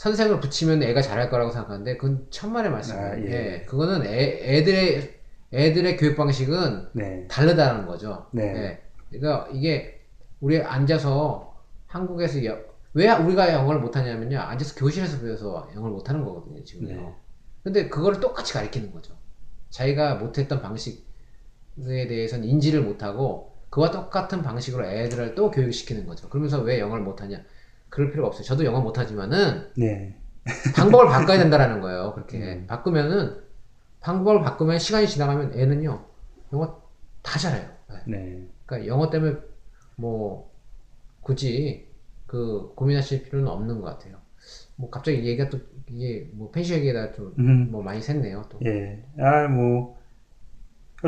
선생을 0.00 0.40
붙이면 0.40 0.82
애가 0.82 1.02
잘할 1.02 1.28
거라고 1.28 1.50
생각하는데 1.50 1.98
그건 1.98 2.26
천만의 2.30 2.70
말씀이에요. 2.70 3.06
아, 3.06 3.18
예. 3.18 3.24
예, 3.26 3.64
그거는 3.66 4.06
애, 4.06 4.56
애들의 4.56 5.20
애들의 5.52 5.96
교육 5.98 6.16
방식은 6.16 6.88
네. 6.94 7.26
다르다는 7.28 7.84
거죠. 7.86 8.26
네. 8.32 8.44
예. 8.44 8.82
그러니까 9.10 9.46
이게 9.52 10.00
우리 10.40 10.58
앉아서 10.58 11.54
한국에서 11.86 12.42
여- 12.46 12.58
왜 12.94 13.10
우리가 13.10 13.52
영어를 13.52 13.82
못하냐면요. 13.82 14.38
앉아서 14.38 14.74
교실에서 14.76 15.20
배워서 15.20 15.68
영어를 15.76 15.92
못하는 15.92 16.24
거거든요. 16.24 16.64
지금요. 16.64 16.94
네. 16.94 17.14
근데 17.62 17.88
그거를 17.90 18.20
똑같이 18.20 18.54
가르치는 18.54 18.92
거죠. 18.92 19.14
자기가 19.68 20.14
못했던 20.14 20.62
방식에 20.62 21.02
대해서는 21.76 22.48
인지를 22.48 22.80
못하고 22.80 23.52
그와 23.68 23.90
똑같은 23.90 24.40
방식으로 24.40 24.86
애들을 24.86 25.34
또 25.34 25.50
교육시키는 25.50 26.06
거죠. 26.06 26.30
그러면서 26.30 26.62
왜 26.62 26.80
영어를 26.80 27.04
못하냐? 27.04 27.44
그럴 27.90 28.10
필요가 28.10 28.28
없어요. 28.28 28.44
저도 28.44 28.64
영어 28.64 28.80
못하지만은 28.80 29.68
네. 29.76 30.16
방법을 30.74 31.06
바꿔야 31.06 31.38
된다라는 31.38 31.80
거예요. 31.80 32.12
그렇게 32.14 32.38
음. 32.38 32.66
바꾸면은 32.66 33.36
방법을 34.00 34.42
바꾸면 34.42 34.78
시간이 34.78 35.06
지나가면 35.06 35.58
애는요 35.58 36.04
영어 36.52 36.80
다 37.22 37.38
잘해요. 37.38 37.68
네. 37.88 37.96
네. 38.06 38.48
그러니까 38.64 38.88
영어 38.88 39.10
때문에 39.10 39.36
뭐 39.96 40.50
굳이 41.20 41.88
그 42.26 42.72
고민하실 42.76 43.24
필요는 43.24 43.48
없는 43.48 43.80
것 43.80 43.86
같아요. 43.86 44.16
뭐 44.76 44.88
갑자기 44.88 45.18
얘기가 45.18 45.50
또 45.50 45.58
이게 45.88 46.30
뭐 46.32 46.50
펜시 46.50 46.72
얘기에다 46.74 47.12
좀뭐 47.12 47.34
음. 47.38 47.84
많이 47.84 48.00
샜네요. 48.00 48.48
또. 48.48 48.58
예. 48.64 49.04
아, 49.18 49.48
뭐, 49.48 49.98
그 49.98 49.99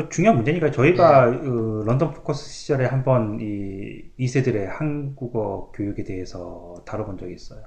중요한 0.09 0.37
문제니까 0.37 0.71
저희가 0.71 1.29
네. 1.29 1.39
그 1.39 1.83
런던 1.85 2.13
포커스 2.13 2.49
시절에 2.49 2.85
한번 2.85 3.39
이 3.39 4.11
2세들의 4.19 4.65
한국어 4.65 5.71
교육에 5.73 6.03
대해서 6.03 6.81
다뤄본 6.85 7.17
적이 7.19 7.35
있어요. 7.35 7.61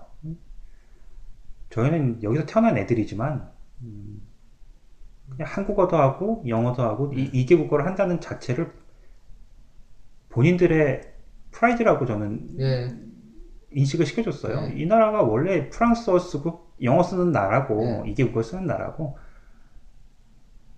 저희는 1.70 2.22
여기서 2.22 2.46
태어난 2.46 2.76
애들이지만, 2.78 3.48
음, 3.82 4.22
그냥 5.30 5.48
한국어도 5.48 5.96
하고 5.96 6.42
영어도 6.46 6.82
하고 6.82 7.12
이, 7.14 7.30
이개 7.32 7.56
국어를 7.56 7.86
한다는 7.86 8.20
자체를 8.20 8.72
본인들의 10.30 11.00
프라이드라고 11.50 12.06
저는 12.06 12.60
예, 12.60 12.94
인식을 13.72 14.06
시켜줬어요. 14.06 14.68
네. 14.68 14.74
이 14.76 14.86
나라가 14.86 15.22
원래 15.22 15.68
프랑스어 15.70 16.18
쓰고 16.18 16.66
영어 16.82 17.02
쓰는 17.02 17.32
나라고 17.32 18.02
네. 18.04 18.10
이개 18.10 18.24
국어 18.24 18.42
쓰는 18.42 18.66
나라고 18.66 19.16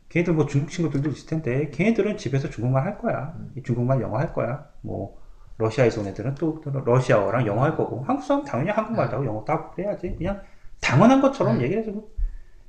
걔네들 0.08 0.34
뭐 0.34 0.46
중국 0.46 0.70
친구들도 0.70 1.10
있을 1.10 1.28
텐데 1.28 1.70
걔네들은 1.70 2.16
집에서 2.16 2.48
중국말 2.50 2.84
할 2.84 2.98
거야. 2.98 3.34
음. 3.38 3.52
이 3.56 3.62
중국말 3.62 4.00
영어 4.00 4.18
할 4.18 4.32
거야. 4.32 4.66
뭐 4.80 5.18
러시아에서 5.58 6.00
온 6.00 6.06
애들은 6.08 6.34
또, 6.36 6.60
또 6.62 6.70
러시아어랑 6.70 7.46
영어 7.46 7.62
할 7.64 7.76
거고 7.76 8.02
한국 8.04 8.22
사람 8.24 8.44
당연히 8.44 8.70
한국말도 8.70 9.16
하고 9.16 9.26
영어도 9.26 9.52
하고 9.52 9.70
그래야지. 9.72 10.14
그냥 10.16 10.40
당연한 10.80 11.20
것처럼 11.20 11.58
네. 11.58 11.64
얘기를 11.64 11.82
해주고 11.82 12.10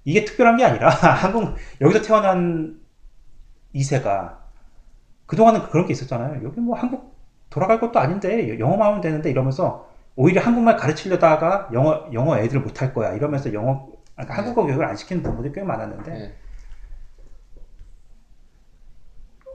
이게 0.05 0.25
특별한 0.25 0.57
게 0.57 0.65
아니라 0.65 0.89
한국 0.91 1.55
여기서 1.81 2.01
태어난 2.01 2.79
2세가 3.75 4.37
그동안은 5.25 5.69
그런 5.69 5.85
게 5.85 5.93
있었잖아요. 5.93 6.43
여기 6.43 6.59
뭐 6.59 6.75
한국 6.77 7.15
돌아갈 7.49 7.79
것도 7.79 7.99
아닌데 7.99 8.59
영어만 8.59 8.87
하면 8.89 9.01
되는데 9.01 9.29
이러면서 9.29 9.87
오히려 10.15 10.41
한국말 10.41 10.75
가르치려다가 10.77 11.69
영어 11.73 12.05
영어 12.13 12.37
애들 12.39 12.59
못 12.59 12.81
할 12.81 12.93
거야 12.93 13.13
이러면서 13.13 13.53
영어 13.53 13.87
그러니까 14.15 14.35
네. 14.35 14.41
한국어 14.41 14.65
교육을 14.65 14.85
안 14.85 14.95
시키는 14.95 15.23
부모들이 15.23 15.53
꽤 15.53 15.63
많았는데 15.63 16.11
예. 16.13 16.35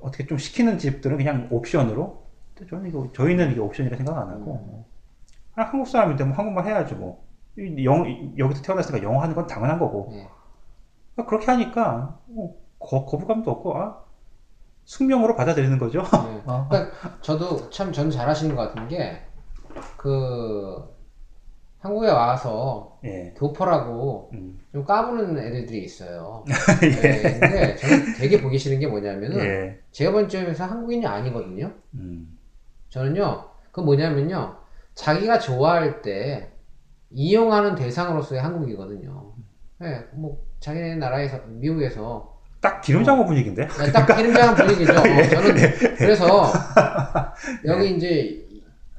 어떻게 0.05 0.27
좀 0.27 0.39
시키는 0.39 0.79
집들은 0.79 1.17
그냥 1.17 1.49
옵션으로 1.51 2.25
저는 2.69 2.89
이거 2.89 3.11
저희는 3.13 3.53
이게 3.53 3.61
옵션이라 3.61 3.97
생각 3.97 4.17
안 4.19 4.29
하고 4.29 4.87
아, 5.57 5.63
한국 5.63 5.89
사람인데 5.89 6.25
뭐 6.25 6.37
한국말 6.37 6.67
해야지 6.67 6.95
뭐이 6.95 7.85
영, 7.85 8.35
여기서 8.39 8.63
태어났으니까 8.63 9.05
영어 9.05 9.21
하는 9.21 9.35
건 9.35 9.47
당연한 9.47 9.79
거고 9.79 10.11
예. 10.13 10.29
아, 11.17 11.25
그렇게 11.27 11.47
하니까 11.47 12.19
뭐 12.27 12.61
거, 12.79 13.05
거부감도 13.05 13.51
없고 13.51 13.77
아, 13.77 14.05
숙명으로 14.85 15.35
받아들이는 15.37 15.79
거죠. 15.79 16.01
예. 16.01 16.43
어. 16.47 16.67
그러니까 16.69 17.21
저도 17.21 17.71
참 17.71 17.93
저는 17.93 18.11
잘하시는 18.11 18.55
것 18.55 18.75
같은 18.75 18.89
게 18.89 19.35
그 19.97 20.93
한국에 21.85 22.09
와서 22.09 22.99
예. 23.05 23.35
교포라고 23.37 24.30
음. 24.32 24.59
좀 24.72 24.85
까부는 24.87 25.39
애들이 25.39 25.85
있어요. 25.85 26.43
예. 26.82 26.89
예, 26.89 27.39
근데 27.39 27.76
저는 27.76 28.14
되게 28.16 28.41
보기 28.41 28.59
싫은 28.59 28.80
게 28.80 28.87
뭐냐면은 28.87 29.39
예. 29.45 29.78
제가 29.91 30.12
본 30.12 30.26
점에서 30.26 30.64
한국인이 30.64 31.07
아니거든요. 31.07 31.70
음. 31.93 32.39
저는요, 32.89 33.51
그 33.70 33.82
뭐냐면요, 33.82 34.57
자기가 34.95 35.39
좋아할 35.39 36.01
때 36.01 36.53
이용하는 37.11 37.74
대상으로서의 37.74 38.41
한국이거든요. 38.41 39.35
예, 39.82 40.05
뭐 40.14 40.43
자기네 40.61 40.97
나라에서 40.97 41.39
미국에서 41.49 42.41
딱 42.62 42.80
기름 42.80 43.05
장어 43.05 43.26
분위기인데? 43.26 43.68
네, 43.68 43.93
딱 43.93 44.07
기름장한 44.07 44.55
분위기죠. 44.55 44.93
어, 44.93 45.03
저는 45.28 45.55
그래서 45.99 46.51
여기 47.66 47.95
이제 47.95 48.43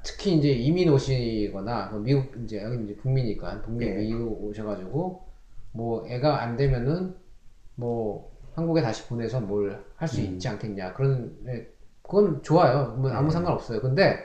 특히 0.06 0.36
이제 0.36 0.50
이민 0.50 0.90
오시거나 0.90 1.88
뭐 1.88 2.00
미국 2.00 2.32
이제 2.44 2.62
여기 2.62 2.84
이제 2.84 2.96
북미니까 2.96 3.64
북미 3.64 3.88
예. 3.88 3.96
미국 3.96 4.44
오셔가지고 4.44 5.26
뭐 5.72 6.08
애가 6.08 6.42
안 6.42 6.56
되면은 6.56 7.16
뭐 7.76 8.32
한국에 8.54 8.82
다시 8.82 9.08
보내서 9.08 9.42
뭘 9.42 9.84
할수 9.98 10.22
있지 10.22 10.48
않겠냐 10.48 10.94
그런 10.94 11.36
예, 11.48 11.68
그건 12.04 12.44
좋아요. 12.44 12.96
뭐 12.98 13.12
아무 13.12 13.28
예. 13.28 13.32
상관없어요. 13.32 13.82
근데 13.82 14.20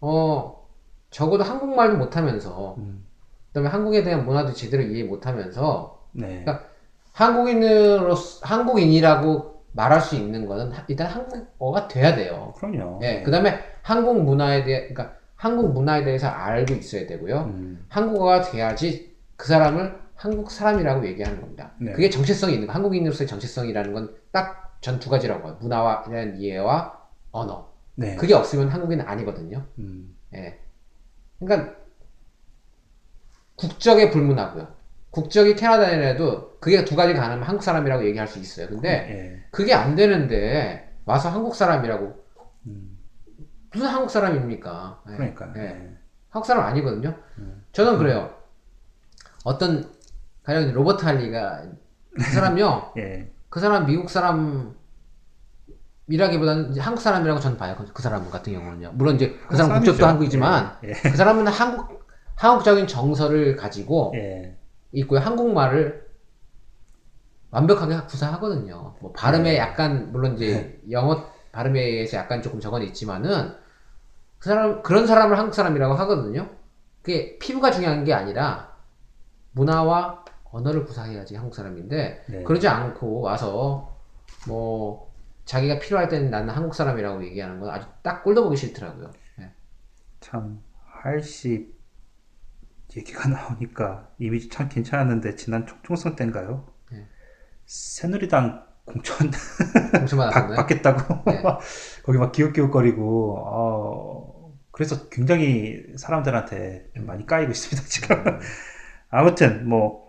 어 0.00 0.68
적어도 1.10 1.42
한국말도 1.42 1.96
못하면서 1.96 2.74
음, 2.76 3.06
그다음에 3.48 3.70
한국에 3.70 4.02
대한 4.02 4.26
문화도 4.26 4.52
제대로 4.52 4.82
이해 4.82 5.02
못하면서 5.04 6.06
네. 6.12 6.44
그러니까 6.44 6.68
한국인으로 7.12 8.14
한국인이라고 8.42 9.55
말할 9.76 10.00
수 10.00 10.16
있는 10.16 10.46
거는 10.46 10.72
하- 10.72 10.84
일단 10.88 11.06
한국어가 11.06 11.86
돼야 11.88 12.14
돼요. 12.16 12.52
그럼요. 12.56 13.00
예. 13.02 13.22
그 13.22 13.30
다음에 13.30 13.58
한국 13.82 14.22
문화에 14.24 14.64
대해 14.64 14.88
그러니까 14.88 15.16
한국 15.36 15.72
문화에 15.72 16.02
대해서 16.04 16.28
알고 16.28 16.74
있어야 16.74 17.06
되고요. 17.06 17.40
음, 17.44 17.84
한국어가 17.88 18.40
돼야지 18.42 19.14
그 19.36 19.46
사람을 19.48 19.98
한국 20.14 20.50
사람이라고 20.50 21.06
얘기하는 21.06 21.40
겁니다. 21.40 21.72
네. 21.78 21.92
그게 21.92 22.08
정체성이 22.10 22.54
있는 22.54 22.66
거. 22.66 22.72
한국인으로서의 22.72 23.28
정체성이라는 23.28 23.92
건 23.92 24.14
딱 24.32 24.66
전 24.82 24.98
두 25.00 25.10
가지라고 25.10 25.48
해요. 25.48 25.56
문화에 25.60 26.04
대한 26.08 26.36
이해와 26.36 26.92
언어. 27.32 27.72
네. 27.96 28.14
그게 28.16 28.34
없으면 28.34 28.68
한국인은 28.68 29.06
아니거든요. 29.08 29.64
음, 29.78 30.14
예. 30.34 30.58
그러니까 31.40 31.74
국적에 33.56 34.10
불문하고요. 34.10 34.68
국적이 35.16 35.56
캐나다인이라도 35.56 36.58
그게 36.60 36.84
두 36.84 36.94
가지 36.94 37.14
가능하면 37.14 37.48
한국 37.48 37.62
사람이라고 37.62 38.04
얘기할 38.04 38.28
수 38.28 38.38
있어요. 38.38 38.68
근데 38.68 38.90
예. 38.90 39.44
그게 39.50 39.72
안 39.72 39.96
되는데 39.96 40.94
와서 41.06 41.30
한국 41.30 41.56
사람이라고 41.56 42.22
음, 42.66 42.98
무슨 43.72 43.86
한국 43.86 44.10
사람입니까? 44.10 45.04
예. 45.08 45.16
그러니까. 45.16 45.54
예. 45.56 45.62
예. 45.62 45.96
한국 46.28 46.46
사람 46.46 46.66
아니거든요. 46.66 47.14
음. 47.38 47.64
저는 47.72 47.96
그래요. 47.96 48.34
어떤 49.42 49.90
가령 50.42 50.74
로버트 50.74 51.06
할리가 51.06 51.64
그 52.14 52.22
사람요. 52.22 52.92
예. 52.98 53.32
그 53.48 53.58
사람 53.58 53.86
미국 53.86 54.10
사람이라기보다는 54.10 56.78
한국 56.78 57.00
사람이라고 57.00 57.40
저는 57.40 57.56
봐요. 57.56 57.74
그, 57.78 57.90
그 57.90 58.02
사람 58.02 58.30
같은 58.30 58.52
경우는요. 58.52 58.90
물론 58.92 59.14
이제 59.14 59.34
그 59.48 59.56
사람. 59.56 59.78
국적도 59.78 60.06
한국이지만 60.06 60.76
예. 60.84 60.92
그 60.92 61.16
사람은 61.16 61.46
한국 61.46 62.04
한국적인 62.34 62.86
정서를 62.86 63.56
가지고 63.56 64.12
예. 64.14 64.58
있고요. 64.96 65.20
한국말을 65.20 66.06
완벽하게 67.50 68.00
구사하거든요. 68.06 68.96
뭐 69.00 69.12
발음에 69.12 69.52
네. 69.52 69.58
약간 69.58 70.10
물론 70.10 70.34
이제 70.34 70.80
영어 70.90 71.30
발음에 71.52 71.80
의해서 71.80 72.16
약간 72.16 72.42
조금 72.42 72.60
저건 72.60 72.82
있지만은 72.82 73.54
그 74.38 74.48
사람 74.48 74.82
그런 74.82 75.06
사람을 75.06 75.38
한국 75.38 75.54
사람이라고 75.54 75.94
하거든요. 75.94 76.50
그게 77.02 77.38
피부가 77.38 77.70
중요한 77.70 78.04
게 78.04 78.12
아니라 78.12 78.76
문화와 79.52 80.24
언어를 80.50 80.84
구사해야지 80.84 81.36
한국 81.36 81.54
사람인데 81.54 82.24
네. 82.28 82.42
그러지 82.42 82.66
않고 82.66 83.20
와서 83.20 83.96
뭐 84.48 85.12
자기가 85.44 85.78
필요할 85.78 86.08
때는 86.08 86.30
나는 86.30 86.52
한국 86.52 86.74
사람이라고 86.74 87.24
얘기하는 87.26 87.60
건 87.60 87.70
아주 87.70 87.86
딱 88.02 88.24
꼴도 88.24 88.44
보기 88.44 88.56
싫더라고요. 88.56 89.10
예. 89.40 89.52
참 90.20 90.62
할시 90.84 91.75
얘기가 92.96 93.28
나오니까 93.28 94.08
이미지 94.18 94.48
참 94.48 94.68
괜찮았는데 94.68 95.36
지난 95.36 95.66
총- 95.66 95.78
총선 95.82 96.16
때인가요? 96.16 96.66
네. 96.90 97.06
새누리당 97.66 98.64
공천 98.84 99.30
받? 100.30 100.48
받겠다고 100.56 101.30
네. 101.30 101.42
거기 102.04 102.18
막 102.18 102.32
기웃기웃거리고 102.32 103.38
어, 103.38 104.52
그래서 104.70 105.08
굉장히 105.08 105.84
사람들한테 105.96 106.90
좀 106.94 107.06
많이 107.06 107.26
까이고 107.26 107.50
있습니다 107.50 107.88
지금 107.88 108.40
아무튼 109.10 109.68
뭐 109.68 110.08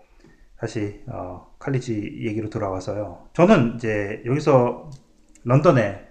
다시 0.56 1.02
어, 1.08 1.54
칼리지 1.58 2.20
얘기로 2.24 2.50
돌아와서요 2.50 3.28
저는 3.32 3.74
이제 3.76 4.22
여기서 4.26 4.90
런던에 5.44 6.06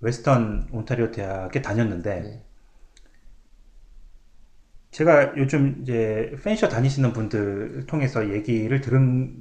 웨스턴 0.00 0.68
온타리오 0.72 1.10
대학에 1.10 1.62
다녔는데 1.62 2.20
네. 2.20 2.43
제가 4.94 5.36
요즘 5.36 5.82
이제 5.82 6.36
Fanshawe 6.44 6.68
다니시는 6.68 7.12
분들 7.12 7.86
통해서 7.88 8.30
얘기를 8.30 8.80
들은 8.80 9.34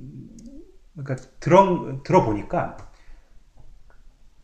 그러니까 0.95 1.15
들어 1.39 2.01
들어보니까 2.01 2.77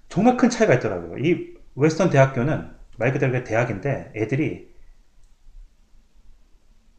정말 0.07 0.37
큰 0.37 0.51
차이가 0.51 0.75
있더라고요. 0.75 1.17
이 1.17 1.55
웨스턴 1.73 2.11
대학교는 2.11 2.69
말 2.99 3.11
그대로 3.11 3.43
대학인데 3.43 4.11
애들이 4.15 4.71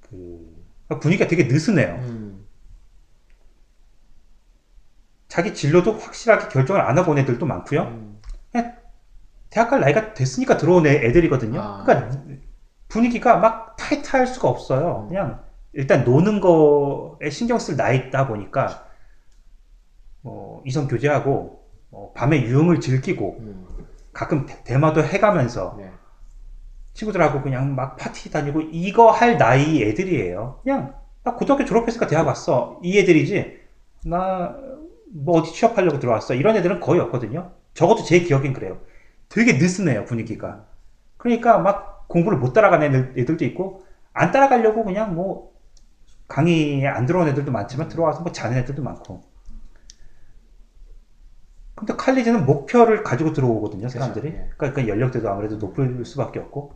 그 0.01 0.99
분위기가 1.01 1.29
되게 1.29 1.45
느슨해요. 1.45 1.95
음, 2.03 2.47
자기 5.29 5.55
진로도 5.55 5.93
확실하게 5.93 6.49
결정을 6.49 6.81
안 6.81 6.99
하고 6.99 7.13
온 7.13 7.19
애들도 7.19 7.47
많고요. 7.47 7.83
음, 7.83 8.21
대학 9.51 9.69
갈 9.69 9.81
나이가 9.81 10.15
됐으니까 10.15 10.57
들어온 10.57 10.87
애- 10.87 11.07
애들이거든요. 11.07 11.61
아. 11.61 11.85
그러니까 11.85 12.19
분위기가 12.95 13.37
막 13.39 13.77
타이트할 13.77 14.27
수가 14.27 14.49
없어요. 14.49 15.07
그냥 15.09 15.43
일단 15.73 16.05
노는 16.05 16.41
거에 16.41 17.31
신경 17.31 17.59
쓸 17.59 17.77
나이다 17.77 18.27
보니까 18.27 18.85
뭐 20.23 20.63
이성 20.67 20.89
교제하고 20.89 21.65
뭐 21.91 22.13
밤에 22.13 22.43
유흥을 22.43 22.81
즐기고 22.81 23.37
음, 23.41 23.67
가끔 24.13 24.45
대- 24.47 24.63
대마도 24.65 25.03
해가면서 25.03 25.77
네. 25.79 25.91
친구들하고 26.93 27.41
그냥 27.43 27.75
막 27.75 27.97
파티 27.97 28.31
다니고 28.31 28.61
이거 28.73 29.11
할 29.11 29.39
나이 29.39 29.83
애들이에요. 29.83 30.61
그냥 30.63 30.95
나 31.23 31.35
고등학교 31.35 31.65
졸업했으니까 31.65 32.07
대학 32.09 32.27
왔어. 32.27 32.79
이 32.83 32.99
애들이지. 32.99 33.61
나 34.07 34.55
뭐 35.13 35.41
어디 35.41 35.53
취업하려고 35.53 35.99
들어왔어. 35.99 36.35
이런 36.35 36.55
애들은 36.55 36.79
거의 36.79 37.01
없거든요. 37.01 37.51
적어도 37.75 38.05
제 38.05 38.21
기억엔 38.21 38.53
그래요. 38.53 38.79
되게 39.29 39.55
느슨해요 39.55 40.05
분위기가. 40.05 40.67
그러니까 41.17 41.59
막 41.59 42.00
공부를 42.11 42.39
못 42.39 42.53
따라가는 42.53 42.87
애들, 42.89 43.15
애들 43.17 43.37
도 43.37 43.45
있고 43.45 43.85
안 44.13 44.33
따라가려고 44.33 44.85
그냥 44.85 45.15
뭐 45.15 45.53
강의에 46.27 46.87
안 46.87 47.07
들어온 47.07 47.29
애들도 47.29 47.51
많지만 47.53 47.89
들어와서 47.89 48.23
뭐 48.23 48.33
자는 48.33 48.59
애들도 48.59 48.83
많고. 48.83 49.23
근데 51.77 51.95
칼리지는 51.97 52.45
목표를 52.45 53.03
가지고 53.03 53.33
들어오거든요 53.33 53.89
사람들이. 53.89 54.33
그렇죠. 54.33 54.45
예. 54.45 54.51
그러니까 54.57 54.89
연령대도 54.89 55.31
아무래도 55.31 55.57
높을 55.57 56.05
수밖에 56.05 56.41
없고. 56.41 56.75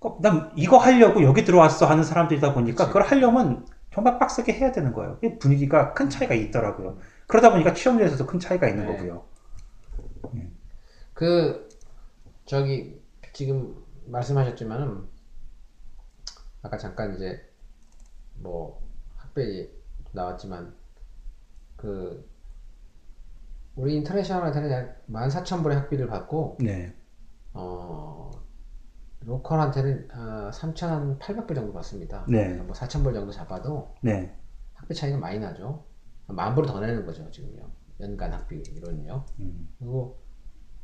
어, 0.00 0.18
난 0.20 0.52
이거 0.54 0.76
하려고 0.76 1.22
여기 1.24 1.44
들어왔어 1.44 1.86
하는 1.86 2.04
사람들이다 2.04 2.54
보니까 2.54 2.84
그치. 2.84 2.86
그걸 2.86 3.02
하려면 3.02 3.66
정말 3.92 4.18
빡세게 4.18 4.52
해야 4.52 4.70
되는 4.70 4.92
거예요. 4.92 5.18
이 5.24 5.38
분위기가 5.38 5.94
큰 5.94 6.08
차이가 6.10 6.34
있더라고요. 6.34 6.98
그러다 7.26 7.50
보니까 7.50 7.72
취업률에서도 7.72 8.26
큰 8.26 8.38
차이가 8.38 8.68
있는 8.68 8.86
네. 8.86 8.92
거고요. 8.92 9.24
그 11.14 11.68
저기 12.44 13.00
지금 13.32 13.74
말씀하셨지만은 14.10 15.06
아까 16.62 16.76
잠깐 16.76 17.14
이제 17.14 17.48
뭐 18.36 18.80
학비 19.16 19.70
나왔지만 20.12 20.74
그 21.76 22.28
우리 23.76 23.94
인터내셔널 23.96 24.46
한테는 24.46 24.70
약 24.70 25.06
14,000불의 25.08 25.70
학비를 25.74 26.08
받고 26.08 26.58
네. 26.60 26.94
어 27.52 28.30
로컬한테는 29.20 30.08
아, 30.12 30.50
3,800불 30.52 31.54
정도 31.54 31.72
받습니다. 31.72 32.24
네. 32.28 32.54
뭐 32.54 32.74
4,000불 32.74 33.14
정도 33.14 33.30
잡아도 33.30 33.94
네. 34.02 34.34
학비 34.74 34.88
학비 34.88 34.94
차이가 34.94 35.18
많이 35.18 35.38
나죠. 35.38 35.84
만 36.26 36.54
불을 36.54 36.68
더 36.68 36.80
내는 36.80 37.04
거죠 37.06 37.30
지금요. 37.30 37.70
연간 38.00 38.32
학비로는요. 38.32 39.24
음. 39.40 39.68
그리고 39.78 40.18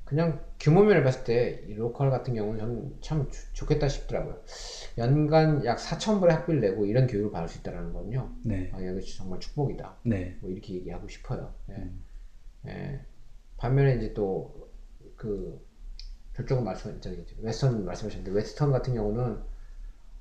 그냥 0.05 0.45
규모면을 0.61 1.03
봤을 1.03 1.25
때 1.25 1.65
이 1.67 1.75
로컬 1.75 2.11
같은 2.11 2.35
경우는 2.35 2.59
저는 2.59 2.97
참 3.01 3.29
좋- 3.31 3.53
좋겠다 3.55 3.89
싶더라고요. 3.89 4.39
연간 4.99 5.65
약 5.65 5.79
4,000불의 5.79 6.29
학비를 6.29 6.61
내고 6.61 6.85
이런 6.85 7.07
교육을 7.07 7.31
받을 7.31 7.49
수 7.49 7.59
있다는 7.61 7.93
건요. 7.93 8.31
네. 8.45 8.71
아, 8.75 8.81
이거 8.81 9.01
정말 9.17 9.41
축복이다. 9.41 9.97
네. 10.05 10.37
뭐 10.41 10.51
이렇게 10.51 10.75
얘기하고 10.75 11.09
싶어요. 11.09 11.55
예. 11.71 11.75
음. 11.75 12.05
예. 12.69 13.01
반면에 13.57 13.97
이제 13.97 14.13
또 14.15 14.63
그 15.17 15.65
저쪽은 16.35 16.65
말씀 16.65 17.01
저기 17.01 17.25
웨스턴 17.41 17.85
말씀하셨는데 17.85 18.37
웨스턴 18.37 18.73
같은 18.73 18.95
경우는 18.95 19.39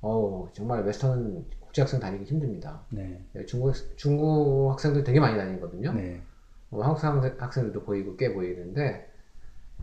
어 0.02 0.48
정말 0.52 0.82
웨스턴은 0.84 1.50
국제 1.60 1.82
학생 1.82 1.98
다니기 1.98 2.24
힘듭니다. 2.24 2.86
네. 2.90 3.20
예, 3.34 3.44
중국 3.44 3.74
중국 3.96 4.70
학생들 4.70 5.02
되게 5.02 5.18
많이 5.18 5.36
다니거든요. 5.36 5.92
네. 5.92 6.22
뭐 6.70 6.84
한국 6.84 7.02
학생- 7.02 7.36
학생들도 7.40 7.84
보이고 7.84 8.16
꽤 8.16 8.32
보이는데 8.32 9.10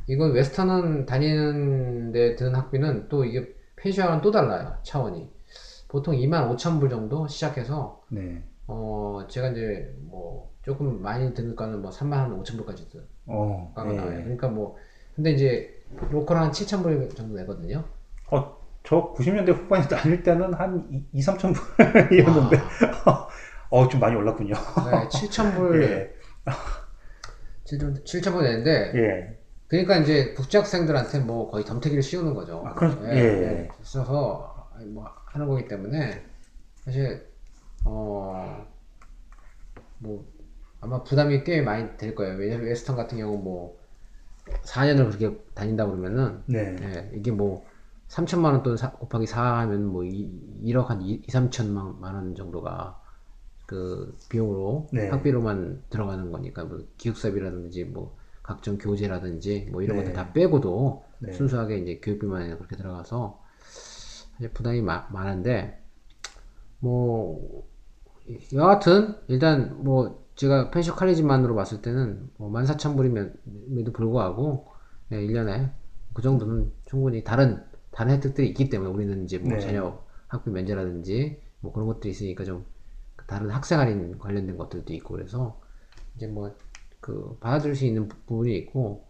이건 0.07 0.33
웨스턴은 0.33 1.05
다니는 1.05 2.11
데 2.11 2.35
드는 2.35 2.55
학비는 2.55 3.07
또 3.09 3.25
이게 3.25 3.53
Fanshawe는 3.75 4.21
또 4.21 4.31
달라요 4.31 4.77
차원이 4.83 5.29
보통 5.87 6.15
2만 6.15 6.55
5천 6.55 6.79
불 6.79 6.89
정도 6.89 7.27
시작해서 7.27 8.03
네. 8.09 8.43
어 8.67 9.25
제가 9.29 9.49
이제 9.49 9.93
뭐 9.99 10.51
조금 10.63 11.01
많이 11.01 11.33
드는 11.33 11.55
거는 11.55 11.81
뭐 11.81 11.91
3만 11.91 12.43
5천 12.43 12.57
불까지 12.57 12.89
도 12.89 12.99
어, 13.25 13.71
나와요. 13.75 14.09
네. 14.09 14.23
그러니까 14.23 14.47
뭐 14.47 14.77
근데 15.15 15.31
이제 15.31 15.81
로컬 16.09 16.37
한 16.37 16.51
7천 16.51 16.83
불 16.83 17.09
정도 17.09 17.35
내거든요. 17.35 17.83
어, 18.29 18.57
저 18.83 19.13
90년대 19.13 19.49
후반에 19.53 19.87
다닐 19.87 20.23
때는 20.23 20.53
한 20.53 21.05
2, 21.11 21.19
3천 21.19 21.53
불이었는데, 21.53 22.57
어, 23.69 23.87
좀 23.87 23.99
많이 23.99 24.15
올랐군요. 24.15 24.53
네, 24.53 25.07
7천 25.09 25.55
불 25.55 25.83
예, 25.83 26.13
7천 27.65 28.03
7천 28.03 28.31
불 28.31 28.43
내는데 28.43 28.91
예, 28.95 29.40
그러니까 29.71 29.97
이제 29.99 30.33
국제학생들한테 30.33 31.19
뭐 31.19 31.49
거의 31.49 31.63
덤태기를 31.63 32.03
씌우는 32.03 32.33
거죠. 32.33 32.61
아, 32.65 32.73
그럼- 32.73 32.99
예, 33.05 33.09
예. 33.15 33.21
예. 33.43 33.69
있어서 33.81 34.69
뭐 34.87 35.05
하는 35.27 35.47
거기 35.47 35.65
때문에 35.67 36.23
사실 36.83 37.25
어 37.85 38.65
뭐 40.03 40.25
아마 40.79 41.03
부담이 41.03 41.43
꽤 41.43 41.61
많이 41.61 41.95
될 41.97 42.15
거예요. 42.15 42.35
왜냐면 42.35 42.65
웨스턴 42.65 42.95
같은 42.95 43.19
경우 43.19 43.37
뭐 43.37 43.77
4년을 44.63 45.05
그렇게 45.15 45.39
다닌다 45.53 45.85
그러면은 45.85 46.41
네, 46.47 46.75
예, 46.81 47.11
이게 47.15 47.29
뭐 47.29 47.63
3천만 48.09 48.45
원 48.45 48.63
돈 48.63 48.75
곱하기 48.75 49.27
4 49.27 49.59
하면 49.59 49.85
뭐 49.85 50.03
2, 50.03 50.73
억한 50.75 51.03
2, 51.03 51.21
3천만 51.27 52.01
원 52.01 52.33
정도가 52.33 52.99
그 53.67 54.17
비용으로 54.29 54.87
네. 54.91 55.07
학비로만 55.09 55.83
들어가는 55.91 56.31
거니까 56.31 56.63
뭐 56.65 56.79
기숙사비라든지 56.97 57.83
뭐 57.85 58.17
각종 58.43 58.77
교재라든지 58.77 59.69
뭐 59.71 59.81
이런 59.81 59.97
네. 59.97 60.03
것들 60.03 60.13
다 60.15 60.33
빼고도 60.33 61.03
네. 61.19 61.31
순수하게 61.33 61.77
이제 61.79 61.99
교육비만 62.01 62.57
그렇게 62.57 62.75
들어가서 62.75 63.41
사실 64.31 64.51
부담이 64.53 64.81
마- 64.81 65.07
많은데 65.11 65.81
뭐 66.79 67.63
여하튼 68.53 69.15
일단 69.27 69.83
뭐 69.83 70.25
제가 70.35 70.71
펜셔 70.71 70.95
칼리지만으로 70.95 71.55
봤을 71.55 71.81
때는 71.81 72.29
뭐 72.37 72.49
14,000불임에도 72.49 73.93
불구하고 73.93 74.67
예, 75.11 75.17
1년에 75.17 75.71
그 76.13 76.21
정도는 76.21 76.71
충분히 76.85 77.23
다른 77.23 77.63
다른 77.91 78.13
혜택들이 78.13 78.47
있기 78.49 78.69
때문에 78.69 78.89
우리는 78.89 79.23
이제 79.25 79.37
뭐 79.37 79.51
네. 79.53 79.59
자녀 79.59 80.01
학비 80.27 80.49
면제라든지 80.49 81.41
뭐 81.59 81.71
그런 81.73 81.87
것들이 81.87 82.11
있으니까 82.11 82.45
좀 82.45 82.65
다른 83.27 83.49
학생 83.49 83.79
할인 83.79 84.17
관련된 84.17 84.57
것들도 84.57 84.93
있고 84.93 85.15
그래서 85.15 85.59
이제 86.15 86.27
뭐 86.27 86.55
그 87.01 87.37
받아들일 87.39 87.75
수 87.75 87.85
있는 87.85 88.07
부- 88.09 88.17
부분이 88.27 88.55
있고 88.59 89.05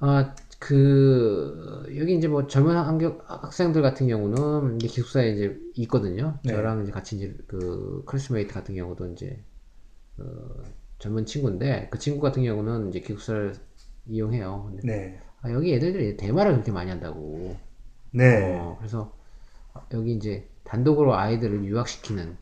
아 0.00 0.34
그 0.60 1.86
여기 1.96 2.16
이제 2.16 2.26
뭐 2.26 2.48
젊은 2.48 2.74
학교, 2.76 3.20
학생들 3.26 3.80
같은 3.80 4.08
경우는 4.08 4.76
이제 4.76 4.88
기숙사에 4.88 5.30
이제 5.30 5.56
있거든요. 5.76 6.40
네. 6.42 6.52
저랑 6.52 6.82
이제 6.82 6.90
같이 6.90 7.14
이제 7.16 7.36
그 7.46 8.02
classmate 8.06 8.52
같은 8.52 8.74
경우도 8.74 9.12
이제 9.12 9.40
그 10.16 10.64
젊은 10.98 11.26
친구인데 11.26 11.88
그 11.90 11.98
친구 11.98 12.20
같은 12.20 12.44
경우는 12.44 12.90
이제 12.90 13.00
기숙사를 13.00 13.54
이용해요. 14.08 14.72
네, 14.82 15.20
아, 15.42 15.52
여기 15.52 15.74
애들이 15.74 16.16
대화를 16.16 16.52
그렇게 16.54 16.72
많이 16.72 16.90
한다고. 16.90 17.56
네, 18.10 18.62
어, 18.62 18.76
그래서 18.78 19.14
여기 19.94 20.14
이제 20.14 20.48
단독으로 20.64 21.14
아이들을 21.16 21.64
유학시키는 21.64 22.36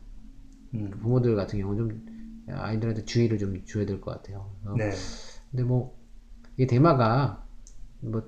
음, 0.73 0.91
부모들 1.01 1.35
같은 1.35 1.59
경우는 1.59 1.77
좀 1.89 2.05
아이들한테 2.51 3.05
주의를 3.05 3.37
좀 3.37 3.63
줘야 3.65 3.85
될 3.85 4.01
것 4.01 4.11
같아요. 4.11 4.51
그래서 4.63 4.75
네, 4.77 4.91
근데 5.51 5.63
뭐 5.63 5.97
이게 6.57 6.67
대마가 6.67 7.45
뭐 8.01 8.23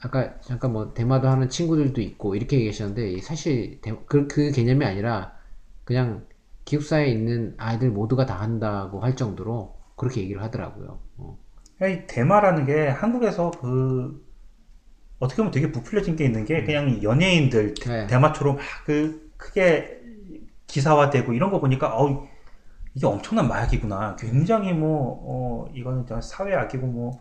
아까 0.00 0.40
잠깐 0.40 0.72
뭐 0.72 0.94
대마도 0.94 1.28
하는 1.28 1.48
친구들도 1.48 2.00
있고 2.02 2.34
이렇게 2.36 2.58
얘기하셨는데 2.58 3.12
이 3.12 3.20
사실 3.20 3.80
대- 3.82 3.94
그, 4.06 4.28
그 4.28 4.50
개념이 4.52 4.84
아니라 4.84 5.36
그냥 5.84 6.26
기숙사에 6.64 7.08
있는 7.08 7.54
아이들 7.58 7.90
모두가 7.90 8.26
다 8.26 8.40
한다고 8.40 9.00
할 9.00 9.16
정도로 9.16 9.76
그렇게 9.96 10.22
얘기를 10.22 10.42
하더라고요. 10.42 11.00
어. 11.18 11.38
이 11.82 12.06
대마라는 12.06 12.64
게 12.66 12.88
한국에서 12.88 13.50
그 13.50 14.24
어떻게 15.18 15.38
보면 15.38 15.52
되게 15.52 15.72
부풀려진 15.72 16.16
게 16.16 16.24
있는 16.26 16.44
게 16.44 16.64
그냥 16.64 17.02
연예인들 17.02 17.74
대- 17.74 17.90
네. 17.90 18.06
대마초로 18.06 18.54
막 18.54 18.60
그 18.84 19.32
크게 19.36 20.00
기사화되고 20.66 21.32
이런 21.34 21.50
거 21.50 21.60
보니까 21.60 21.96
어 22.02 22.26
이게 22.96 23.06
엄청난 23.06 23.46
마약이구나. 23.46 24.16
굉장히 24.16 24.72
뭐 24.72 25.20
어, 25.22 25.70
이거는 25.74 26.06
저 26.06 26.18
사회악이고 26.18 26.86
뭐 26.86 27.20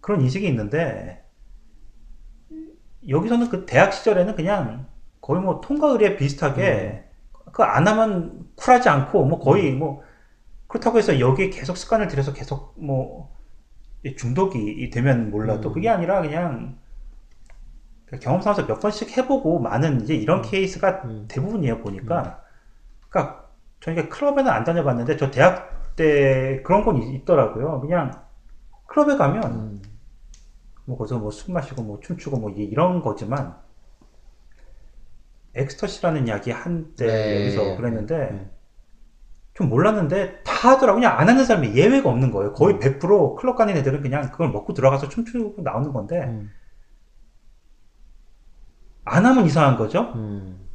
그런 0.00 0.22
인식이 0.22 0.48
있는데 0.48 1.22
여기서는 3.06 3.50
그 3.50 3.66
대학 3.66 3.92
시절에는 3.92 4.34
그냥 4.34 4.86
거의 5.20 5.42
뭐 5.42 5.60
통과 5.60 5.88
의례 5.88 6.16
비슷하게 6.16 7.04
그안 7.52 7.86
하면 7.86 8.48
쿨하지 8.56 8.88
않고 8.88 9.26
뭐 9.26 9.38
거의 9.38 9.74
뭐 9.74 10.02
그렇다고 10.66 10.96
해서 10.96 11.20
여기에 11.20 11.50
계속 11.50 11.76
습관을 11.76 12.08
들여서 12.08 12.32
계속 12.32 12.74
뭐 12.78 13.36
중독이 14.16 14.88
되면 14.88 15.30
몰라도 15.30 15.68
음. 15.68 15.74
그게 15.74 15.90
아니라 15.90 16.22
그냥 16.22 16.78
경험 18.22 18.40
삼아서 18.40 18.66
몇 18.66 18.80
번씩 18.80 19.18
해보고 19.18 19.58
많은 19.58 20.00
이제 20.00 20.14
이런 20.14 20.40
케이스가 20.40 21.02
음. 21.04 21.26
대부분이에요 21.28 21.82
보니까 21.82 22.42
그러니까 23.10 23.45
저희가 23.80 24.08
클럽에는 24.08 24.50
안 24.50 24.64
다녀봤는데 24.64 25.16
저 25.16 25.30
대학 25.30 25.94
때 25.96 26.62
그런 26.64 26.84
건 26.84 26.96
있- 27.02 27.14
있더라고요 27.22 27.80
그냥 27.80 28.10
클럽에 28.86 29.16
가면 29.16 29.42
음. 29.44 29.82
뭐 30.84 30.96
거기서 30.98 31.18
뭐 31.18 31.30
술 31.30 31.54
마시고 31.54 31.82
뭐 31.82 32.00
춤추고 32.00 32.38
뭐 32.38 32.50
이- 32.50 32.64
이런 32.64 33.02
거지만 33.02 33.56
엑스터시라는 35.54 36.28
약이 36.28 36.50
한때 36.50 37.06
네. 37.06 37.40
여기서 37.40 37.76
그랬는데 37.76 38.18
네. 38.30 38.50
좀 39.54 39.70
몰랐는데 39.70 40.42
다 40.42 40.72
하더라고 40.72 40.96
그냥 40.98 41.18
안 41.18 41.28
하는 41.30 41.44
사람이 41.46 41.74
예외가 41.74 42.10
없는 42.10 42.30
거예요 42.30 42.50
음. 42.50 42.54
거의 42.54 42.78
100% 42.78 43.36
클럽 43.36 43.56
가는 43.56 43.74
애들은 43.76 44.02
그냥 44.02 44.30
그걸 44.30 44.50
먹고 44.50 44.74
들어가서 44.74 45.08
춤추고 45.08 45.62
나오는 45.62 45.92
건데 45.92 46.24
음. 46.24 46.50
안 49.04 49.24
하면 49.24 49.46
이상한 49.46 49.76
거죠 49.78 50.12
음. 50.16 50.65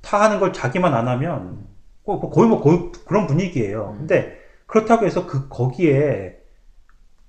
다 0.00 0.20
하는 0.22 0.40
걸 0.40 0.52
자기만 0.52 0.94
안 0.94 1.08
하면 1.08 1.66
뭐- 2.04 2.16
뭐 2.18 2.30
거의 2.30 2.48
뭐 2.48 2.60
거의 2.60 2.90
그런 3.06 3.26
분위기예요. 3.26 3.90
음. 3.92 3.98
근데 3.98 4.38
그렇다고 4.66 5.06
해서 5.06 5.26
그 5.26 5.48
거기에 5.48 6.38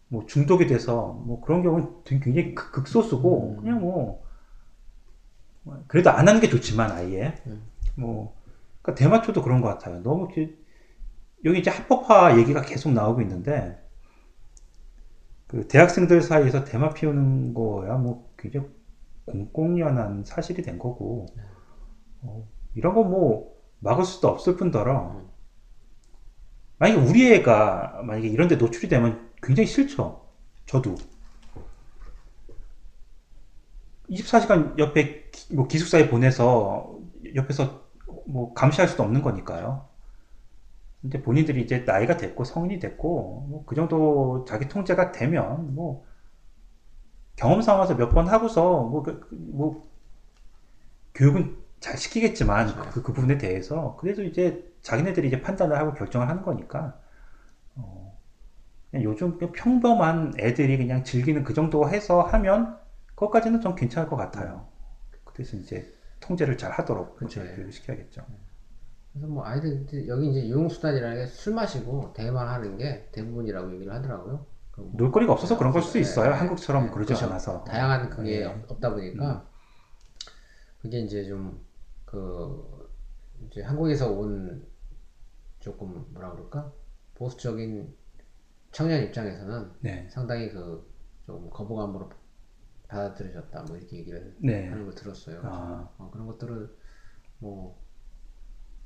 뭐 0.07 0.25
중독이 0.25 0.67
돼서 0.67 1.13
뭐 1.25 1.41
그런 1.41 1.63
경우는 1.63 2.03
굉장히 2.03 2.53
극- 2.55 2.71
극소수고 2.71 3.51
음. 3.51 3.57
그냥 3.57 3.81
뭐 3.81 4.23
그래도 5.87 6.09
안 6.09 6.27
하는 6.27 6.41
게 6.41 6.49
좋지만 6.49 6.91
아예 6.91 7.35
음. 7.47 7.61
뭐 7.95 8.35
그러니까 8.81 8.99
대마초도 8.99 9.41
그런 9.43 9.61
것 9.61 9.67
같아요. 9.69 10.01
너무 10.01 10.27
여기 11.45 11.59
이제 11.59 11.69
합법화 11.69 12.37
얘기가 12.37 12.61
계속 12.61 12.91
나오고 12.91 13.21
있는데 13.21 13.79
그 15.47 15.67
대학생들 15.67 16.21
사이에서 16.21 16.63
대마 16.63 16.91
피우는 16.91 17.53
거야 17.53 17.95
뭐 17.97 18.31
굉장히 18.37 18.67
공공연한 19.25 20.23
사실이 20.25 20.61
된 20.63 20.79
거고 20.79 21.27
어, 22.21 22.47
이런 22.75 22.93
거 22.93 23.03
뭐 23.03 23.51
막을 23.79 24.05
수도 24.05 24.27
없을 24.29 24.57
뿐더러. 24.57 25.11
음. 25.15 25.29
만약에 26.79 26.99
우리 27.01 27.33
애가 27.33 28.01
만약에 28.03 28.27
이런 28.27 28.47
데 28.47 28.55
노출이 28.55 28.87
되면 28.89 29.31
굉장히 29.41 29.67
싫죠. 29.67 30.25
저도. 30.65 30.95
24시간 34.09 34.77
옆에 34.77 35.29
기, 35.31 35.55
뭐 35.55 35.67
기숙사에 35.67 36.09
보내서 36.09 36.97
옆에서 37.35 37.81
뭐 38.27 38.53
감시할 38.53 38.87
수도 38.87 39.03
없는 39.03 39.21
거니까요. 39.21 39.87
근데 41.01 41.21
본인들이 41.21 41.61
이제 41.63 41.79
나이가 41.79 42.17
됐고 42.17 42.43
성인이 42.43 42.79
됐고 42.79 43.47
뭐 43.49 43.65
그 43.65 43.75
정도 43.75 44.45
자기 44.47 44.67
통제가 44.67 45.11
되면 45.11 45.73
뭐 45.75 46.05
경험 47.35 47.61
삼아서 47.61 47.95
몇 47.95 48.09
번 48.11 48.27
하고서 48.27 48.83
뭐, 48.83 49.03
그- 49.03 49.19
그- 49.21 49.35
뭐 49.35 49.89
교육은 51.15 51.57
잘 51.81 51.97
시키겠지만 51.97 52.89
그, 52.91 53.03
그 53.03 53.13
부분에 53.13 53.39
대해서 53.39 53.97
그래도 53.99 54.23
이제 54.23 54.71
자기네들이 54.83 55.29
이제 55.29 55.41
판단을 55.41 55.77
하고 55.77 55.93
결정을 55.95 56.29
하는 56.29 56.43
거니까 56.43 56.99
어, 57.75 58.17
그냥 58.91 59.03
요즘 59.05 59.37
그냥 59.37 59.53
평범한 59.53 60.33
애들이 60.39 60.77
그냥 60.77 61.03
즐기는 61.03 61.43
그 61.43 61.53
정도 61.53 61.89
해서 61.89 62.21
하면 62.23 62.77
그것까지는 63.15 63.61
좀 63.61 63.75
괜찮을 63.75 64.09
것 64.09 64.15
같아요. 64.17 64.67
그 65.25 65.33
대신 65.33 65.61
이제 65.61 65.93
통제를 66.21 66.57
잘 66.57 66.71
하도록 66.73 67.17
그쵸. 67.17 67.41
이제 67.41 67.53
교육을 67.55 67.71
시켜야겠죠. 67.73 68.25
그래서 69.13 69.27
뭐 69.27 69.45
아이들 69.45 69.85
여기 70.07 70.29
이제 70.31 70.47
유흥 70.47 70.69
수단이라는 70.69 71.17
게 71.17 71.27
술 71.27 71.53
마시고 71.53 72.13
대마하는 72.13 72.77
게 72.77 73.09
대부분이라고 73.11 73.73
얘기를 73.73 73.93
하더라고요. 73.93 74.45
그뭐 74.71 74.91
놀거리가 74.95 75.33
없어서 75.33 75.57
그런 75.57 75.73
걸 75.73 75.81
수도 75.81 75.93
네, 75.95 75.99
있어요. 75.99 76.29
네, 76.31 76.35
한국처럼 76.37 76.85
네, 76.85 76.91
그러지 76.91 77.13
그렇죠. 77.13 77.25
않아서. 77.25 77.63
다양한 77.65 78.09
그게 78.09 78.39
네. 78.39 78.45
없- 78.45 78.71
없다 78.71 78.89
보니까 78.93 79.45
그게 80.81 80.99
이제 80.99 81.23
좀 81.25 81.59
그 82.11 82.89
이제 83.47 83.61
한국에서 83.61 84.11
온 84.11 84.67
조금 85.59 86.05
뭐라 86.11 86.33
그럴까 86.33 86.73
보수적인 87.15 87.95
청년 88.71 89.03
입장에서는 89.03 89.71
네. 89.79 90.09
상당히 90.09 90.49
그좀 90.49 91.49
거부감으로 91.49 92.09
받아들여졌다 92.89 93.63
뭐 93.63 93.77
이렇게 93.77 93.97
얘기를 93.99 94.35
네. 94.39 94.67
하는 94.67 94.83
걸 94.83 94.93
들었어요. 94.93 95.39
아. 95.43 95.89
어, 95.97 96.09
그런 96.11 96.27
것들은 96.27 96.69
뭐 97.39 97.81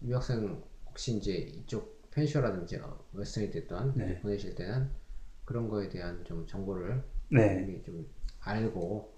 유학생 0.04 0.64
혹시 0.86 1.18
이제 1.18 1.34
이쪽 1.34 2.12
펜셔라든지 2.12 2.78
어, 2.78 3.06
웨스턴이 3.14 3.50
됐던 3.50 3.96
네. 3.96 4.22
보내실 4.22 4.54
때는 4.54 4.92
그런 5.46 5.68
거에 5.68 5.90
대한 5.90 6.24
좀 6.26 6.46
정보를 6.46 7.04
네. 7.32 7.82
좀 7.84 8.08
알고 8.42 9.18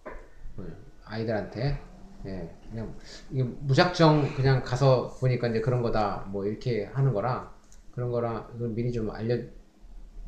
어, 0.57 0.65
아이들한테 1.03 1.96
예, 2.27 2.55
그냥 2.69 2.95
이게 3.31 3.43
무작정 3.43 4.35
그냥 4.35 4.61
가서 4.63 5.15
보니까 5.19 5.47
이제 5.47 5.61
그런 5.61 5.81
거다 5.81 6.27
뭐 6.29 6.45
이렇게 6.45 6.85
하는 6.85 7.13
거랑 7.13 7.49
그런 7.91 8.11
이걸 8.55 8.69
미리 8.69 8.91
좀 8.91 9.09
알려 9.11 9.37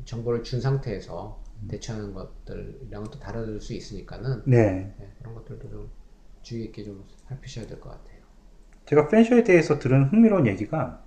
정보를 0.04 0.42
준 0.42 0.60
상태에서 0.60 1.42
대처하는 1.68 2.14
것들이랑은 2.14 3.10
또 3.10 3.18
다를 3.18 3.60
수 3.60 3.74
있으니까는 3.74 4.42
네. 4.46 4.94
예, 5.00 5.12
그런 5.18 5.34
것들도 5.34 5.68
좀 5.70 5.90
주의 6.42 6.64
있게 6.64 6.82
좀 6.84 7.04
살피셔야 7.28 7.66
될 7.66 7.80
것 7.80 7.90
같아요. 7.90 8.20
제가 8.86 9.08
펜셔에 9.08 9.44
대해서 9.44 9.78
들은 9.78 10.08
흥미로운 10.08 10.46
얘기가 10.46 11.04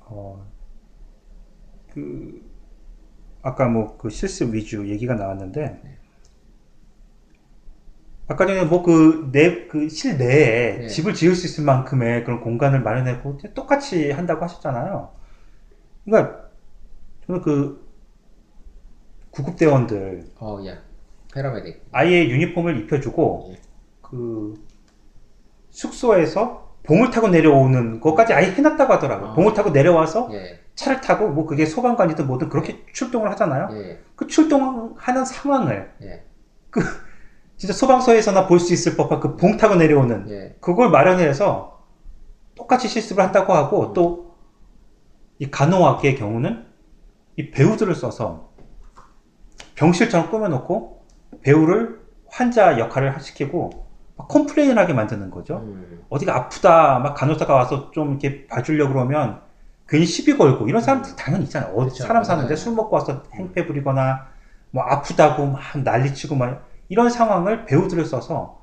어, 0.00 0.46
그 1.90 2.42
아까 3.42 3.68
뭐 3.68 3.96
그 3.98 4.10
실습 4.10 4.54
위주 4.54 4.88
얘기가 4.88 5.14
나왔는데 5.14 5.82
아까 8.26 8.46
전에 8.46 8.64
뭐 8.64 8.82
그 8.82 9.30
내 9.32 9.68
그 9.68 9.88
실내에 9.88 10.78
네. 10.78 10.86
집을 10.88 11.14
지을 11.14 11.34
수 11.34 11.46
있을 11.46 11.64
만큼의 11.64 12.24
그런 12.24 12.40
공간을 12.40 12.80
마련하고 12.80 13.38
똑같이 13.54 14.10
한다고 14.10 14.44
하셨잖아요. 14.44 15.10
그러니까 16.04 16.44
저는 17.26 17.42
그 17.42 17.84
구급대원들 19.30 20.24
어, 20.38 20.58
야, 20.66 20.76
패러메딕. 21.34 21.80
아예 21.92 22.28
유니폼을 22.28 22.78
입혀주고 22.80 23.50
예. 23.52 23.60
그 24.00 24.54
숙소에서 25.70 26.76
봉을 26.84 27.10
타고 27.10 27.28
내려오는 27.28 28.00
것까지 28.00 28.32
아예 28.34 28.52
해놨다고 28.52 28.92
하더라고요. 28.92 29.30
아. 29.30 29.34
봉을 29.34 29.54
타고 29.54 29.70
내려와서 29.70 30.28
예, 30.32 30.60
차를 30.74 31.00
타고 31.00 31.28
뭐 31.28 31.46
그게 31.46 31.66
소방관이든 31.66 32.26
뭐든 32.26 32.48
그렇게 32.48 32.84
출동을 32.92 33.30
하잖아요. 33.32 33.68
예, 33.72 33.98
그 34.16 34.26
출동하는 34.26 35.24
상황을 35.24 35.90
예, 36.02 36.24
진짜 37.56 37.72
소방서에서나 37.72 38.46
볼 38.46 38.58
수 38.58 38.72
있을 38.72 38.96
법한 38.96 39.20
그 39.20 39.36
봉 39.36 39.56
타고 39.56 39.74
내려오는 39.76 40.28
예, 40.30 40.56
그걸 40.60 40.90
마련해서 40.90 41.82
똑같이 42.54 42.88
실습을 42.88 43.22
한다고 43.22 43.52
하고 43.52 43.92
또이 43.92 45.50
간호학의 45.50 46.16
경우는 46.16 46.66
이 47.36 47.50
배우들을 47.50 47.94
써서 47.94 48.50
병실처럼 49.74 50.30
꾸며놓고 50.30 51.04
배우를 51.42 52.00
환자 52.28 52.78
역할을 52.78 53.20
시키고 53.20 53.70
막 54.16 54.28
컴플레인을 54.28 54.78
하게 54.78 54.92
만드는 54.92 55.30
거죠. 55.30 55.56
음, 55.64 56.04
어디가 56.08 56.36
아프다 56.36 57.00
막 57.00 57.14
간호사가 57.14 57.52
와서 57.54 57.90
좀 57.90 58.10
이렇게 58.10 58.46
봐주려고 58.46 58.92
그러면 58.92 59.40
괜히 59.88 60.06
시비 60.06 60.36
걸고 60.36 60.68
이런 60.68 60.80
사람들 60.80 61.16
당연히 61.16 61.44
있잖아요. 61.44 61.74
그쵸. 61.74 62.04
사람 62.04 62.22
사는데 62.22 62.50
네. 62.50 62.56
술 62.56 62.74
먹고 62.74 62.94
와서 62.94 63.24
행패 63.34 63.66
부리거나 63.66 64.26
뭐 64.70 64.84
아프다고 64.84 65.46
막 65.46 65.60
난리치고 65.82 66.36
막 66.36 66.68
이런 66.88 67.10
상황을 67.10 67.66
배우들을 67.66 68.04
써서 68.04 68.62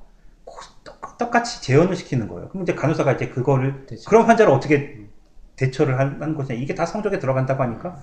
똑- 0.84 1.18
똑같이 1.18 1.62
재현을 1.62 1.96
시키는 1.96 2.28
거예요. 2.28 2.48
그럼 2.48 2.62
이제 2.64 2.74
간호사가 2.74 3.12
이제 3.12 3.28
그거를 3.28 3.86
대체. 3.86 4.04
그런 4.08 4.24
환자를 4.26 4.52
어떻게 4.52 5.00
대처를 5.56 5.98
한- 5.98 6.20
하는 6.22 6.34
거냐 6.34 6.54
이게 6.54 6.74
다 6.74 6.86
성적에 6.86 7.18
들어간다고 7.18 7.62
하니까 7.62 8.02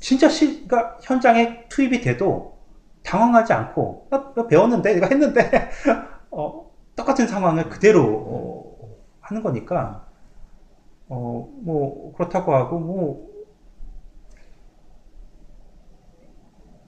진짜 0.00 0.28
시, 0.28 0.66
그러니까 0.68 0.98
현장에 1.02 1.68
투입이 1.68 2.00
돼도 2.00 2.58
당황하지 3.04 3.52
않고 3.52 4.08
나, 4.10 4.32
나 4.34 4.46
배웠는데 4.46 4.94
내가 4.94 5.08
했는데 5.08 5.70
어, 6.30 6.70
똑같은 6.96 7.26
상황을 7.26 7.68
그대로 7.70 8.04
어, 8.04 8.96
하는 9.20 9.42
거니까 9.42 10.06
어 11.08 11.48
뭐 11.62 12.12
그렇다고 12.16 12.54
하고 12.54 12.78
뭐 12.78 13.28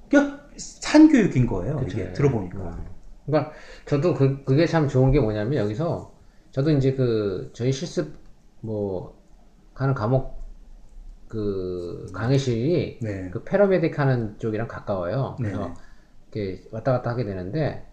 그냥 0.09 0.41
산교육인 0.57 1.46
거예요 1.46 1.76
그쵸. 1.76 1.98
이게 1.98 2.09
예. 2.09 2.12
들어보니까 2.12 2.59
음. 2.59 2.84
그러니까 3.26 3.53
저도 3.86 4.14
그, 4.14 4.44
그게 4.44 4.66
참 4.66 4.88
좋은 4.88 5.12
게 5.12 5.20
뭐냐면 5.20 5.55
여기서 5.55 6.12
저도 6.50 6.70
이제 6.72 6.92
그 6.94 7.50
저희 7.55 7.72
실습 7.72 8.14
뭐 8.61 9.16
가는 9.74 9.94
과목 9.94 10.42
그 11.28 12.07
강의실이 12.12 12.98
네. 13.00 13.30
그 13.30 13.42
패러메딕 13.44 13.94
하는 13.96 14.38
쪽이랑 14.38 14.68
가까워요. 14.68 15.36
그래서 15.38 15.66
네. 15.68 15.74
이렇게 16.32 16.64
왔다 16.70 16.92
갔다 16.92 17.11
하게 17.11 17.24
되는데 17.24 17.86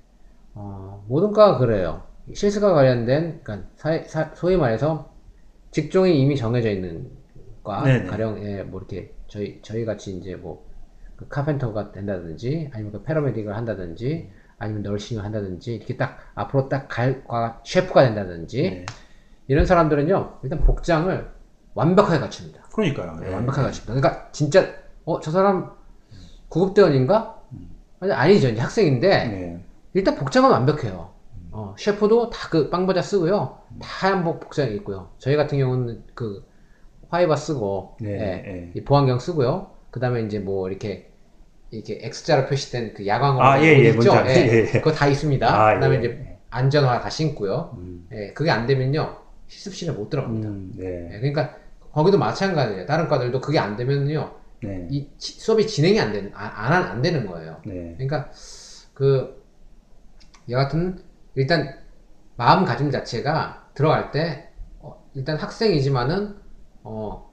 어, 0.54 1.04
모든 1.08 1.32
과가 1.32 1.58
그래요. 1.58 2.04
실습과 2.34 2.74
관련된 2.74 3.42
그러니까 3.44 3.70
사- 3.76 4.04
사- 4.04 4.32
소위 4.36 4.58
말해서 4.58 5.14
직종이 5.72 6.20
이미 6.22 6.36
정해져 6.36 6.70
있는 6.70 7.10
과 7.64 7.84
네네. 7.84 8.06
가령 8.08 8.44
예, 8.44 8.64
뭐 8.64 8.80
이렇게 8.80 9.14
저희 9.28 9.60
저희 9.62 9.86
같이 9.86 10.18
이제 10.18 10.36
뭐 10.36 10.69
그 11.20 11.28
카펜터가 11.28 11.92
된다든지 11.92 12.70
아니면 12.74 12.94
그 12.94 13.04
패러메딕을 13.04 13.48
한다든지 13.48 14.32
아니면 14.58 14.84
널싱을 14.84 15.22
한다든지 15.22 15.76
이렇게 15.76 15.98
딱 15.98 16.18
앞으로 16.34 16.70
딱 16.70 16.88
갈과 16.88 17.62
셰프가 17.66 18.04
된다든지 18.04 18.62
네. 18.62 18.86
이런 19.48 19.66
사람들은요 19.66 20.40
일단 20.44 20.62
복장을 20.62 21.30
완벽하게 21.74 22.20
갖춥니다. 22.20 22.62
그러니까요 22.74 23.18
네, 23.20 23.28
네. 23.28 23.34
완벽하게 23.36 23.64
갖춥니다. 23.68 23.94
그러니까 23.96 24.32
진짜 24.32 24.66
어 25.04 25.20
저 25.20 25.32
사람 25.32 25.72
구급대원인가? 26.48 27.42
아니 28.00 28.12
아니죠 28.14 28.48
이제 28.48 28.62
학생인데 28.62 29.08
네. 29.10 29.66
일단 29.94 30.16
복장은 30.16 30.50
완벽해요. 30.50 31.10
어, 31.52 31.76
셰프도 31.78 32.30
다 32.30 32.50
그 32.50 32.70
빵모자 32.70 33.02
쓰고요. 33.02 33.58
다 33.82 34.08
하얀 34.08 34.24
복 34.24 34.40
복장이 34.40 34.74
있고요. 34.76 35.10
저희 35.18 35.36
같은 35.36 35.58
경우는 35.58 36.04
그 36.16 36.46
화이바 37.10 37.36
쓰고 37.36 37.98
네, 38.00 38.12
예, 38.12 38.18
네. 38.18 38.72
이 38.76 38.84
보안경 38.86 39.20
쓰고요. 39.20 39.72
그 39.92 40.00
다음에 40.00 40.22
이제 40.22 40.40
뭐 40.40 40.70
이렇게 40.70 41.09
이렇게 41.72 42.00
X자로 42.02 42.48
표시된 42.48 42.94
그 42.94 43.06
야광으로 43.06 43.44
아, 43.44 43.62
예, 43.62 43.68
예, 43.68 43.90
있죠? 43.90 44.12
알아요. 44.12 44.30
예, 44.30 44.68
예. 44.74 44.80
그거 44.80 44.92
다 44.92 45.08
있습니다. 45.08 45.48
아, 45.48 45.74
그 45.76 45.80
다음에 45.80 45.96
예. 45.96 46.00
이제 46.00 46.38
안전화 46.50 47.00
다 47.00 47.10
신고요. 47.10 47.76
음, 47.78 48.08
예, 48.12 48.34
그게 48.34 48.50
안 48.50 48.66
되면요 48.66 49.18
실습실에 49.48 49.92
못 49.92 50.10
들어갑니다. 50.10 50.50
음, 50.50 50.72
네. 50.76 51.10
예, 51.14 51.20
그러니까 51.20 51.56
거기도 51.92 52.18
마찬가지예요. 52.18 52.86
다른 52.86 53.08
과들도 53.08 53.40
그게 53.42 53.60
안 53.60 53.76
되면요 53.76 54.36
네. 54.64 54.88
이 54.90 55.10
지- 55.18 55.40
수업이 55.40 55.68
진행이 55.68 56.00
안 56.00 56.12
되는 56.12 56.32
안, 56.34 56.74
안, 56.74 56.84
안 56.84 57.02
되는 57.02 57.26
거예요. 57.28 57.62
네. 57.66 57.94
그러니까 57.98 58.32
그 58.94 59.44
여하튼 60.50 61.04
일단 61.36 61.78
마음가짐 62.36 62.90
자체가 62.90 63.70
들어갈 63.76 64.12
때 64.12 64.50
어, 64.80 65.04
일단 65.14 65.38
학생이지만은 65.38 66.36
어, 66.84 67.32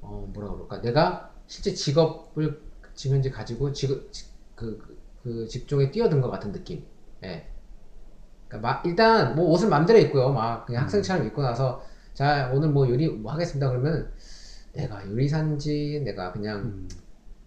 어 0.00 0.28
뭐라 0.34 0.50
그럴까 0.52 0.82
내가 0.82 1.30
실제 1.46 1.72
직업을 1.72 2.60
지금 3.02 3.16
현재 3.16 3.30
가지고 3.30 3.72
직업 3.72 4.12
지- 4.12 4.26
그, 4.54 4.78
그, 4.78 4.96
그 5.24 5.48
직종에 5.48 5.90
뛰어든 5.90 6.20
것 6.20 6.30
같은 6.30 6.52
느낌. 6.52 6.84
예. 7.24 7.48
그러니까 8.46 8.68
막 8.74 8.86
일단 8.86 9.34
뭐 9.34 9.46
옷을 9.50 9.68
맘대로 9.68 9.98
입고요. 9.98 10.30
막 10.32 10.66
그냥 10.66 10.84
학생처럼 10.84 11.26
입고 11.26 11.42
나서 11.42 11.82
자 12.14 12.48
오늘 12.54 12.68
뭐 12.68 12.88
요리 12.88 13.08
뭐 13.08 13.32
하겠습니다 13.32 13.68
그러면 13.70 14.12
내가 14.72 15.04
요리사인지 15.04 16.02
내가 16.04 16.30
그냥 16.32 16.60
음, 16.60 16.88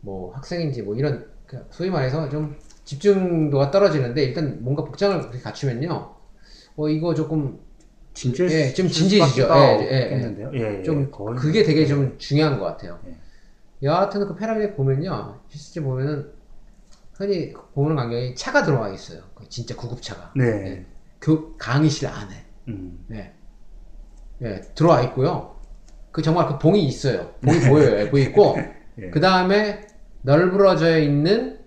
뭐 0.02 0.34
학생인지 0.34 0.82
뭐 0.82 0.94
이런 0.94 1.26
그 1.46 1.66
소위 1.72 1.90
말해서 1.90 2.28
좀 2.28 2.58
집중도가 2.84 3.72
떨어지는데 3.72 4.24
일단 4.24 4.62
뭔가 4.62 4.84
복장을 4.84 5.18
그렇게 5.22 5.40
갖추면요 5.40 6.16
어 6.76 6.90
이거 6.90 7.14
조금 7.14 7.60
진짜 8.14 8.44
예, 8.46 8.74
좀 8.74 8.90
진지해지죠. 8.90 9.48
예, 9.54 9.80
예, 9.80 10.20
예. 10.20 10.38
예, 10.54 10.80
예. 10.80 10.84
좀 10.84 11.10
거의 11.10 11.38
그게 11.38 11.64
되게 11.64 11.82
예. 11.84 11.86
좀 11.86 12.18
중요한 12.18 12.60
것 12.60 12.66
같아요. 12.66 13.00
예. 13.84 13.88
여하튼 13.88 14.28
그 14.28 14.36
패러메딕 14.36 14.76
보면요 14.76 15.40
실제 15.50 15.82
보면은 15.82 16.32
흔히 17.14 17.54
보는 17.74 17.96
광경이 17.96 18.36
차가 18.36 18.64
들어와 18.64 18.90
있어요. 18.90 19.22
그 19.36 19.48
진짜 19.48 19.76
구급차가 19.76 20.34
네. 20.36 20.46
예. 20.46 20.86
교 21.22 21.56
강의실 21.58 22.08
안에 22.08 22.46
음, 22.68 23.06
예. 23.12 23.32
예, 24.42 24.62
들어와 24.76 25.02
있고요. 25.04 25.56
그 26.12 26.22
정말 26.22 26.48
그 26.48 26.60
봉이 26.60 26.84
있어요. 26.86 27.32
봉이 27.42 27.60
보여요. 27.70 28.00
예, 28.02 28.10
보이 28.10 28.24
있고 28.24 28.58
예. 29.00 29.10
그 29.10 29.20
다음에 29.22 29.88
널브러져 30.24 31.00
있는 31.00 31.60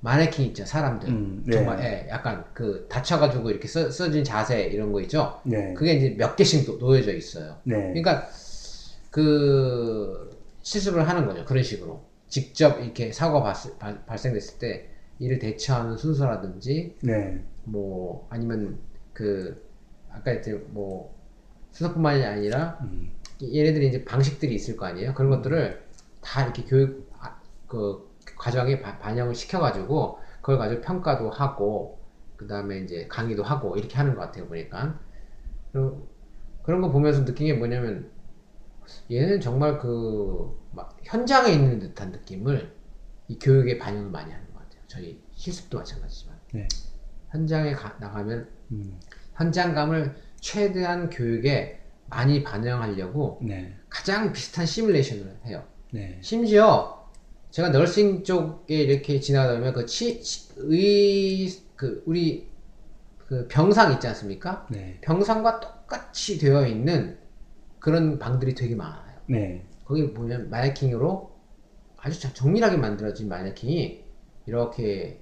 마네킹 0.00 0.46
있죠, 0.46 0.64
사람들. 0.64 1.08
음, 1.08 1.42
네. 1.46 1.52
정말, 1.52 1.78
예, 1.84 2.08
약간 2.10 2.44
그 2.54 2.86
다쳐가지고 2.88 3.50
이렇게 3.50 3.68
써, 3.68 3.88
써진 3.90 4.24
자세 4.24 4.62
이런 4.64 4.92
거 4.92 5.00
있죠? 5.02 5.40
네. 5.44 5.74
그게 5.74 5.92
이제 5.94 6.14
몇 6.18 6.34
개씩 6.34 6.66
놓- 6.66 6.78
놓여져 6.78 7.12
있어요. 7.12 7.58
네. 7.64 7.76
그러니까 7.88 8.26
그 9.10 10.31
실습을 10.62 11.08
하는 11.08 11.26
거죠. 11.26 11.44
그런 11.44 11.62
식으로. 11.62 12.04
직접 12.28 12.80
이렇게 12.80 13.12
사고가 13.12 13.42
발생, 13.52 14.04
발생됐을 14.06 14.58
때 14.58 14.88
이를 15.18 15.38
대처하는 15.38 15.96
순서라든지 15.96 16.96
네. 17.02 17.44
뭐 17.64 18.26
아니면 18.30 18.78
그 19.12 19.68
아까 20.10 20.32
이제 20.32 20.52
뭐 20.70 21.14
순서뿐만이 21.72 22.24
아니라 22.24 22.78
음, 22.82 23.12
얘네들이 23.42 23.88
이제 23.88 24.04
방식들이 24.04 24.54
있을 24.54 24.76
거 24.76 24.86
아니에요. 24.86 25.14
그런 25.14 25.30
것들을 25.30 25.82
다 26.22 26.42
이렇게 26.44 26.64
교육 26.64 27.10
아, 27.18 27.38
그 27.66 28.10
과정에 28.38 28.80
바- 28.80 28.98
반영을 28.98 29.34
시켜가지고 29.34 30.18
그걸 30.40 30.58
가지고 30.58 30.80
평가도 30.80 31.30
하고 31.30 31.98
그 32.36 32.46
다음에 32.46 32.78
이제 32.78 33.06
강의도 33.08 33.42
하고 33.42 33.76
이렇게 33.76 33.96
하는 33.96 34.14
것 34.14 34.22
같아요 34.22 34.46
보니까 34.48 34.98
그런 36.62 36.80
거 36.80 36.90
보면서 36.90 37.24
느낀 37.24 37.46
게 37.46 37.52
뭐냐면 37.54 38.10
얘는 39.10 39.40
정말 39.40 39.78
그막 39.78 40.96
현장에 41.02 41.52
있는 41.52 41.78
듯한 41.78 42.10
느낌을 42.10 42.72
이 43.28 43.38
교육에 43.38 43.78
반영을 43.78 44.10
많이 44.10 44.30
하는 44.32 44.46
것 44.52 44.58
같아요. 44.60 44.82
저희 44.88 45.20
실습도 45.34 45.78
마찬가지지만 45.78 46.36
네. 46.52 46.68
현장에 47.30 47.72
가- 47.72 47.96
나가면 48.00 48.48
음, 48.72 48.98
현장감을 49.34 50.14
최대한 50.40 51.08
교육에 51.10 51.80
많이 52.06 52.42
반영하려고 52.42 53.38
네. 53.42 53.74
가장 53.88 54.32
비슷한 54.32 54.66
시뮬레이션을 54.66 55.38
해요. 55.46 55.64
네. 55.92 56.18
심지어 56.22 57.08
제가 57.50 57.68
널싱 57.70 58.24
쪽에 58.24 58.74
이렇게 58.82 59.20
지나가다 59.20 59.58
보면 59.58 59.72
그 59.74 59.86
치, 59.86 60.20
치- 60.22 60.52
의, 60.56 61.48
그, 61.76 62.02
우리 62.06 62.48
그 63.18 63.46
병상 63.48 63.92
있지 63.92 64.06
않습니까? 64.08 64.66
네. 64.70 64.98
병상과 65.02 65.60
똑같이 65.60 66.38
되어 66.38 66.66
있는 66.66 67.18
그런 67.82 68.18
방들이 68.18 68.54
되게 68.54 68.74
많아요. 68.76 69.18
네. 69.26 69.64
거기 69.84 70.12
보면 70.14 70.50
마네킹으로 70.50 71.30
아주 71.98 72.20
자- 72.20 72.32
정밀하게 72.32 72.76
만들어진 72.78 73.28
마네킹이 73.28 74.04
이렇게 74.46 75.20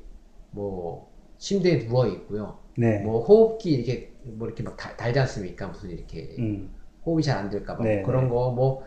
뭐 0.50 1.10
침대에 1.38 1.86
누워 1.86 2.06
있고요. 2.08 2.58
네. 2.76 3.00
뭐 3.02 3.24
호흡기 3.24 3.72
이렇게 3.72 4.12
뭐 4.24 4.46
이렇게 4.48 4.62
막 4.62 4.76
달, 4.76 4.96
달지 4.96 5.18
않습니까? 5.20 5.68
무슨 5.68 5.90
이렇게 5.90 6.36
음, 6.38 6.70
호흡이 7.06 7.22
잘 7.22 7.38
안 7.38 7.50
될까봐 7.50 7.82
네, 7.84 8.02
그런 8.02 8.24
네. 8.24 8.30
거뭐뭐 8.30 8.84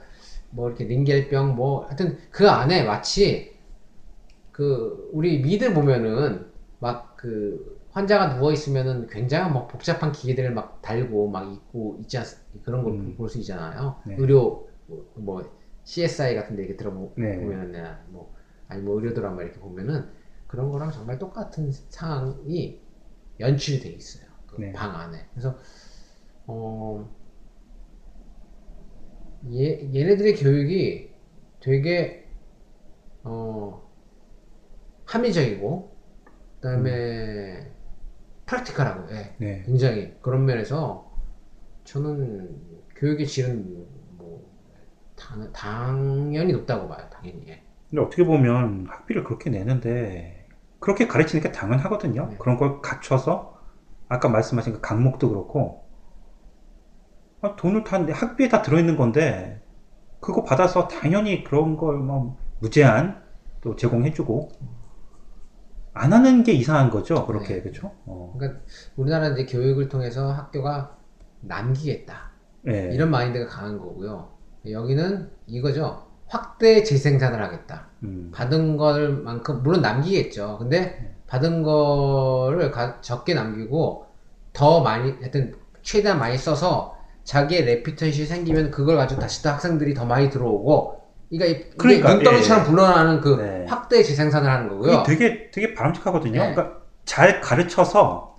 이렇게 0.67 0.85
링겔병 0.85 1.55
뭐 1.55 1.85
하여튼 1.85 2.17
그 2.31 2.49
안에 2.49 2.83
마치 2.85 3.53
그 4.51 5.09
우리 5.13 5.41
미드 5.41 5.73
보면은 5.73 6.51
막 6.79 7.13
그 7.23 7.72
환자가 7.93 8.35
누워 8.35 8.51
있으면은 8.51 9.07
굉장히 9.07 9.53
막 9.53 9.67
복잡한 9.67 10.11
기계들을 10.11 10.51
막 10.51 10.81
달고 10.81 11.29
막 11.29 11.53
있고 11.53 11.97
있지 12.01 12.17
않 12.17 12.25
그런 12.63 12.83
걸 12.83 12.93
음. 12.93 13.15
볼수 13.15 13.37
있잖아요. 13.39 14.01
네. 14.05 14.15
의료 14.17 14.67
뭐, 14.87 15.13
뭐 15.15 15.57
CSI 15.83 16.35
같은 16.35 16.55
데 16.55 16.63
이렇게 16.63 16.75
들어보면은 16.75 17.71
네. 17.71 17.95
뭐 18.07 18.33
아니 18.67 18.81
뭐 18.81 18.95
의료 18.95 19.13
드라마 19.13 19.43
이렇게 19.43 19.59
보면은 19.59 20.09
그런 20.47 20.71
거랑 20.71 20.91
정말 20.91 21.19
똑같은 21.19 21.71
상황이 21.71 22.81
연출이 23.39 23.79
돼 23.79 23.89
있어요. 23.89 24.25
그 24.47 24.59
네. 24.59 24.71
방 24.73 24.95
안에. 24.95 25.27
그래서 25.31 25.55
어 26.47 27.07
얘, 29.51 29.91
얘네들의 29.93 30.35
교육이 30.35 31.11
되게 31.59 32.27
어 33.23 33.87
합리적이고 35.05 35.95
그다음에 36.59 37.71
프랙티컬하고 38.45 39.11
예, 39.11 39.35
네. 39.37 39.63
굉장히 39.65 40.13
그런 40.21 40.45
면에서 40.45 41.11
저는 41.85 42.55
교육의 42.95 43.27
질은 43.27 43.87
뭐 44.17 44.43
당, 45.15 45.51
당연히 45.53 46.53
높다고 46.53 46.87
봐요 46.87 47.07
당연히 47.11 47.43
예. 47.47 47.63
근데 47.89 48.01
어떻게 48.03 48.23
보면 48.25 48.87
학비를 48.89 49.23
그렇게 49.23 49.49
내는데 49.49 50.47
그렇게 50.79 51.07
가르치는 51.07 51.41
게 51.43 51.51
당연하거든요. 51.51 52.27
네. 52.31 52.37
그런 52.37 52.57
걸 52.57 52.81
갖춰서 52.81 53.57
아까 54.09 54.29
말씀하신 54.29 54.73
그 54.73 54.81
강목도 54.81 55.29
그렇고 55.29 55.83
아, 57.41 57.55
돈을 57.55 57.83
다 57.83 57.99
내- 57.99 58.13
학비에 58.13 58.47
다 58.49 58.61
들어있는 58.61 58.95
건데 58.97 59.61
그거 60.19 60.43
받아서 60.43 60.87
당연히 60.87 61.43
그런 61.43 61.77
걸뭐 61.77 62.37
무제한 62.59 63.21
또 63.61 63.75
제공해주고 63.75 64.49
안 65.93 66.11
하는 66.13 66.43
게 66.43 66.53
이상한 66.53 66.89
거죠. 66.89 67.25
그렇게 67.27 67.55
네. 67.55 67.61
그렇죠? 67.61 67.91
어. 68.05 68.33
그러니까 68.37 68.61
우리나라 68.95 69.27
이제 69.29 69.45
교육을 69.45 69.89
통해서 69.89 70.31
학교가 70.31 70.97
남기겠다 71.41 72.31
네. 72.63 72.89
이런 72.93 73.11
마인드가 73.11 73.45
강한 73.47 73.77
거고요 73.77 74.29
여기는 74.69 75.29
이거죠 75.47 76.07
확대 76.27 76.83
재생산을 76.83 77.41
하겠다 77.43 77.87
음. 78.03 78.31
받은 78.33 78.77
걸만큼 78.77 79.61
물론 79.61 79.81
남기겠죠. 79.81 80.57
근데 80.59 81.15
받은 81.27 81.63
거를 81.63 82.71
가- 82.71 83.01
적게 83.01 83.33
남기고 83.33 84.05
더 84.53 84.81
많이 84.81 85.11
하여튼 85.19 85.53
최대한 85.81 86.17
많이 86.19 86.37
써서 86.37 86.97
자기의 87.23 87.65
레피테이션이 87.65 88.25
생기면 88.27 88.71
그걸 88.71 88.95
가지고 88.97 89.21
다시 89.21 89.43
또 89.43 89.49
학생들이 89.49 89.93
더 89.93 90.05
많이 90.05 90.29
들어오고 90.29 91.01
그러니까 91.37 91.75
그러니까, 91.77 92.13
눈덩이처럼 92.13 92.63
예. 92.63 92.69
불어나는 92.69 93.21
그 93.21 93.35
네. 93.41 93.65
확대 93.67 94.03
재생산을 94.03 94.49
하는 94.49 94.69
거고요. 94.69 95.03
되게 95.03 95.49
되게 95.51 95.73
바람직하거든요. 95.73 96.39
네. 96.39 96.53
그러니까 96.53 96.77
잘 97.05 97.41
가르쳐서 97.41 98.37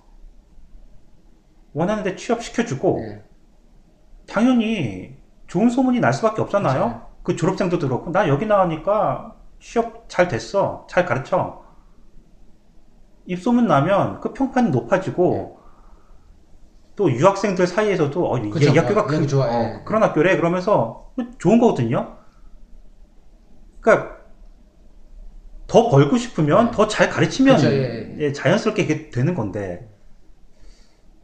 원하는 1.73 2.03
데 2.03 2.15
취업시켜주고 2.15 2.99
네. 3.01 3.23
당연히 4.27 5.17
좋은 5.47 5.69
소문이 5.69 5.99
날 5.99 6.13
수밖에 6.13 6.41
없잖아요. 6.41 6.79
맞아요. 6.79 7.07
그 7.23 7.35
졸업생도 7.35 7.79
그렇고 7.79 8.11
나 8.11 8.27
여기 8.27 8.45
나오니까 8.45 9.35
취업 9.59 10.05
잘 10.07 10.27
됐어. 10.27 10.87
잘 10.89 11.05
가르쳐. 11.05 11.63
입소문 13.25 13.67
나면 13.67 14.21
그 14.21 14.33
평판이 14.33 14.69
높아지고 14.69 15.59
또 16.95 17.11
유학생들 17.11 17.67
사이에서도 17.67 18.25
어, 18.25 18.41
그죠. 18.49 18.71
이 18.71 18.77
학교가 18.77 19.01
어, 19.01 19.05
큰, 19.05 19.17
여기 19.17 19.27
좋아. 19.27 19.47
어, 19.47 19.63
예. 19.63 19.81
그런 19.83 20.01
학교래 20.03 20.37
그러면서 20.37 21.11
좋은 21.39 21.59
거거든요. 21.59 22.24
그러니까 23.85 24.17
더 25.67 25.89
벌고 25.89 26.17
싶으면 26.17 26.65
네. 26.67 26.71
더잘 26.71 27.09
가르치면 27.09 27.55
그죠, 27.55 27.67
예, 27.71 28.15
예, 28.19 28.31
자연스럽게 28.33 29.09
되는 29.11 29.33
건데 29.35 29.87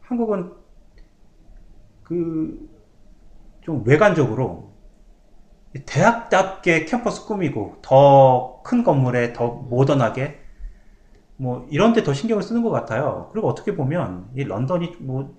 한국은 0.02 0.52
그 2.02 2.68
좀 3.62 3.82
외관적으로 3.86 4.72
대학답게 5.86 6.84
캠퍼스 6.84 7.26
꾸미고 7.26 7.78
더 7.82 8.62
큰 8.64 8.84
건물에 8.84 9.32
더 9.32 9.48
모던하게 9.48 10.38
뭐 11.36 11.66
이런 11.70 11.92
데 11.92 12.02
더 12.04 12.12
신경을 12.14 12.42
쓰는 12.42 12.62
것 12.62 12.70
같아요. 12.70 13.28
그리고 13.32 13.48
어떻게 13.48 13.74
보면 13.76 14.30
이 14.36 14.44
런던이 14.44 14.96
뭐 15.00 15.36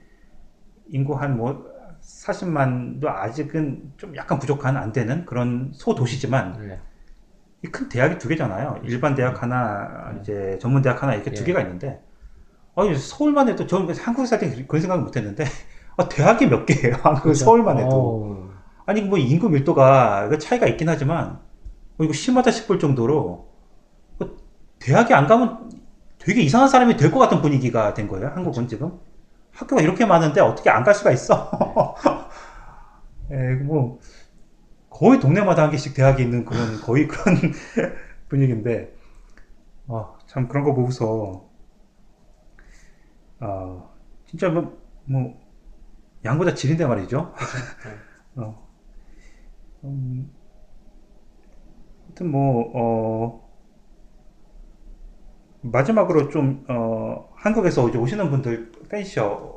인구 0.87 1.15
한 1.15 1.37
뭐 1.37 1.71
40만도 2.01 3.07
아직은 3.07 3.93
좀 3.97 4.15
약간 4.17 4.39
부족한 4.39 4.77
안 4.77 4.91
되는 4.91 5.25
그런 5.25 5.71
소도시지만 5.73 6.67
네. 6.67 6.79
이 7.63 7.71
큰 7.71 7.87
대학이 7.89 8.17
두 8.17 8.27
개잖아요. 8.27 8.81
일반 8.83 9.15
대학 9.15 9.41
하나, 9.41 10.13
이제 10.19 10.57
전문 10.61 10.81
대학 10.81 11.01
하나 11.01 11.13
이렇게 11.15 11.33
두 11.33 11.43
예. 11.43 11.45
개가 11.45 11.61
있는데, 11.61 12.01
아니 12.75 12.95
서울만 12.97 13.49
해도 13.49 13.67
저는 13.67 13.95
한국에 13.95 14.27
살때 14.27 14.65
그런 14.67 14.81
생각을 14.81 15.03
못했는데, 15.03 15.45
아, 15.97 16.07
대학이 16.09 16.47
몇 16.47 16.65
개예요? 16.65 16.97
한국 17.03 17.33
그죠. 17.33 17.45
서울만 17.45 17.79
해도. 17.79 17.97
어우, 17.97 18.49
아니 18.85 19.01
뭐 19.01 19.17
인구 19.17 19.49
밀도가 19.49 20.29
그 20.29 20.37
차이가 20.39 20.67
있긴 20.67 20.89
하지만, 20.89 21.39
어, 21.99 22.03
이거 22.03 22.13
심하다 22.13 22.51
싶을 22.51 22.79
정도로 22.79 23.49
뭐 24.19 24.37
대학에 24.79 25.13
안 25.13 25.27
가면 25.27 25.71
되게 26.19 26.41
이상한 26.41 26.69
사람이 26.69 26.97
될 26.97 27.11
것 27.11 27.19
같은 27.19 27.41
분위기가 27.41 27.93
된 27.93 28.07
거예요. 28.07 28.29
한국은 28.35 28.67
지금 28.67 28.99
학교가 29.53 29.81
이렇게 29.81 30.05
많은데 30.05 30.41
어떻게 30.41 30.69
안 30.69 30.83
갈 30.83 30.95
수가 30.95 31.11
있어? 31.11 31.51
예, 33.31 33.55
뭐 33.55 33.99
거의 34.93 35.19
동네마다 35.19 35.63
한 35.63 35.71
개씩 35.71 35.95
대학이 35.95 36.21
있는 36.23 36.45
그런 36.45 36.79
거의 36.81 37.07
그런 37.07 37.35
분위기인데, 38.29 38.95
아, 39.87 40.13
참 40.27 40.47
그런 40.47 40.63
거 40.63 40.73
보고서 40.73 41.49
아 43.39 43.89
진짜 44.25 44.49
뭐, 44.49 44.77
뭐 45.05 45.39
양보다 46.23 46.53
질인데 46.53 46.85
말이죠. 46.85 47.33
어. 48.37 48.67
음, 49.83 50.31
하여튼 52.05 52.31
뭐, 52.31 52.71
어, 52.73 53.49
마지막으로 55.61 56.29
좀, 56.29 56.65
어, 56.69 57.29
한국에서 57.35 57.89
이제 57.89 57.97
오시는 57.97 58.29
분들 58.29 58.71
펜셔 58.89 59.21
좀, 59.21 59.52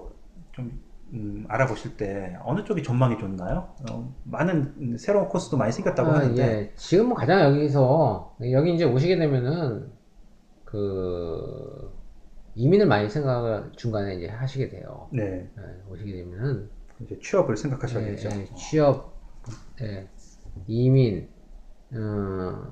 음, 1.12 1.44
알아보실 1.48 1.96
때 1.96 2.36
어느 2.42 2.64
쪽이 2.64 2.82
전망이 2.82 3.16
좋나요? 3.18 3.74
어, 3.90 4.12
많은 4.24 4.96
새로운 4.98 5.28
코스도 5.28 5.57
많이 5.57 5.72
생겼다고 5.72 6.11
아, 6.11 6.14
하는데, 6.16 6.42
예. 6.42 6.72
지금 6.76 7.07
뭐 7.09 7.16
가장 7.16 7.40
여기서 7.54 8.36
여기 8.50 8.74
이제 8.74 8.84
오시게 8.84 9.16
되면은 9.16 9.90
그 10.64 11.92
이민을 12.57 12.86
많이 12.86 13.09
생각을 13.09 13.72
중간에 13.76 14.16
이제 14.16 14.28
하시게 14.28 14.68
돼요. 14.68 15.09
네, 15.12 15.48
예, 15.59 15.92
오시게 15.92 16.12
되면은 16.12 16.68
이제 17.00 17.18
취업을 17.22 17.57
생각하셔야겠죠. 17.57 18.28
예, 18.32 18.40
예, 18.40 18.54
취업, 18.57 19.14
예, 19.82 20.09
이민, 20.66 21.28
어, 21.92 22.62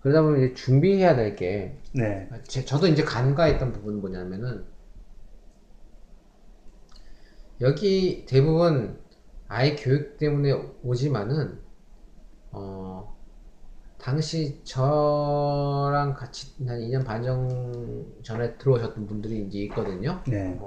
그러다 0.00 0.22
보면 0.22 0.44
이제 0.44 0.54
준비해야 0.54 1.16
될 1.16 1.34
게, 1.34 1.78
네, 1.94 2.28
제- 2.44 2.64
저도 2.64 2.86
이제 2.86 3.02
간과했던 3.02 3.72
부분은 3.72 4.00
뭐냐면은, 4.00 4.64
여기 7.60 8.24
대부분 8.26 8.98
아이 9.48 9.76
교육 9.76 10.16
때문에 10.16 10.52
오지만은, 10.82 11.58
어, 12.52 13.16
당시 13.98 14.60
저랑 14.64 16.14
같이 16.14 16.52
한 16.66 16.78
2년 16.80 17.04
반 17.04 17.22
정- 17.22 18.06
전에 18.22 18.56
들어오셨던 18.56 19.06
분들이 19.06 19.44
이제 19.46 19.58
있거든요. 19.64 20.22
네. 20.26 20.58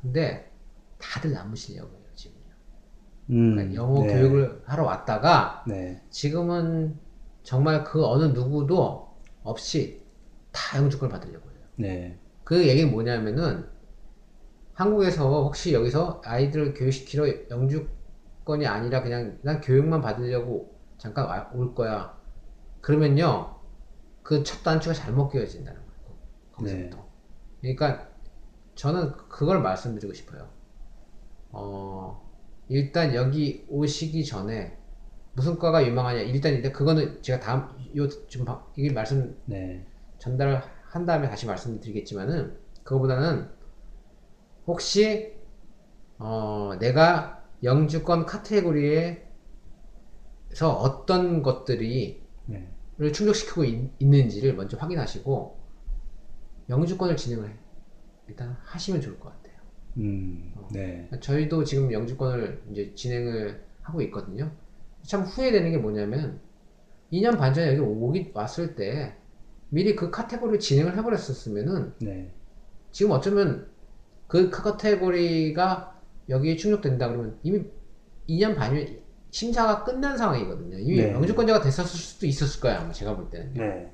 근데 0.00 0.50
다들 0.98 1.32
남으시려고요, 1.32 1.98
지금요. 2.14 2.44
음, 3.30 3.54
그러니까 3.56 3.74
영어 3.74 4.04
네. 4.04 4.12
교육을 4.14 4.62
하러 4.66 4.84
왔다가 4.84 5.64
네. 5.66 6.00
지금은 6.10 6.96
정말 7.42 7.82
그 7.82 8.04
어느 8.06 8.24
누구도 8.24 9.08
없이 9.42 10.00
다 10.52 10.78
영주권을 10.78 11.10
받으려고 11.12 11.50
해요. 11.50 11.58
네. 11.76 12.18
그 12.44 12.68
얘기는 12.68 12.90
뭐냐면은 12.90 13.66
한국에서 14.84 15.42
혹시 15.42 15.74
여기서 15.74 16.22
아이들을 16.24 16.72
교육시키러 16.72 17.26
영주권이 17.50 18.66
아니라 18.66 19.02
그냥 19.02 19.38
난 19.42 19.60
교육만 19.60 20.00
받으려고 20.00 20.74
잠깐 20.96 21.26
와- 21.26 21.50
올 21.52 21.74
거야. 21.74 22.18
그러면요. 22.80 23.56
그 24.22 24.42
첫 24.42 24.62
단추가 24.62 24.94
잘못 24.94 25.28
끼워진다는 25.28 25.78
거예요. 25.78 26.18
거기서부터. 26.52 27.06
그러니까 27.60 28.08
저는 28.74 29.12
그걸 29.28 29.60
말씀드리고 29.60 30.14
싶어요. 30.14 30.48
어, 31.50 32.26
일단 32.68 33.14
여기 33.14 33.66
오시기 33.68 34.24
전에 34.24 34.78
무슨 35.34 35.58
과가 35.58 35.86
유망하냐. 35.86 36.20
일단 36.22 36.54
일단 36.54 36.72
그거는 36.72 37.20
제가 37.22 37.38
다음 37.38 37.68
요 37.96 38.08
지금 38.28 38.46
바- 38.46 38.64
이게 38.76 38.90
말씀 38.90 39.36
네. 39.44 39.84
전달을 40.18 40.62
한 40.88 41.04
다음에 41.04 41.28
다시 41.28 41.44
말씀드리겠지만은 41.46 42.56
그거보다는 42.82 43.59
혹시 44.70 45.34
어, 46.18 46.76
내가 46.78 47.42
영주권 47.64 48.24
카테고리에서 48.24 49.20
어떤 50.62 51.42
것들이 51.42 52.22
네. 52.46 52.68
를 52.96 53.12
충족시키고 53.12 53.64
있, 53.64 53.90
있는지를 53.98 54.54
먼저 54.54 54.76
확인하시고 54.76 55.58
영주권을 56.68 57.16
진행을 57.16 57.48
해. 57.48 57.54
일단 58.28 58.56
하시면 58.62 59.00
좋을 59.00 59.18
것 59.18 59.30
같아요. 59.30 59.56
음, 59.96 60.54
네. 60.70 61.08
저희도 61.20 61.64
지금 61.64 61.92
영주권을 61.92 62.62
이제 62.70 62.94
진행을 62.94 63.64
하고 63.82 64.02
있거든요. 64.02 64.52
참 65.02 65.22
후회되는 65.22 65.72
게 65.72 65.78
뭐냐면 65.78 66.40
2년 67.10 67.38
반 67.38 67.54
전에 67.54 67.68
여기 67.68 67.80
오기 67.80 68.32
왔을 68.34 68.76
때 68.76 69.16
미리 69.70 69.96
그 69.96 70.10
카테고리를 70.10 70.60
진행을 70.60 70.96
해버렸었으면은 70.98 71.94
네. 72.02 72.30
지금 72.92 73.12
어쩌면 73.12 73.69
그 74.30 74.48
카테고리가 74.48 76.00
여기에 76.28 76.56
충족된다 76.56 77.08
그러면 77.08 77.36
이미 77.42 77.64
2년 78.28 78.56
반이면 78.56 79.00
심사가 79.32 79.82
끝난 79.82 80.16
상황이거든요. 80.16 80.78
이미 80.78 81.02
네. 81.02 81.12
영주권자가 81.12 81.60
됐었을 81.60 81.98
수도 81.98 82.26
있었을 82.26 82.60
거야 82.60 82.80
아마 82.80 82.92
제가 82.92 83.16
볼 83.16 83.28
때는. 83.28 83.54
네. 83.54 83.92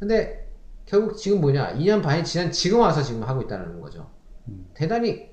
근데 0.00 0.50
결국 0.86 1.16
지금 1.16 1.40
뭐냐 1.40 1.74
2년 1.74 2.02
반이 2.02 2.24
지난 2.24 2.50
지금 2.50 2.80
와서 2.80 3.00
지금 3.00 3.22
하고 3.22 3.42
있다는 3.42 3.80
거죠. 3.80 4.10
음. 4.48 4.68
대단히 4.74 5.30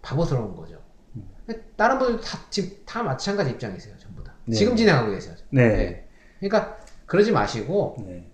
바보스러운 0.00 0.56
거죠. 0.56 0.82
음. 1.16 1.28
다른 1.76 1.98
분들도 1.98 2.22
다 2.22 2.38
지금 2.48 2.70
다 2.86 3.02
마찬가지 3.02 3.50
입장이세요 3.50 3.94
전부 3.98 4.24
다. 4.24 4.34
네. 4.46 4.56
지금 4.56 4.74
진행하고 4.76 5.10
계세요. 5.10 5.34
네. 5.50 6.08
그러니까 6.40 6.78
그러지 7.04 7.32
마시고 7.32 7.96
네. 8.06 8.30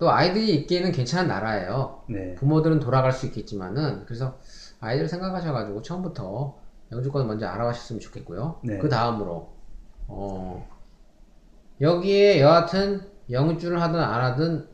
또 0.00 0.10
아이들이 0.10 0.54
있기에는 0.54 0.92
괜찮은 0.92 1.28
나라예요. 1.28 2.04
네. 2.08 2.34
부모들은 2.34 2.80
돌아갈 2.80 3.12
수 3.12 3.26
있겠지만은 3.26 4.06
그래서 4.06 4.38
아이들 4.80 5.06
생각하셔가지고 5.06 5.82
처음부터 5.82 6.58
영주권 6.90 7.26
먼저 7.26 7.46
알아가셨으면 7.46 8.00
좋겠고요. 8.00 8.60
네. 8.64 8.78
그 8.78 8.88
다음으로 8.88 9.52
어 10.08 10.66
여기에 11.82 12.40
여하튼 12.40 13.02
영주를 13.30 13.82
하든 13.82 14.00
안 14.00 14.24
하든 14.32 14.68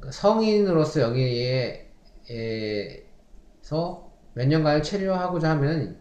그 0.00 0.12
성인으로서 0.12 1.00
여기에 1.00 1.90
에서 2.28 4.12
몇 4.34 4.46
년간을 4.46 4.82
체류하고자 4.82 5.52
하면 5.52 5.98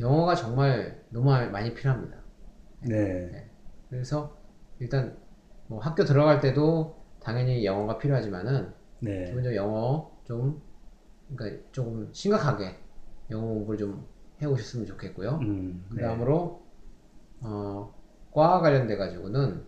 영어가 0.00 0.34
정말 0.34 1.04
너무 1.10 1.30
많이 1.30 1.74
필요합니다. 1.74 2.16
네. 2.80 3.50
그래서 3.90 4.34
일단 4.78 5.18
뭐 5.66 5.78
학교 5.80 6.04
들어갈 6.04 6.40
때도 6.40 6.95
당연히 7.26 7.64
영어가 7.64 7.98
필요하지만은 7.98 8.72
네. 9.00 9.24
기본적으로 9.24 9.56
영어 9.56 10.12
좀 10.22 10.62
그러니까 11.34 11.60
조금 11.72 12.08
심각하게 12.12 12.76
영어 13.30 13.46
공부를 13.48 13.78
좀 13.78 14.06
해오셨으면 14.40 14.86
좋겠고요. 14.86 15.40
음, 15.42 15.84
그 15.90 15.96
네. 15.96 16.02
다음으로 16.02 16.62
어, 17.40 17.92
과와 18.30 18.60
관련돼 18.60 18.96
가지고는 18.96 19.64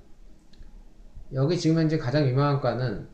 여기 1.33 1.59
지금 1.59 1.79
현재 1.79 1.99
가장 1.99 2.29
유명한 2.29 2.61
과는 2.61 3.09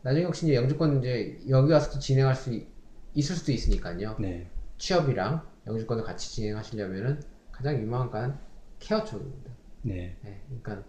나중에 0.00 0.24
혹시 0.24 0.46
이제 0.46 0.54
영주권 0.54 1.00
이제 1.00 1.38
여기 1.50 1.70
와서도 1.70 1.98
진행할 1.98 2.34
수 2.34 2.54
있- 2.54 2.66
있을 3.12 3.36
수도 3.36 3.52
있으니까요. 3.52 4.16
네. 4.18 4.48
취업이랑 4.78 5.46
영주권을 5.66 6.04
같이 6.04 6.32
진행하시려면은 6.36 7.20
가장 7.52 7.74
유명한 7.78 8.10
과는 8.10 8.34
케어 8.78 9.04
쪽입니다. 9.04 9.52
네. 9.82 10.16
네, 10.22 10.42
그러니까 10.46 10.88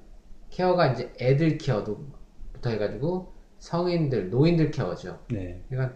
케어가 0.50 0.94
이제 0.94 1.12
애들 1.20 1.58
케어도 1.58 2.06
부터 2.62 2.70
해가지고 2.70 3.34
성인들, 3.60 4.30
노인들 4.30 4.72
케어죠. 4.72 5.20
네. 5.32 5.62
그러니까 5.68 5.96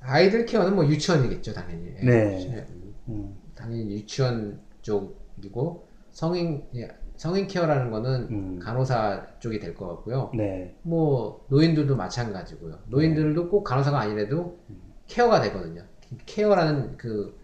아이들 0.00 0.44
케어는 0.44 0.74
뭐 0.74 0.84
유치원이겠죠, 0.86 1.54
당연히. 1.54 1.94
예, 1.96 2.04
네. 2.04 2.66
음, 2.68 2.94
음, 3.08 3.36
당연히 3.54 3.92
유치원 3.94 4.60
쪽이고 4.82 5.88
성인 6.10 6.64
예, 6.76 6.88
성인 7.16 7.46
케어라는 7.46 7.90
거는 7.90 8.28
음. 8.30 8.58
간호사 8.58 9.38
쪽이 9.38 9.58
될 9.60 9.74
것 9.74 9.88
같고요. 9.88 10.30
네. 10.34 10.74
뭐 10.82 11.46
노인들도 11.48 11.96
마찬가지고요. 11.96 12.80
노인들도 12.88 13.48
꼭 13.48 13.64
간호사가 13.64 13.98
아니라도 14.00 14.58
케어가 15.06 15.40
되거든요. 15.42 15.82
케어라는 16.26 16.96
그 16.96 17.38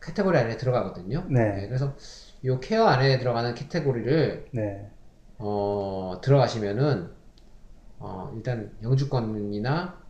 카테고리 0.00 0.36
안에 0.36 0.56
들어가거든요. 0.56 1.24
네. 1.30 1.66
그래서 1.68 1.94
이 2.42 2.56
케어 2.60 2.84
안에 2.86 3.18
들어가는 3.18 3.54
카테고리를 3.54 4.46
네. 4.52 4.90
어, 5.38 6.20
들어가시면은 6.22 7.10
어, 8.02 8.32
일단 8.36 8.76
영주권이나 8.82 10.02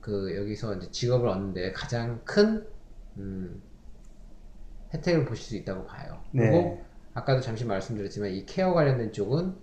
그 0.00 0.36
여기서 0.36 0.76
이제 0.76 0.90
직업을 0.90 1.28
얻는데 1.28 1.72
가장 1.72 2.22
큰 2.24 2.66
음, 3.18 3.62
혜택을 4.94 5.24
보실 5.24 5.44
수 5.44 5.56
있다고 5.56 5.84
봐요. 5.86 6.22
그리고 6.34 6.78
네. 6.78 6.86
아까도 7.14 7.40
잠시 7.40 7.64
말씀드렸지만 7.64 8.30
이 8.30 8.44
케어 8.46 8.72
관련된 8.74 9.12
쪽은 9.12 9.54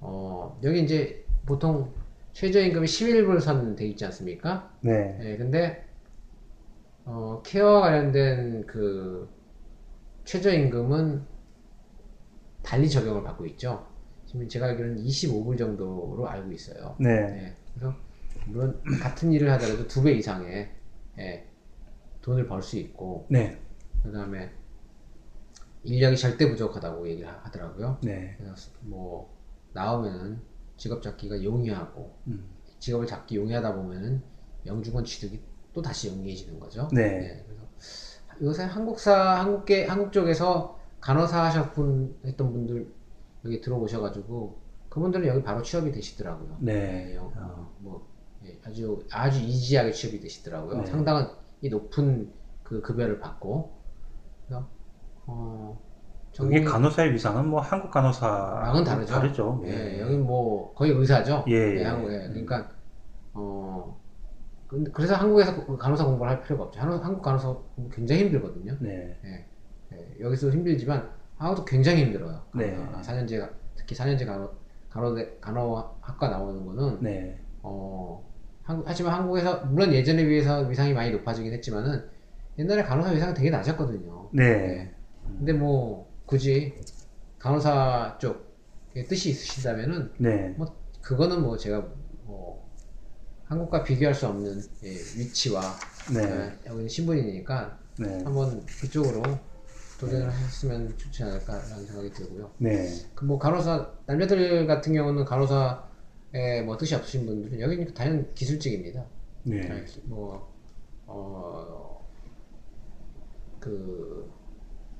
어, 0.00 0.60
여기 0.64 0.82
이제 0.82 1.26
보통 1.46 1.94
최저임금이 2.34 2.86
11불 2.88 3.40
선 3.40 3.76
돼 3.76 3.86
있지 3.88 4.04
않습니까? 4.06 4.70
네. 4.80 5.18
네, 5.18 5.36
근데 5.36 5.84
어, 7.04 7.42
케어 7.44 7.80
관련된 7.80 8.66
그 8.66 9.28
최저임금은 10.24 11.26
달리 12.62 12.88
적용을 12.88 13.22
받고 13.22 13.44
있죠. 13.46 13.86
지금 14.30 14.48
제가 14.48 14.66
알기로는 14.66 15.02
25불 15.02 15.58
정도로 15.58 16.28
알고 16.28 16.52
있어요. 16.52 16.94
네. 17.00 17.08
네, 17.20 17.54
그래서 17.74 17.92
물론 18.46 18.80
같은 19.00 19.32
일을 19.32 19.50
하더라도 19.52 19.88
두 19.88 20.02
배 20.04 20.12
이상의 20.12 20.70
예, 21.18 21.46
돈을 22.22 22.46
벌 22.46 22.62
수 22.62 22.78
있고 22.78 23.26
네. 23.28 23.58
그 24.04 24.12
다음에 24.12 24.52
인력이 25.82 26.16
절대 26.16 26.48
부족하다고 26.48 27.08
얘기를 27.08 27.28
하- 27.28 27.38
하더라고요. 27.42 27.98
네. 28.04 28.36
그래서 28.38 28.70
뭐 28.82 29.34
나오면은 29.72 30.40
직업 30.76 31.02
잡기가 31.02 31.42
용이하고 31.42 32.14
음. 32.28 32.44
직업을 32.78 33.08
잡기 33.08 33.34
용이하다 33.36 33.74
보면은 33.74 34.22
영주권 34.64 35.04
취득이 35.04 35.40
또 35.72 35.82
다시 35.82 36.08
용이해지는 36.08 36.60
거죠. 36.60 36.88
네. 36.92 37.42
그래서 37.46 37.62
요새 38.42 38.62
한국사 38.62 39.40
한국계 39.40 39.86
한국 39.86 40.12
쪽에서 40.12 40.78
간호사 41.00 41.46
하셨던 41.46 42.14
분들 42.36 42.92
여기 43.44 43.60
들어오셔가지고 43.60 44.58
그분들은 44.88 45.26
여기 45.26 45.42
바로 45.42 45.62
취업이 45.62 45.92
되시더라고요. 45.92 46.56
네. 46.60 47.14
영- 47.14 47.32
어, 47.36 47.70
뭐 47.78 48.06
예, 48.44 48.58
아주 48.64 49.04
아주 49.12 49.40
이지하게 49.40 49.92
취업이 49.92 50.20
되시더라고요. 50.20 50.78
네. 50.78 50.86
상당한 50.86 51.30
이 51.60 51.68
높은 51.68 52.32
그 52.62 52.80
급여를 52.80 53.20
받고 53.20 53.70
그래서 54.46 54.66
어 55.26 55.78
그게 56.36 56.62
간호사의 56.62 57.12
위상은 57.12 57.48
뭐 57.48 57.60
한국 57.60 57.90
간호사랑은 57.90 58.62
랑은 58.62 58.84
다르죠. 58.84 59.12
다르죠. 59.12 59.62
예, 59.64 60.00
여기 60.00 60.16
뭐 60.16 60.72
거의 60.74 60.92
의사죠. 60.92 61.44
예, 61.48 61.78
예. 61.78 61.84
한국에 61.84 62.28
그러니까 62.28 62.70
어 63.34 64.00
근데 64.66 64.90
그래서 64.92 65.14
한국에서 65.14 65.66
그 65.66 65.76
간호사 65.76 66.04
공부를 66.04 66.30
할 66.30 66.42
필요가 66.42 66.64
없죠. 66.64 66.80
한국, 66.80 67.22
간호사 67.22 67.48
공부 67.76 67.90
굉장히 67.94 68.22
힘들거든요. 68.24 68.76
네. 68.80 69.18
예, 69.92 70.16
여기서 70.20 70.50
힘들지만 70.50 71.10
한국도 71.40 71.64
굉장히 71.64 72.04
힘들어요. 72.04 72.42
네. 72.54 72.76
아, 72.92 73.00
4년제 73.00 73.50
특히 73.74 73.96
4년제 73.96 74.26
간호 74.26 74.50
간호대 74.90 75.38
간호학과 75.40 76.28
나오는 76.28 76.66
거는 76.66 76.98
네. 77.00 77.38
어 77.62 78.22
한국 78.62 78.86
하지만 78.86 79.14
한국에서 79.14 79.64
물론 79.64 79.92
예전에 79.92 80.24
비해서 80.26 80.60
위상이 80.60 80.92
많이 80.92 81.10
높아지긴 81.10 81.52
했지만은 81.54 82.06
옛날에 82.58 82.82
간호사 82.82 83.10
위상이 83.12 83.32
되게 83.32 83.48
낮았거든요. 83.48 84.28
네. 84.32 84.94
근데 85.38 85.54
뭐 85.54 86.12
굳이 86.26 86.78
간호사 87.38 88.18
쪽 88.20 88.54
뜻이 89.08 89.30
있으시다면은 89.30 90.12
네. 90.18 90.48
뭐 90.58 90.66
그거는 91.00 91.40
뭐 91.40 91.56
제가 91.56 91.86
뭐 92.24 92.68
한국과 93.46 93.82
비교할 93.82 94.14
수 94.14 94.26
없는 94.26 94.60
예, 94.84 94.90
위치와 94.90 95.62
네. 96.12 96.22
예, 96.22 96.70
여기 96.70 96.86
신분이니까 96.86 97.78
네. 97.98 98.22
한번 98.24 98.62
그쪽으로 98.66 99.22
도전을 100.00 100.28
하셨으면 100.30 100.96
좋지 100.96 101.22
않을까라는 101.24 101.86
생각이 101.86 102.12
들고요. 102.12 102.50
네. 102.58 102.88
그 103.14 103.24
뭐 103.24 103.38
간호사 103.38 103.92
남자들 104.06 104.66
같은 104.66 104.92
경우는 104.94 105.24
간호사에 105.24 106.62
뭐 106.64 106.76
뜻이 106.78 106.94
없으신 106.94 107.26
분들은 107.26 107.60
여기는 107.60 107.94
당연 107.94 108.32
기술직입니다. 108.34 109.04
네. 109.44 109.84
뭐, 110.04 110.52
어, 111.06 112.06
그, 113.58 114.30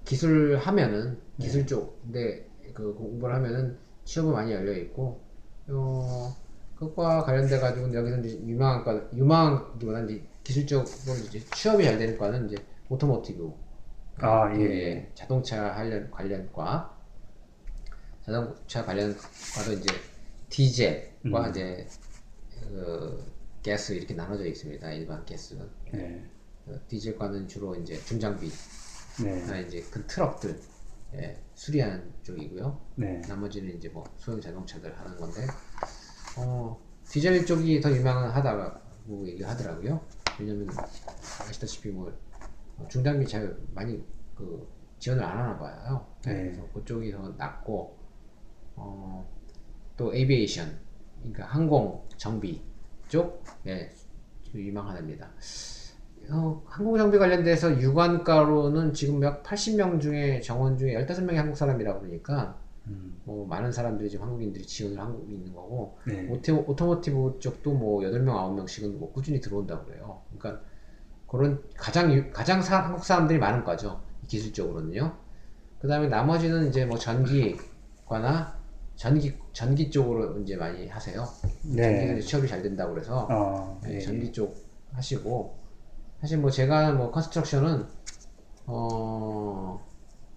기술 0.04 0.56
하면은, 0.58 1.18
기술 1.38 1.66
쪽인데, 1.66 2.46
그 2.74 2.94
공부를 2.94 3.34
하면은 3.36 3.78
취업은 4.04 4.32
많이 4.32 4.52
열려 4.52 4.72
있고, 4.78 5.20
어, 5.68 6.34
그것과 6.74 7.24
관련돼 7.24 7.58
가지고 7.58 7.92
여기서 7.94 8.18
이제 8.20 8.40
유망한 8.46 8.84
과, 8.84 9.08
이제 10.04 10.26
기술적으로 10.42 10.86
이제 11.26 11.38
취업이 11.54 11.84
잘 11.84 11.98
되는 11.98 12.16
과는 12.18 12.46
이제 12.50 12.56
automotive. 12.88 13.52
아, 14.22 14.54
예. 14.58 15.10
자동차 15.14 15.72
관련, 15.74 16.10
관련과, 16.10 16.98
자동차 18.24 18.84
관련과도 18.84 19.72
이제 19.78 19.94
디젤과 20.50 21.46
음. 21.46 21.50
이제 21.50 21.88
그 22.60 23.24
가스 23.64 23.92
이렇게 23.92 24.14
나눠져 24.14 24.44
있습니다. 24.46 24.92
일반 24.92 25.24
가스는 25.24 25.68
네. 25.92 26.24
그 26.64 26.80
디젤과는 26.88 27.48
주로 27.48 27.74
이제 27.76 27.98
중장비, 28.04 28.50
네. 29.22 29.46
나 29.46 29.58
이제 29.58 29.80
큰 29.90 30.06
트럭들 30.06 30.60
예, 31.14 31.36
수리하는 31.54 32.12
쪽이고요. 32.22 32.80
네. 32.96 33.20
나머지는 33.26 33.76
이제 33.76 33.88
뭐 33.88 34.04
소형 34.16 34.40
자동차들 34.40 34.96
하는 34.96 35.16
건데 35.16 35.46
어 36.36 36.78
디젤 37.08 37.44
쪽이 37.44 37.80
더 37.80 37.90
유명하다고 37.90 39.26
얘기하더라고요. 39.28 40.00
왜냐면 40.38 40.68
아시다시피 41.48 41.88
뭐 41.88 42.12
중장비 42.88 43.26
잘 43.26 43.56
많이 43.74 44.02
그 44.34 44.68
지원을 44.98 45.22
안 45.22 45.38
하나 45.38 45.58
봐요. 45.58 46.06
네. 46.24 46.44
그래서 46.44 46.66
그쪽이 46.74 47.10
더 47.12 47.28
낫고 47.36 47.96
어, 48.76 49.28
또 49.96 50.14
aviation 50.14 50.78
그러니까 51.18 51.46
항공 51.46 52.02
정비 52.16 52.62
쪽 53.08 53.42
예, 53.66 53.90
유망하답니다. 54.54 55.30
어, 56.30 56.62
항공 56.66 56.96
정비 56.96 57.18
관련돼서 57.18 57.80
유관과로는 57.80 58.92
지금 58.92 59.22
약 59.22 59.42
80명 59.42 60.00
중에 60.00 60.40
정원 60.40 60.78
중에 60.78 60.94
15명이 60.94 61.34
한국 61.34 61.56
사람이라고 61.56 62.00
그러니까 62.00 62.58
음. 62.86 63.20
뭐 63.24 63.46
많은 63.46 63.72
사람들이 63.72 64.08
지금 64.08 64.26
한국인들이 64.26 64.64
지원을 64.64 64.98
하고 64.98 65.24
있는 65.28 65.52
거고 65.52 65.98
네. 66.06 66.28
오토, 66.28 66.64
automotive 66.66 67.38
쪽도 67.40 67.72
뭐 67.72 68.02
8명, 68.02 68.26
9명씩은 68.26 68.96
뭐 68.96 69.12
꾸준히 69.12 69.40
들어온다고 69.40 69.86
그래요. 69.86 70.22
그러니까 70.36 70.62
그런 71.30 71.62
가장 71.76 72.12
유- 72.12 72.30
가장 72.32 72.60
사- 72.60 72.84
한국 72.84 73.04
사람들이 73.04 73.38
많은 73.38 73.62
과죠. 73.64 74.00
기술적으로는요. 74.26 75.12
그 75.80 75.86
다음에 75.88 76.08
나머지는 76.08 76.68
이제 76.68 76.84
뭐 76.84 76.98
전기과나 76.98 78.58
전기 78.96 79.38
전기 79.52 79.90
쪽으로 79.90 80.38
이제 80.40 80.56
많이 80.56 80.88
하세요. 80.88 81.24
전기가 81.62 81.82
네. 81.86 82.12
이제 82.18 82.20
취업이 82.20 82.48
잘 82.48 82.62
된다고 82.62 82.92
그래서 82.92 83.26
어, 83.30 83.80
네, 83.84 83.94
예. 83.94 84.00
전기 84.00 84.30
쪽 84.32 84.56
하시고 84.92 85.56
사실 86.20 86.38
뭐 86.38 86.50
제가 86.50 86.92
뭐 86.92 87.10
컨스트럭션은 87.12 87.86
어 88.66 89.80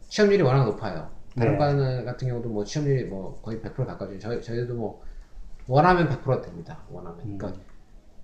취업률이 0.10 0.44
워낙 0.44 0.66
높아요. 0.66 1.10
다른 1.36 1.54
네. 1.54 1.58
과는 1.58 2.06
같은 2.06 2.28
경우도 2.28 2.50
뭐 2.50 2.64
취업률이 2.64 3.06
뭐 3.06 3.42
거의 3.42 3.60
100% 3.60 3.86
가까워요. 3.88 4.20
저희 4.20 4.42
저희도 4.42 4.76
뭐 4.76 5.02
원하면 5.68 6.08
100% 6.08 6.44
됩니다. 6.44 6.84
원하면. 6.92 7.20
음. 7.26 7.38
그러니까 7.40 7.62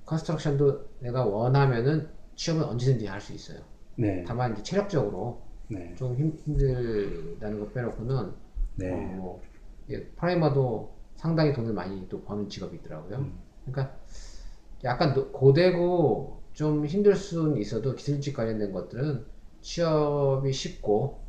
컨스트럭션도 0.05 0.85
내가 0.99 1.25
원하면은 1.25 2.07
취업은 2.39 2.63
언제든지 2.63 3.05
할 3.07 3.19
수 3.19 3.33
있어요. 3.33 3.59
네. 3.95 4.23
다만 4.25 4.53
이제 4.53 4.63
체력적으로 4.63 5.41
네. 5.67 5.93
좀 5.95 6.15
힘, 6.15 6.31
힘들다는 6.37 7.59
거 7.59 7.69
빼놓고는 7.71 8.33
네. 8.75 8.91
어, 8.93 8.97
뭐, 9.17 9.41
예, 9.89 10.05
plumber도 10.15 10.97
상당히 11.15 11.51
돈을 11.53 11.73
많이 11.73 12.07
또 12.07 12.23
버는 12.23 12.47
직업이 12.47 12.77
있더라고요. 12.77 13.17
음. 13.17 13.39
그러니까 13.65 13.97
약간 14.85 15.13
노- 15.13 15.31
고되고 15.33 16.41
좀 16.53 16.85
힘들 16.85 17.15
수는 17.15 17.57
있어도 17.57 17.93
기술직 17.95 18.35
관련된 18.35 18.71
것들은 18.71 19.25
취업이 19.61 20.53
쉽고, 20.53 21.19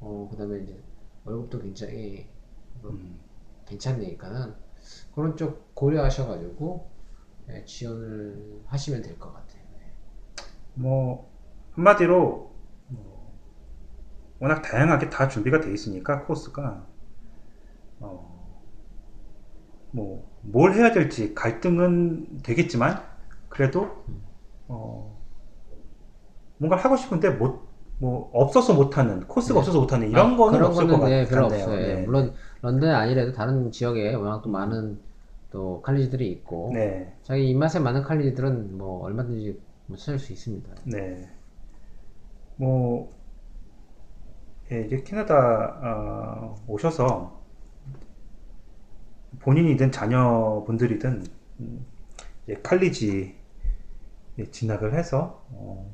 어, 0.00 0.28
그 0.30 0.36
다음에 0.36 0.60
이제 0.62 0.80
월급도 1.24 1.60
굉장히 1.62 2.28
뭐 2.80 2.92
음. 2.92 3.18
괜찮으니까는 3.66 4.54
그런 5.14 5.36
쪽 5.36 5.74
고려하셔가지고 5.74 6.88
예, 7.50 7.64
지원을 7.64 8.62
하시면 8.66 9.02
될 9.02 9.18
것 9.18 9.32
같아요. 9.32 9.49
네. 10.74 10.82
뭐 10.82 11.30
한마디로 11.72 12.50
뭐, 12.88 13.38
워낙 14.40 14.60
다양하게 14.62 15.08
다 15.08 15.28
준비가 15.28 15.60
돼 15.60 15.72
있으니까 15.72 16.24
코스가 16.24 16.84
어, 18.00 18.60
뭐 19.90 20.30
뭘 20.42 20.74
해야 20.74 20.90
될지 20.92 21.34
갈등은 21.34 22.42
되겠지만 22.42 23.02
그래도 23.48 24.04
어, 24.68 25.20
뭔가 26.58 26.76
하고 26.76 26.96
싶은데 26.96 27.30
못, 27.30 27.68
뭐 27.98 28.30
없어서 28.32 28.74
못하는 28.74 29.26
코스가 29.26 29.58
네. 29.58 29.60
없어서 29.60 29.80
못하는 29.80 30.10
이런 30.10 30.36
아, 30.36 30.36
거는 30.36 30.62
없을 30.64 30.86
거는 30.86 30.98
것 30.98 31.00
네, 31.04 31.24
같, 31.24 31.30
같네요. 31.30 31.64
없어요. 31.66 31.80
예, 31.80 31.96
네. 31.96 32.02
물론 32.04 32.34
런던 32.62 32.90
아니라도 32.94 33.32
다른 33.32 33.70
지역에 33.70 34.14
워낙 34.14 34.42
또 34.42 34.50
많은 34.50 35.02
또 35.50 35.82
칼리지들이 35.82 36.30
있고 36.32 36.72
네, 36.74 37.16
자기 37.22 37.48
입맛에 37.50 37.80
맞는 37.80 38.02
칼리지들은 38.02 38.76
뭐 38.78 39.02
얼마든지 39.04 39.52
뭐 39.52 39.69
찾을 39.96 40.18
수 40.18 40.32
있습니다. 40.32 40.74
네. 40.86 41.30
뭐 42.56 43.12
예, 44.70 44.82
이제 44.82 45.02
캐나다 45.02 45.80
어, 45.82 46.56
오셔서 46.66 47.40
본인이든 49.40 49.90
자녀분들이든 49.90 51.24
음, 51.60 51.86
이제 52.44 52.60
칼리지 52.62 53.40
에 54.38 54.50
진학을 54.50 54.94
해서 54.94 55.44
어, 55.50 55.92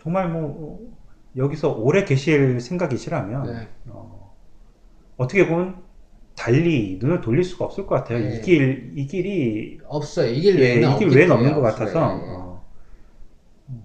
정말 0.00 0.30
뭐 0.30 0.42
어, 0.44 0.96
여기서 1.36 1.72
오래 1.72 2.04
계실 2.04 2.60
생각이시라면 2.60 3.42
네. 3.44 3.68
어, 3.86 4.36
어떻게 5.16 5.48
보면 5.48 5.82
달리 6.38 6.98
눈을 7.00 7.20
돌릴 7.20 7.42
수가 7.42 7.64
없을 7.64 7.84
것 7.86 7.96
같아요. 7.96 8.20
네. 8.20 8.36
이 8.36 8.40
길, 8.40 8.92
이 8.94 9.06
길이 9.06 9.80
없어요. 9.84 10.30
이길 10.30 10.58
예, 10.60 10.74
외에는 10.74 10.92
이길 10.92 11.06
없기 11.08 11.16
외에는 11.16 11.34
없는 11.34 11.54
것 11.54 11.64
없어요. 11.66 11.78
같아서 11.78 12.22
예, 12.22 12.28
예. 12.28 12.34
어, 12.34 12.64
음, 13.70 13.82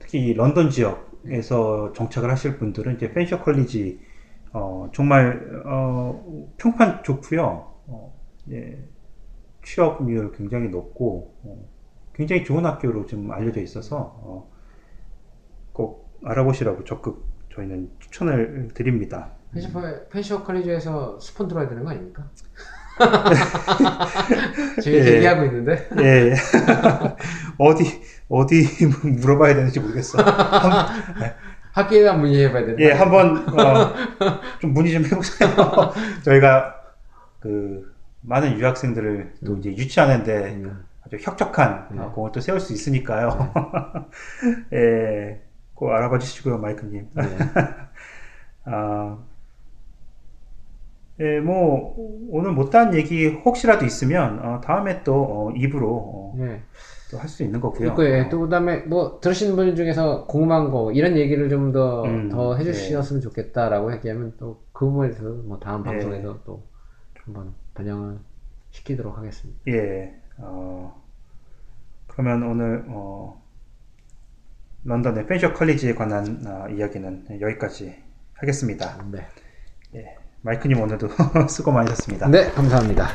특히 0.00 0.26
이 0.26 0.34
런던 0.34 0.70
지역에서 0.70 1.92
정착을 1.92 2.28
하실 2.30 2.58
분들은 2.58 2.96
이제 2.96 3.12
펜셔 3.12 3.42
컬리지 3.42 4.00
어, 4.52 4.90
정말 4.92 5.62
어, 5.64 6.50
평판 6.56 7.04
좋고요. 7.04 7.72
어, 7.86 8.20
예, 8.50 8.78
취업률 9.64 10.32
굉장히 10.32 10.68
높고 10.70 11.34
어, 11.44 11.68
굉장히 12.14 12.44
좋은 12.44 12.66
학교로 12.66 13.06
지금 13.06 13.30
알려져 13.30 13.60
있어서 13.60 13.96
어, 14.22 14.50
꼭 15.72 16.18
알아보시라고 16.24 16.84
적극 16.84 17.24
저희는 17.54 17.90
추천을 18.00 18.68
드립니다. 18.74 19.32
펜셔 20.10 20.44
칼리지에서 20.44 21.18
스폰 21.20 21.48
들어야 21.48 21.68
되는 21.68 21.84
거 21.84 21.90
아닙니까? 21.90 22.24
저희 24.82 24.96
예. 24.96 25.02
대기하고 25.02 25.44
있는데 25.44 25.88
예. 25.98 26.34
어디, 27.58 28.02
어디 28.28 28.66
물어봐야 29.02 29.54
되는지 29.54 29.80
모르겠어. 29.80 30.18
학교에다 31.72 32.14
문의해봐야 32.14 32.66
되는 32.66 32.80
예, 32.80 32.90
거 32.90 32.96
한번, 32.96 33.48
어, 33.58 33.94
좀 34.60 34.72
문의 34.74 34.92
좀 34.92 35.04
해보세요. 35.04 35.48
저희가, 36.24 36.74
그, 37.38 37.94
많은 38.22 38.58
유학생들을 38.58 39.34
또 39.46 39.56
이제 39.56 39.70
유치하는데 39.70 40.54
음. 40.54 40.84
아주 41.06 41.16
혁혁한 41.20 41.88
네. 41.92 42.00
어, 42.00 42.12
공을 42.12 42.32
또 42.32 42.40
세울 42.40 42.60
수 42.60 42.72
있으니까요. 42.72 43.52
예, 44.74 45.40
꼭 45.74 45.90
알아봐 45.92 46.18
주시고요, 46.18 46.58
마이크님. 46.58 47.08
네. 47.14 47.38
아, 48.64 49.16
예, 51.20 51.40
뭐, 51.40 51.94
오늘 52.30 52.52
못한 52.52 52.94
얘기 52.94 53.28
혹시라도 53.28 53.84
있으면, 53.84 54.38
어, 54.44 54.60
다음에 54.60 55.02
또, 55.04 55.14
어, 55.14 55.50
입으로, 55.54 55.88
어, 55.88 56.34
네. 56.38 56.62
또할 57.10 57.28
수 57.28 57.42
있는 57.42 57.60
거고요. 57.60 57.94
그리고 57.94 58.04
예, 58.04 58.20
어, 58.20 58.28
또 58.28 58.38
그다음에 58.38 58.78
뭐 58.82 59.18
들으시는 59.20 59.56
분 59.56 59.74
중에서 59.74 60.26
궁금한 60.26 60.70
거 60.70 60.92
이런 60.92 61.16
얘기를 61.16 61.48
좀더 61.48 62.04
음, 62.04 62.28
더 62.28 62.54
해주셨으면 62.54 63.20
좋겠다라고 63.20 63.92
얘기하면 63.94 64.34
또 64.38 64.62
그 64.80 64.86
부분에 64.86 65.10
대해서 65.10 65.28
뭐 65.28 65.60
다음 65.60 65.82
네. 65.82 65.90
방송에서 65.90 66.42
또 66.42 66.66
한번 67.22 67.54
반영을 67.74 68.18
시키도록 68.70 69.18
하겠습니다. 69.18 69.60
예, 69.68 70.18
어, 70.38 71.04
그러면 72.06 72.42
오늘, 72.44 72.86
어, 72.88 73.44
런던의 74.84 75.26
펜셔 75.26 75.52
컬리지에 75.52 75.92
관한 75.92 76.46
어, 76.46 76.66
이야기는 76.70 77.42
여기까지 77.42 77.94
하겠습니다. 78.32 79.06
네. 79.12 79.26
예, 79.96 80.16
마이크님 80.42 80.80
오늘도 80.80 81.08
수고 81.48 81.72
많으셨습니다. 81.72 82.28
네, 82.28 82.50
감사합니다. 82.52 83.08